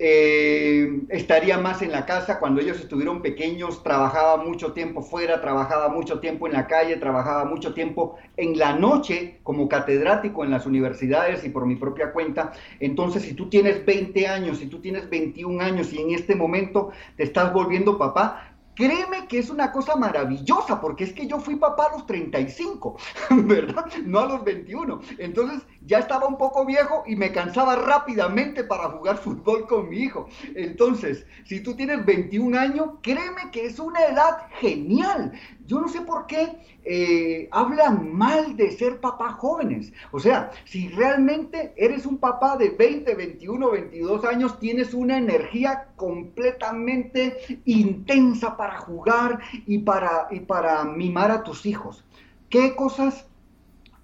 eh, 0.00 1.02
estaría 1.08 1.58
más 1.58 1.82
en 1.82 1.90
la 1.90 2.06
casa. 2.06 2.38
Cuando 2.38 2.60
ellos 2.60 2.78
estuvieron 2.78 3.20
pequeños, 3.20 3.82
trabajaba 3.82 4.36
mucho 4.36 4.72
tiempo 4.72 5.02
fuera, 5.02 5.40
trabajaba 5.40 5.88
mucho 5.88 6.20
tiempo 6.20 6.46
en 6.46 6.52
la 6.52 6.66
calle, 6.66 6.96
trabajaba 6.96 7.44
mucho 7.44 7.74
tiempo 7.74 8.16
en 8.36 8.58
la 8.58 8.74
noche 8.74 9.40
como 9.42 9.68
catedrático 9.68 10.44
en 10.44 10.50
las 10.50 10.66
universidades 10.66 11.44
y 11.44 11.48
por 11.48 11.66
mi 11.66 11.76
propia 11.76 12.12
cuenta. 12.12 12.52
Entonces, 12.78 13.22
si 13.22 13.34
tú 13.34 13.48
tienes 13.48 13.84
20 13.84 14.28
años, 14.28 14.58
si 14.58 14.66
tú 14.66 14.80
tienes 14.80 15.10
21 15.10 15.60
años 15.60 15.92
y 15.92 16.00
en 16.00 16.10
este 16.10 16.36
momento 16.36 16.90
te 17.16 17.24
estás 17.24 17.52
volviendo 17.52 17.98
papá, 17.98 18.54
Créeme 18.78 19.26
que 19.26 19.40
es 19.40 19.50
una 19.50 19.72
cosa 19.72 19.96
maravillosa, 19.96 20.80
porque 20.80 21.02
es 21.02 21.12
que 21.12 21.26
yo 21.26 21.40
fui 21.40 21.56
papá 21.56 21.88
a 21.90 21.96
los 21.96 22.06
35, 22.06 22.96
¿verdad? 23.42 23.86
No 24.04 24.20
a 24.20 24.26
los 24.26 24.44
21. 24.44 25.00
Entonces 25.18 25.66
ya 25.88 26.00
estaba 26.00 26.26
un 26.26 26.36
poco 26.36 26.66
viejo 26.66 27.02
y 27.06 27.16
me 27.16 27.32
cansaba 27.32 27.74
rápidamente 27.74 28.62
para 28.62 28.90
jugar 28.90 29.16
fútbol 29.16 29.66
con 29.66 29.88
mi 29.88 30.00
hijo. 30.00 30.28
Entonces, 30.54 31.24
si 31.46 31.60
tú 31.60 31.74
tienes 31.74 32.04
21 32.04 32.58
años, 32.58 32.90
créeme 33.02 33.50
que 33.50 33.64
es 33.64 33.78
una 33.78 34.04
edad 34.04 34.48
genial. 34.60 35.32
Yo 35.64 35.80
no 35.80 35.88
sé 35.88 36.02
por 36.02 36.26
qué 36.26 36.58
eh, 36.84 37.48
hablan 37.52 38.14
mal 38.14 38.54
de 38.54 38.70
ser 38.72 39.00
papás 39.00 39.36
jóvenes. 39.36 39.90
O 40.12 40.20
sea, 40.20 40.50
si 40.66 40.88
realmente 40.88 41.72
eres 41.74 42.04
un 42.04 42.18
papá 42.18 42.58
de 42.58 42.68
20, 42.68 43.14
21, 43.14 43.70
22 43.70 44.24
años, 44.26 44.58
tienes 44.58 44.92
una 44.92 45.16
energía 45.16 45.88
completamente 45.96 47.38
intensa 47.64 48.58
para 48.58 48.78
jugar 48.78 49.38
y 49.66 49.78
para, 49.78 50.28
y 50.30 50.40
para 50.40 50.84
mimar 50.84 51.30
a 51.30 51.42
tus 51.42 51.64
hijos. 51.64 52.04
¿Qué 52.50 52.76
cosas 52.76 53.27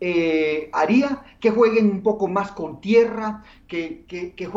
eh, 0.00 0.70
haría? 0.72 1.22
Que 1.40 1.50
jueguen 1.50 1.90
un 1.90 2.02
poco 2.02 2.28
más 2.28 2.52
con 2.52 2.80
tierra, 2.80 3.42
que, 3.66 4.04
que, 4.06 4.34
que, 4.34 4.48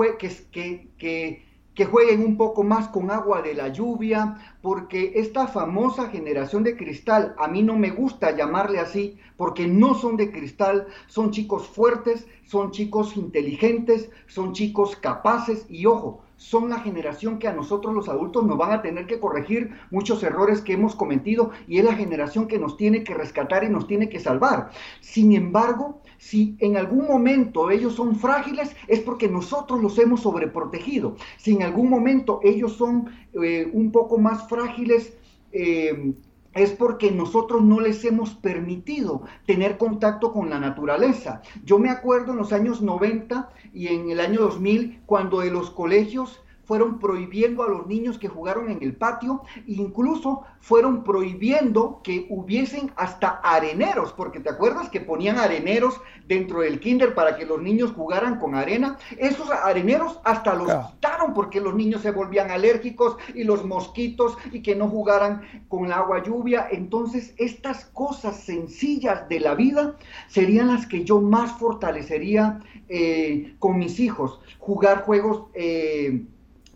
que, 0.51 0.89
que 0.97 1.47
que 1.77 1.85
jueguen 1.85 2.21
un 2.25 2.38
poco 2.38 2.63
más 2.63 2.88
con 2.88 3.11
agua 3.11 3.43
de 3.43 3.53
la 3.53 3.67
lluvia, 3.67 4.57
porque 4.68 5.13
esta 5.15 5.47
famosa 5.47 6.09
generación 6.09 6.61
de 6.61 6.76
cristal, 6.76 7.34
a 7.39 7.47
mí 7.47 7.63
no 7.63 7.78
me 7.78 7.89
gusta 7.89 8.36
llamarle 8.36 8.80
así, 8.80 9.18
porque 9.38 9.65
no 9.65 9.95
son 9.95 10.18
de 10.18 10.30
cristal, 10.30 10.88
son 11.07 11.32
chicos 11.32 11.70
fuertes, 11.70 12.28
son 12.43 12.72
chicos 12.72 13.15
inteligentes, 13.15 14.09
son 14.28 14.51
chicos 14.51 14.97
capaces 14.97 15.65
y 15.70 15.86
ojo, 15.86 16.22
son 16.36 16.70
la 16.70 16.80
generación 16.80 17.39
que 17.39 17.47
a 17.47 17.53
nosotros 17.53 17.93
los 17.93 18.09
adultos 18.09 18.45
nos 18.45 18.57
van 18.57 18.72
a 18.72 18.82
tener 18.82 19.07
que 19.07 19.20
corregir 19.20 19.72
muchos 19.89 20.22
errores 20.22 20.61
que 20.61 20.74
hemos 20.74 20.95
cometido 20.95 21.51
y 21.68 21.80
es 21.80 21.86
la 21.86 21.95
generación 21.95 22.47
que 22.47 22.59
nos 22.59 22.78
tiene 22.78 23.03
que 23.03 23.13
rescatar 23.13 23.63
y 23.63 23.70
nos 23.70 23.88
tiene 23.88 24.09
que 24.09 24.20
salvar. 24.20 24.70
Sin 25.01 25.34
embargo, 25.34 26.01
si 26.18 26.55
en 26.59 26.78
algún 26.78 27.07
momento 27.07 27.72
ellos 27.72 27.95
son 27.95 28.15
frágiles, 28.15 28.76
es 28.88 28.99
porque 28.99 29.28
nosotros 29.28 29.82
los 29.82 29.97
hemos 29.97 30.22
sobreprotegido. 30.22 31.15
Si 31.38 31.55
en 31.55 31.63
algún 31.63 31.89
momento 31.89 32.39
ellos 32.43 32.74
son 32.74 33.09
eh, 33.34 33.70
un 33.74 33.91
poco 33.91 34.18
más 34.18 34.47
frágiles, 34.47 34.57
eh, 35.51 36.14
es 36.53 36.72
porque 36.72 37.12
nosotros 37.12 37.62
no 37.62 37.80
les 37.80 38.03
hemos 38.03 38.34
permitido 38.34 39.24
tener 39.45 39.78
contacto 39.78 40.32
con 40.32 40.49
la 40.49 40.60
naturaleza. 40.60 41.41
Yo 41.64 41.78
me 41.78 41.89
acuerdo 41.89 42.32
en 42.32 42.38
los 42.38 42.51
años 42.51 42.82
90 42.82 43.49
y 43.74 43.88
en 43.88 44.10
el 44.10 44.20
año 44.20 44.41
2000, 44.41 45.01
cuando 45.05 45.41
de 45.41 45.51
los 45.51 45.70
colegios 45.70 46.41
fueron 46.68 46.99
prohibiendo 46.99 47.63
a 47.63 47.70
los 47.70 47.88
niños 47.88 48.20
que 48.20 48.28
jugaron 48.28 48.70
en 48.70 48.84
el 48.84 48.93
patio, 48.93 49.41
incluso 49.68 50.43
fueron 50.59 51.05
prohibiendo 51.05 52.01
que 52.03 52.28
hubiesen 52.30 52.91
hasta 52.97 53.39
areneros, 53.41 54.11
porque 54.11 54.41
te 54.41 54.49
acuerdas 54.49 54.89
que 54.89 54.99
ponían 54.99 55.38
areneros 55.38 56.01
dentro 56.28 56.59
del 56.59 56.82
kinder 56.82 57.15
para 57.15 57.38
que 57.38 57.45
los 57.45 57.61
niños 57.61 57.93
jugaran 57.93 58.38
con 58.38 58.53
arena. 58.53 58.97
Esos 59.18 59.49
areneros 59.49 60.20
hasta 60.26 60.55
los 60.55 60.70
quitaron 60.88 61.34
porque 61.34 61.61
los 61.61 61.74
niños 61.74 62.01
se 62.01 62.11
volvían 62.11 62.51
alérgicos 62.51 63.15
y 63.34 63.45
los 63.45 63.63
mosquitos 63.63 64.38
y 64.51 64.61
que 64.61 64.76
no 64.76 64.89
jugaran 64.89 65.43
con 65.70 65.86
el 65.86 65.93
agua 65.93 66.22
lluvia. 66.22 66.68
Entonces, 66.70 67.34
estas 67.38 67.86
cosas 67.86 68.41
sencillas 68.41 69.30
de 69.30 69.39
la 69.39 69.55
vida 69.55 69.95
serían 70.28 70.68
las 70.68 70.86
que 70.86 71.05
yo 71.05 71.22
más 71.22 71.53
fortalecería 71.53 72.59
eh, 72.89 73.55
con 73.59 73.80
mis 73.80 74.01
hijos. 74.01 74.41
Jugar 74.59 75.03
juegos... 75.03 75.45
Eh, 75.53 76.26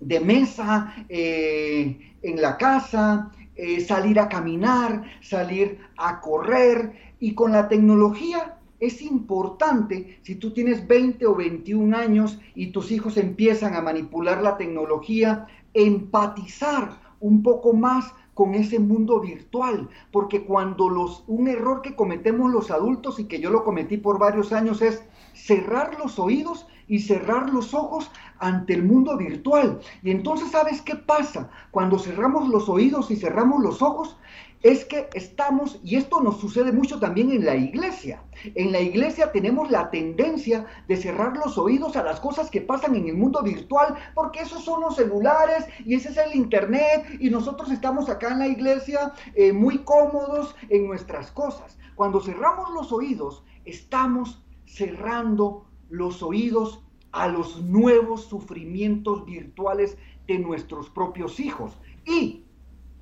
de 0.01 0.19
mesa 0.19 0.93
eh, 1.07 2.15
en 2.21 2.41
la 2.41 2.57
casa, 2.57 3.31
eh, 3.55 3.79
salir 3.79 4.19
a 4.19 4.27
caminar, 4.27 5.03
salir 5.21 5.79
a 5.97 6.19
correr. 6.19 7.13
Y 7.19 7.33
con 7.33 7.51
la 7.53 7.69
tecnología 7.69 8.57
es 8.79 9.01
importante, 9.03 10.19
si 10.23 10.35
tú 10.35 10.51
tienes 10.51 10.87
20 10.87 11.25
o 11.27 11.35
21 11.35 11.95
años 11.95 12.39
y 12.55 12.71
tus 12.71 12.91
hijos 12.91 13.15
empiezan 13.17 13.75
a 13.75 13.81
manipular 13.81 14.41
la 14.41 14.57
tecnología, 14.57 15.45
empatizar 15.73 16.99
un 17.19 17.43
poco 17.43 17.73
más 17.73 18.11
con 18.33 18.55
ese 18.55 18.79
mundo 18.79 19.19
virtual, 19.19 19.87
porque 20.11 20.43
cuando 20.45 20.89
los 20.89 21.23
un 21.27 21.47
error 21.47 21.83
que 21.83 21.95
cometemos 21.95 22.51
los 22.51 22.71
adultos 22.71 23.19
y 23.19 23.25
que 23.25 23.39
yo 23.39 23.51
lo 23.51 23.63
cometí 23.63 23.97
por 23.97 24.17
varios 24.17 24.51
años 24.51 24.81
es 24.81 25.03
cerrar 25.33 25.99
los 25.99 26.17
oídos 26.17 26.65
y 26.91 26.99
cerrar 26.99 27.49
los 27.51 27.73
ojos 27.73 28.11
ante 28.39 28.73
el 28.73 28.83
mundo 28.83 29.15
virtual. 29.15 29.79
Y 30.03 30.11
entonces, 30.11 30.51
¿sabes 30.51 30.81
qué 30.81 30.97
pasa? 30.97 31.49
Cuando 31.71 31.97
cerramos 31.97 32.49
los 32.49 32.67
oídos 32.67 33.09
y 33.11 33.15
cerramos 33.15 33.63
los 33.63 33.81
ojos, 33.81 34.17
es 34.61 34.83
que 34.83 35.07
estamos, 35.13 35.79
y 35.85 35.95
esto 35.95 36.19
nos 36.19 36.41
sucede 36.41 36.73
mucho 36.73 36.99
también 36.99 37.31
en 37.31 37.45
la 37.45 37.55
iglesia, 37.55 38.21
en 38.55 38.73
la 38.73 38.81
iglesia 38.81 39.31
tenemos 39.31 39.71
la 39.71 39.89
tendencia 39.89 40.65
de 40.89 40.97
cerrar 40.97 41.37
los 41.37 41.57
oídos 41.57 41.95
a 41.95 42.03
las 42.03 42.19
cosas 42.19 42.51
que 42.51 42.59
pasan 42.59 42.93
en 42.95 43.07
el 43.07 43.15
mundo 43.15 43.41
virtual, 43.41 43.95
porque 44.13 44.41
esos 44.41 44.65
son 44.65 44.81
los 44.81 44.97
celulares 44.97 45.65
y 45.85 45.95
ese 45.95 46.09
es 46.09 46.17
el 46.17 46.35
internet, 46.35 47.05
y 47.21 47.29
nosotros 47.29 47.71
estamos 47.71 48.09
acá 48.09 48.33
en 48.33 48.39
la 48.39 48.47
iglesia 48.47 49.13
eh, 49.33 49.53
muy 49.53 49.77
cómodos 49.77 50.57
en 50.67 50.87
nuestras 50.87 51.31
cosas. 51.31 51.77
Cuando 51.95 52.19
cerramos 52.19 52.69
los 52.71 52.91
oídos, 52.91 53.45
estamos 53.63 54.43
cerrando 54.65 55.70
los 55.91 56.23
oídos 56.23 56.83
a 57.11 57.27
los 57.27 57.61
nuevos 57.61 58.23
sufrimientos 58.23 59.25
virtuales 59.25 59.97
de 60.27 60.39
nuestros 60.39 60.89
propios 60.89 61.39
hijos. 61.39 61.77
Y 62.05 62.45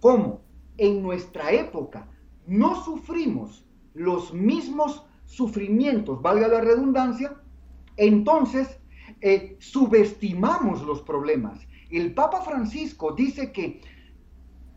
como 0.02 0.42
en 0.78 1.02
nuestra 1.02 1.52
época 1.52 2.10
no 2.48 2.84
sufrimos 2.84 3.66
los 3.94 4.34
mismos 4.34 5.06
sufrimientos, 5.26 6.22
valga 6.22 6.48
la 6.48 6.62
redundancia, 6.62 7.40
entonces 7.98 8.80
eh, 9.22 9.56
subestimamos 9.60 10.82
los 10.82 11.02
problemas. 11.04 11.60
El 11.92 12.14
Papa 12.14 12.42
Francisco 12.42 13.12
dice 13.12 13.52
que 13.52 13.82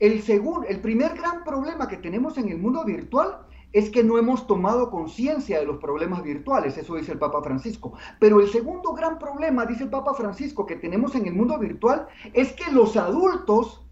el, 0.00 0.20
segundo, 0.22 0.66
el 0.66 0.80
primer 0.80 1.16
gran 1.16 1.44
problema 1.44 1.88
que 1.88 1.96
tenemos 1.96 2.36
en 2.36 2.50
el 2.50 2.58
mundo 2.58 2.84
virtual 2.84 3.46
es 3.72 3.90
que 3.90 4.04
no 4.04 4.18
hemos 4.18 4.46
tomado 4.46 4.90
conciencia 4.90 5.58
de 5.58 5.66
los 5.66 5.78
problemas 5.78 6.22
virtuales, 6.22 6.76
eso 6.76 6.96
dice 6.96 7.12
el 7.12 7.18
Papa 7.18 7.42
Francisco. 7.42 7.94
Pero 8.18 8.40
el 8.40 8.48
segundo 8.48 8.92
gran 8.92 9.18
problema, 9.18 9.66
dice 9.66 9.84
el 9.84 9.90
Papa 9.90 10.14
Francisco, 10.14 10.66
que 10.66 10.76
tenemos 10.76 11.14
en 11.14 11.26
el 11.26 11.34
mundo 11.34 11.58
virtual 11.58 12.06
es 12.32 12.52
que 12.52 12.70
los 12.70 12.96
adultos 12.96 13.82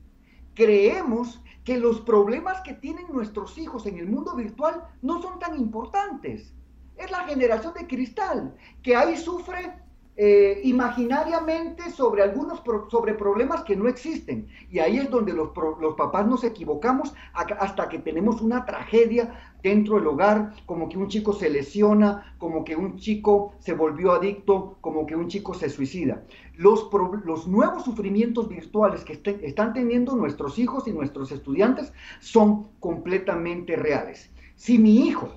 creemos 0.54 1.42
que 1.64 1.78
los 1.78 2.00
problemas 2.00 2.60
que 2.62 2.74
tienen 2.74 3.06
nuestros 3.10 3.56
hijos 3.58 3.86
en 3.86 3.98
el 3.98 4.08
mundo 4.08 4.34
virtual 4.34 4.84
no 5.02 5.20
son 5.22 5.38
tan 5.38 5.58
importantes. 5.58 6.52
Es 6.96 7.10
la 7.10 7.24
generación 7.24 7.72
de 7.74 7.86
cristal, 7.86 8.54
que 8.82 8.96
ahí 8.96 9.16
sufre 9.16 9.80
eh, 10.16 10.60
imaginariamente 10.64 11.90
sobre 11.90 12.22
algunos 12.22 12.62
sobre 12.90 13.14
problemas 13.14 13.62
que 13.62 13.74
no 13.74 13.88
existen. 13.88 14.48
Y 14.70 14.78
ahí 14.78 14.98
es 14.98 15.08
donde 15.08 15.32
los, 15.32 15.50
los 15.80 15.94
papás 15.94 16.26
nos 16.26 16.44
equivocamos 16.44 17.14
hasta 17.32 17.88
que 17.88 18.00
tenemos 18.00 18.42
una 18.42 18.66
tragedia 18.66 19.49
dentro 19.62 19.96
del 19.96 20.06
hogar, 20.06 20.54
como 20.66 20.88
que 20.88 20.98
un 20.98 21.08
chico 21.08 21.32
se 21.32 21.50
lesiona, 21.50 22.34
como 22.38 22.64
que 22.64 22.76
un 22.76 22.96
chico 22.96 23.54
se 23.58 23.72
volvió 23.72 24.12
adicto, 24.12 24.76
como 24.80 25.06
que 25.06 25.16
un 25.16 25.28
chico 25.28 25.54
se 25.54 25.68
suicida. 25.68 26.24
Los, 26.56 26.88
los 27.24 27.46
nuevos 27.46 27.84
sufrimientos 27.84 28.48
virtuales 28.48 29.04
que 29.04 29.20
están 29.42 29.72
teniendo 29.72 30.16
nuestros 30.16 30.58
hijos 30.58 30.86
y 30.88 30.92
nuestros 30.92 31.32
estudiantes 31.32 31.92
son 32.20 32.68
completamente 32.80 33.76
reales. 33.76 34.30
Si 34.56 34.78
mi 34.78 35.06
hijo 35.06 35.30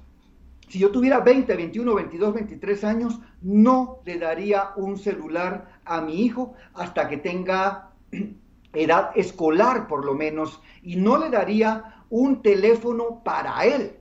si 0.74 0.80
yo 0.80 0.90
tuviera 0.90 1.20
20, 1.20 1.56
21, 1.56 1.94
22, 1.94 2.34
23 2.34 2.84
años, 2.84 3.20
no 3.44 4.00
le 4.06 4.18
daría 4.18 4.72
un 4.76 4.98
celular 4.98 5.80
a 5.86 6.02
mi 6.02 6.26
hijo 6.26 6.56
hasta 6.74 7.08
que 7.08 7.18
tenga 7.18 7.92
edad 8.74 9.12
escolar 9.16 9.88
por 9.88 10.04
lo 10.04 10.16
menos 10.16 10.60
y 10.82 10.96
no 10.96 11.20
le 11.20 11.30
daría 11.30 12.04
un 12.10 12.42
teléfono 12.42 13.22
para 13.24 13.64
él. 13.66 14.00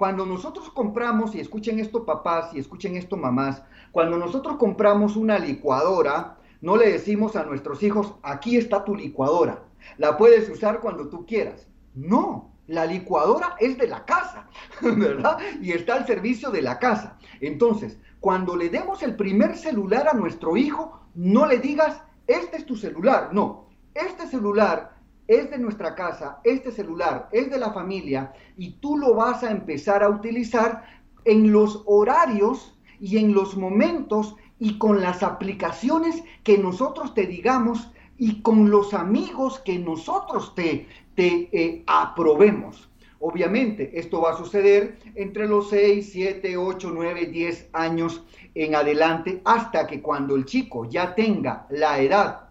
Cuando 0.00 0.24
nosotros 0.24 0.70
compramos, 0.70 1.34
y 1.34 1.40
escuchen 1.40 1.78
esto 1.78 2.06
papás 2.06 2.54
y 2.54 2.58
escuchen 2.58 2.96
esto 2.96 3.18
mamás, 3.18 3.62
cuando 3.92 4.16
nosotros 4.16 4.56
compramos 4.56 5.14
una 5.14 5.38
licuadora, 5.38 6.38
no 6.62 6.78
le 6.78 6.90
decimos 6.90 7.36
a 7.36 7.44
nuestros 7.44 7.82
hijos, 7.82 8.14
aquí 8.22 8.56
está 8.56 8.82
tu 8.82 8.96
licuadora, 8.96 9.62
la 9.98 10.16
puedes 10.16 10.48
usar 10.48 10.80
cuando 10.80 11.10
tú 11.10 11.26
quieras. 11.26 11.68
No, 11.94 12.50
la 12.66 12.86
licuadora 12.86 13.56
es 13.60 13.76
de 13.76 13.88
la 13.88 14.06
casa, 14.06 14.48
¿verdad? 14.80 15.36
Y 15.60 15.72
está 15.72 15.96
al 15.96 16.06
servicio 16.06 16.50
de 16.50 16.62
la 16.62 16.78
casa. 16.78 17.18
Entonces, 17.42 17.98
cuando 18.20 18.56
le 18.56 18.70
demos 18.70 19.02
el 19.02 19.16
primer 19.16 19.54
celular 19.54 20.08
a 20.08 20.14
nuestro 20.14 20.56
hijo, 20.56 20.98
no 21.14 21.44
le 21.44 21.58
digas, 21.58 22.02
este 22.26 22.56
es 22.56 22.64
tu 22.64 22.74
celular. 22.74 23.34
No, 23.34 23.66
este 23.92 24.26
celular 24.28 24.96
es 25.30 25.48
de 25.48 25.58
nuestra 25.58 25.94
casa, 25.94 26.40
este 26.42 26.72
celular 26.72 27.28
es 27.30 27.48
de 27.50 27.58
la 27.58 27.72
familia 27.72 28.32
y 28.56 28.72
tú 28.80 28.98
lo 28.98 29.14
vas 29.14 29.44
a 29.44 29.52
empezar 29.52 30.02
a 30.02 30.08
utilizar 30.08 30.82
en 31.24 31.52
los 31.52 31.84
horarios 31.86 32.76
y 32.98 33.16
en 33.18 33.32
los 33.32 33.56
momentos 33.56 34.34
y 34.58 34.76
con 34.76 35.00
las 35.00 35.22
aplicaciones 35.22 36.24
que 36.42 36.58
nosotros 36.58 37.14
te 37.14 37.26
digamos 37.26 37.92
y 38.18 38.42
con 38.42 38.70
los 38.70 38.92
amigos 38.92 39.60
que 39.60 39.78
nosotros 39.78 40.52
te, 40.56 40.88
te 41.14 41.48
eh, 41.52 41.84
aprobemos. 41.86 42.90
Obviamente, 43.20 43.92
esto 44.00 44.22
va 44.22 44.32
a 44.32 44.36
suceder 44.36 44.98
entre 45.14 45.46
los 45.46 45.70
6, 45.70 46.10
7, 46.10 46.56
8, 46.56 46.90
9, 46.92 47.26
10 47.26 47.68
años 47.72 48.24
en 48.56 48.74
adelante, 48.74 49.40
hasta 49.44 49.86
que 49.86 50.02
cuando 50.02 50.34
el 50.34 50.44
chico 50.44 50.86
ya 50.86 51.14
tenga 51.14 51.68
la 51.70 52.00
edad 52.00 52.48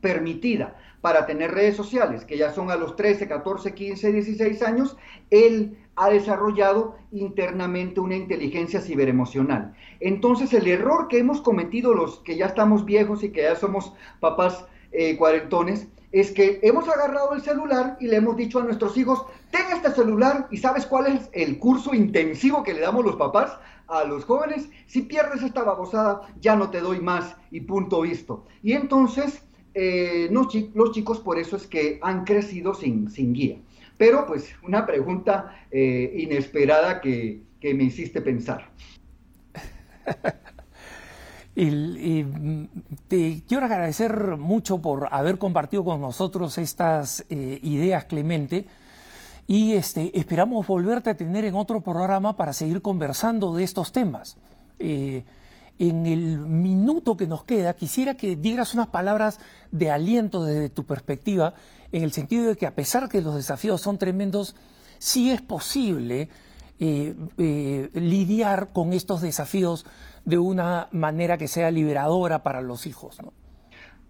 permitida 0.00 0.76
para 1.00 1.26
tener 1.26 1.52
redes 1.52 1.76
sociales, 1.76 2.24
que 2.24 2.36
ya 2.36 2.52
son 2.52 2.70
a 2.70 2.76
los 2.76 2.96
13, 2.96 3.26
14, 3.26 3.74
15, 3.74 4.12
16 4.12 4.62
años, 4.62 4.96
él 5.30 5.78
ha 5.96 6.10
desarrollado 6.10 6.96
internamente 7.12 8.00
una 8.00 8.16
inteligencia 8.16 8.80
ciberemocional. 8.80 9.74
Entonces, 10.00 10.52
el 10.52 10.66
error 10.66 11.08
que 11.08 11.18
hemos 11.18 11.40
cometido 11.40 11.94
los 11.94 12.20
que 12.20 12.36
ya 12.36 12.46
estamos 12.46 12.84
viejos 12.84 13.22
y 13.22 13.30
que 13.30 13.42
ya 13.42 13.56
somos 13.56 13.92
papás 14.20 14.64
eh, 14.92 15.16
cuarentones, 15.16 15.88
es 16.12 16.32
que 16.32 16.58
hemos 16.62 16.88
agarrado 16.88 17.34
el 17.34 17.42
celular 17.42 17.96
y 18.00 18.08
le 18.08 18.16
hemos 18.16 18.36
dicho 18.36 18.58
a 18.58 18.64
nuestros 18.64 18.96
hijos, 18.96 19.24
ten 19.50 19.62
este 19.72 19.92
celular 19.92 20.48
y 20.50 20.56
sabes 20.56 20.86
cuál 20.86 21.06
es 21.06 21.28
el 21.32 21.58
curso 21.58 21.94
intensivo 21.94 22.64
que 22.64 22.74
le 22.74 22.80
damos 22.80 23.04
los 23.04 23.16
papás 23.16 23.56
a 23.86 24.04
los 24.04 24.24
jóvenes. 24.24 24.68
Si 24.86 25.02
pierdes 25.02 25.42
esta 25.42 25.62
babosada, 25.62 26.22
ya 26.40 26.56
no 26.56 26.70
te 26.70 26.80
doy 26.80 27.00
más 27.00 27.36
y 27.50 27.60
punto 27.60 28.00
visto. 28.00 28.46
Y 28.62 28.72
entonces, 28.72 29.44
eh, 29.74 30.28
los 30.30 30.92
chicos 30.92 31.20
por 31.20 31.38
eso 31.38 31.56
es 31.56 31.66
que 31.66 31.98
han 32.02 32.24
crecido 32.24 32.74
sin, 32.74 33.10
sin 33.10 33.32
guía. 33.32 33.56
Pero 33.96 34.26
pues 34.26 34.54
una 34.62 34.86
pregunta 34.86 35.66
eh, 35.70 36.12
inesperada 36.16 37.00
que, 37.00 37.42
que 37.60 37.74
me 37.74 37.84
hiciste 37.84 38.20
pensar. 38.20 38.70
Y, 41.62 42.24
te 43.08 43.42
quiero 43.46 43.66
agradecer 43.66 44.36
mucho 44.38 44.78
por 44.78 45.08
haber 45.10 45.36
compartido 45.36 45.84
con 45.84 46.00
nosotros 46.00 46.56
estas 46.58 47.24
eh, 47.28 47.58
ideas, 47.62 48.04
Clemente. 48.04 48.66
Y 49.46 49.72
este, 49.72 50.16
esperamos 50.18 50.66
volverte 50.66 51.10
a 51.10 51.16
tener 51.16 51.44
en 51.44 51.56
otro 51.56 51.80
programa 51.80 52.36
para 52.36 52.52
seguir 52.52 52.80
conversando 52.80 53.54
de 53.54 53.64
estos 53.64 53.90
temas. 53.92 54.38
Eh, 54.78 55.24
en 55.80 56.04
el 56.04 56.38
minuto 56.38 57.16
que 57.16 57.26
nos 57.26 57.44
queda, 57.44 57.74
quisiera 57.74 58.14
que 58.14 58.36
dieras 58.36 58.74
unas 58.74 58.88
palabras 58.88 59.40
de 59.72 59.90
aliento 59.90 60.44
desde 60.44 60.68
tu 60.68 60.84
perspectiva, 60.84 61.54
en 61.90 62.02
el 62.02 62.12
sentido 62.12 62.48
de 62.48 62.56
que 62.56 62.66
a 62.66 62.74
pesar 62.74 63.08
que 63.08 63.22
los 63.22 63.34
desafíos 63.34 63.80
son 63.80 63.96
tremendos, 63.96 64.54
sí 64.98 65.30
es 65.30 65.40
posible 65.40 66.28
eh, 66.78 67.88
lidiar 67.94 68.74
con 68.74 68.92
estos 68.92 69.22
desafíos 69.22 69.86
de 70.26 70.36
una 70.36 70.88
manera 70.92 71.38
que 71.38 71.48
sea 71.48 71.70
liberadora 71.70 72.42
para 72.42 72.60
los 72.60 72.86
hijos. 72.86 73.18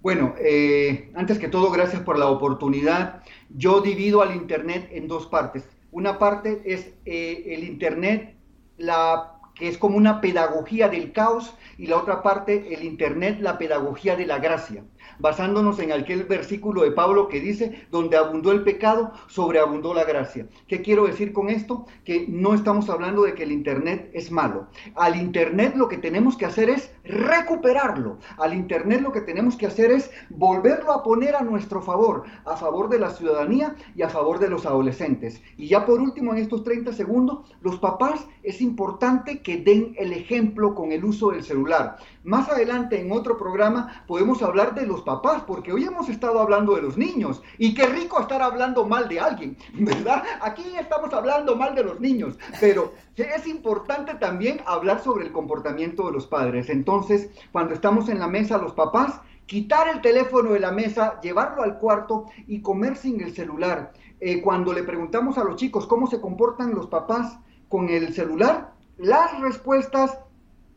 Bueno, 0.03 0.35
eh, 0.41 1.13
antes 1.15 1.39
que 1.39 1.47
todo, 1.47 1.71
gracias 1.71 2.03
por 2.03 2.19
la 2.19 2.27
oportunidad. 2.27 3.23
Yo 3.49 3.81
divido 3.81 4.23
al 4.23 4.35
Internet 4.35 4.89
en 4.91 5.07
dos 5.07 5.27
partes. 5.27 5.69
Una 5.93 6.19
parte 6.19 6.63
es 6.65 6.95
eh, 7.05 7.55
el 7.55 7.63
Internet, 7.63 8.35
la, 8.77 9.40
que 9.61 9.69
es 9.69 9.79
como 9.79 9.99
una 9.99 10.23
pedagogía 10.23 10.89
del 10.89 11.13
caos, 11.13 11.55
y 11.79 11.87
la 11.87 11.99
otra 11.99 12.23
parte, 12.23 12.75
el 12.75 12.83
Internet, 12.83 13.39
la 13.41 13.59
pedagogía 13.59 14.17
de 14.17 14.27
la 14.27 14.39
gracia 14.39 14.83
basándonos 15.21 15.79
en 15.79 15.93
aquel 15.93 16.25
versículo 16.25 16.83
de 16.83 16.93
Pablo 16.93 17.29
que 17.29 17.41
dice, 17.41 17.87
donde 17.91 18.17
abundó 18.17 18.53
el 18.53 18.63
pecado, 18.63 19.13
sobreabundó 19.29 19.95
la 19.95 20.05
gracia. 20.05 20.49
¿Qué 20.67 20.83
quiero 20.83 21.07
decir 21.07 21.33
con 21.33 21.49
esto? 21.49 21.87
Que 22.05 22.27
no 22.29 22.55
estamos 22.55 22.89
hablando 22.89 23.23
de 23.23 23.35
que 23.35 23.43
el 23.43 23.53
Internet 23.53 24.11
es 24.13 24.31
malo. 24.31 24.69
Al 24.95 25.17
Internet 25.17 25.75
lo 25.77 25.89
que 25.89 25.99
tenemos 25.99 26.37
que 26.37 26.47
hacer 26.47 26.71
es 26.71 26.93
recuperarlo. 27.05 28.19
Al 28.39 28.55
Internet 28.55 29.01
lo 29.03 29.13
que 29.13 29.21
tenemos 29.21 29.57
que 29.57 29.67
hacer 29.67 29.91
es 29.91 30.11
volverlo 30.29 30.93
a 30.93 31.03
poner 31.03 31.37
a 31.37 31.43
nuestro 31.43 31.83
favor, 31.83 32.25
a 32.45 32.57
favor 32.57 32.89
de 32.89 32.99
la 32.99 33.11
ciudadanía 33.11 33.77
y 33.95 34.03
a 34.03 34.09
favor 34.09 34.39
de 34.39 34.49
los 34.49 34.67
adolescentes. 34.67 35.43
Y 35.57 35.69
ya 35.69 35.85
por 35.87 36.01
último, 36.01 36.33
en 36.33 36.39
estos 36.39 36.65
30 36.65 36.93
segundos, 36.93 37.51
los 37.61 37.79
papás 37.79 38.27
es 38.43 38.61
importante 38.61 39.43
que 39.43 39.59
den 39.59 39.95
el 39.99 40.13
ejemplo 40.13 40.75
con 40.75 40.93
el 40.93 41.05
uso 41.05 41.31
del 41.31 41.45
celular. 41.45 41.97
Más 42.25 42.49
adelante 42.49 43.01
en 43.01 43.13
otro 43.13 43.37
programa 43.37 44.05
podemos 44.07 44.43
hablar 44.43 44.75
de 44.75 44.87
los 44.87 45.03
papás, 45.03 45.10
porque 45.47 45.73
hoy 45.73 45.85
hemos 45.85 46.09
estado 46.09 46.41
hablando 46.41 46.77
de 46.77 46.83
los 46.83 46.97
niños 46.97 47.43
y 47.59 47.75
qué 47.75 47.87
rico 47.87 48.21
estar 48.21 48.41
hablando 48.43 48.87
mal 48.87 49.09
de 49.09 49.19
alguien, 49.19 49.57
¿verdad? 49.75 50.23
Aquí 50.41 50.65
estamos 50.79 51.13
hablando 51.13 51.57
mal 51.57 51.75
de 51.75 51.85
los 51.85 52.01
niños, 52.01 52.39
pero 52.61 52.93
es 53.17 53.47
importante 53.47 54.15
también 54.15 54.61
hablar 54.67 55.03
sobre 55.03 55.27
el 55.27 55.33
comportamiento 55.33 56.07
de 56.07 56.13
los 56.13 56.27
padres. 56.27 56.71
Entonces, 56.71 57.31
cuando 57.53 57.75
estamos 57.75 58.09
en 58.09 58.19
la 58.19 58.29
mesa 58.29 58.59
los 58.59 58.73
papás, 58.73 59.21
quitar 59.47 59.89
el 59.89 60.01
teléfono 60.01 60.53
de 60.53 60.61
la 60.61 60.71
mesa, 60.71 61.21
llevarlo 61.21 61.63
al 61.63 61.79
cuarto 61.79 62.27
y 62.47 62.63
comer 62.63 62.97
sin 62.97 63.21
el 63.21 63.35
celular. 63.35 63.93
eh, 64.21 64.43
cuando 64.43 64.75
le 64.75 64.83
preguntamos 64.83 65.39
a 65.39 65.45
los 65.45 65.57
chicos 65.57 65.87
cómo 65.87 66.07
se 66.07 66.21
comportan 66.21 66.75
los 66.75 66.89
papás 66.89 67.39
con 67.69 67.89
el 67.89 68.13
celular, 68.13 68.75
las 68.99 69.41
respuestas 69.41 70.19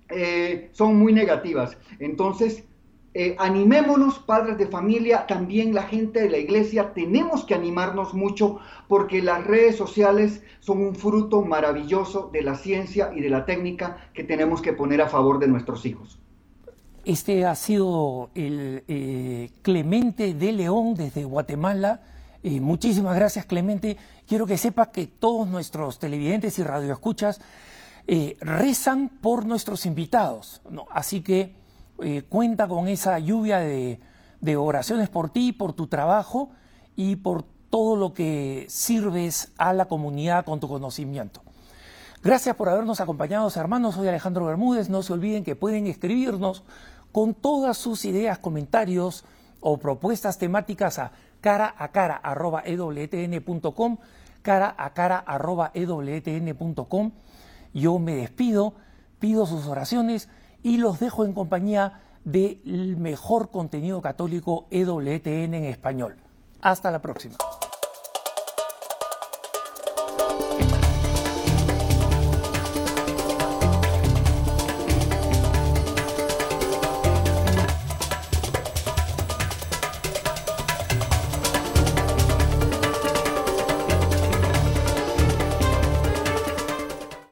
eh, 0.09 0.69
son 0.71 0.95
muy 0.95 1.11
negativas. 1.11 1.77
Entonces, 1.99 2.63
eh, 3.13 3.35
animémonos, 3.39 4.19
padres 4.19 4.57
de 4.57 4.67
familia, 4.67 5.25
también 5.27 5.73
la 5.73 5.83
gente 5.83 6.21
de 6.21 6.29
la 6.29 6.37
iglesia, 6.37 6.93
tenemos 6.93 7.45
que 7.45 7.53
animarnos 7.53 8.13
mucho 8.13 8.59
porque 8.87 9.21
las 9.21 9.45
redes 9.45 9.75
sociales 9.75 10.43
son 10.59 10.79
un 10.79 10.95
fruto 10.95 11.41
maravilloso 11.41 12.29
de 12.33 12.41
la 12.41 12.55
ciencia 12.55 13.11
y 13.15 13.21
de 13.21 13.29
la 13.29 13.45
técnica 13.45 14.09
que 14.13 14.23
tenemos 14.23 14.61
que 14.61 14.73
poner 14.73 15.01
a 15.01 15.09
favor 15.09 15.39
de 15.39 15.47
nuestros 15.47 15.85
hijos. 15.85 16.19
Este 17.05 17.45
ha 17.45 17.55
sido 17.55 18.29
el 18.33 19.51
Clemente 19.61 20.33
de 20.33 20.51
León 20.53 20.95
desde 20.95 21.25
Guatemala 21.25 22.01
muchísimas 22.43 23.15
gracias, 23.15 23.45
Clemente. 23.45 23.97
Quiero 24.27 24.45
que 24.45 24.57
sepas 24.57 24.89
que 24.89 25.07
todos 25.07 25.47
nuestros 25.47 25.99
televidentes 25.99 26.59
y 26.59 26.63
radioescuchas 26.63 27.39
eh, 28.07 28.35
rezan 28.41 29.09
por 29.09 29.45
nuestros 29.45 29.85
invitados. 29.85 30.61
Así 30.91 31.21
que 31.21 31.55
eh, 32.01 32.23
cuenta 32.27 32.67
con 32.67 32.87
esa 32.87 33.19
lluvia 33.19 33.59
de, 33.59 33.99
oraciones 34.57 35.09
por 35.09 35.29
ti, 35.29 35.51
por 35.53 35.73
tu 35.73 35.87
trabajo 35.87 36.49
y 36.95 37.17
por 37.17 37.43
todo 37.69 37.95
lo 37.95 38.13
que 38.13 38.65
sirves 38.69 39.51
a 39.57 39.73
la 39.73 39.85
comunidad 39.85 40.45
con 40.45 40.59
tu 40.59 40.67
conocimiento. 40.67 41.41
Gracias 42.23 42.55
por 42.55 42.69
habernos 42.69 42.99
acompañado, 42.99 43.49
hermanos. 43.55 43.95
Soy 43.95 44.07
Alejandro 44.07 44.45
Bermúdez. 44.45 44.89
No 44.89 45.03
se 45.03 45.13
olviden 45.13 45.43
que 45.43 45.55
pueden 45.55 45.87
escribirnos 45.87 46.63
con 47.11 47.33
todas 47.33 47.77
sus 47.77 48.05
ideas, 48.05 48.39
comentarios 48.39 49.23
o 49.59 49.77
propuestas 49.77 50.37
temáticas 50.37 50.99
a 50.99 51.11
cara 51.41 51.75
a 51.77 51.89
cara 51.89 52.15
arroba 52.15 52.63
ewtn.com, 52.65 53.97
cara 54.41 54.73
a 54.77 54.93
cara 54.93 55.19
arroba 55.19 55.71
ewtn.com. 55.73 57.11
Yo 57.73 57.99
me 57.99 58.15
despido, 58.15 58.73
pido 59.19 59.45
sus 59.45 59.67
oraciones 59.67 60.29
y 60.63 60.77
los 60.77 60.99
dejo 60.99 61.25
en 61.25 61.33
compañía 61.33 62.01
del 62.23 62.95
mejor 62.97 63.51
contenido 63.51 64.01
católico 64.01 64.65
EWTN 64.71 65.53
en 65.53 65.65
español. 65.65 66.15
Hasta 66.61 66.89
la 66.89 67.01
próxima. 67.01 67.35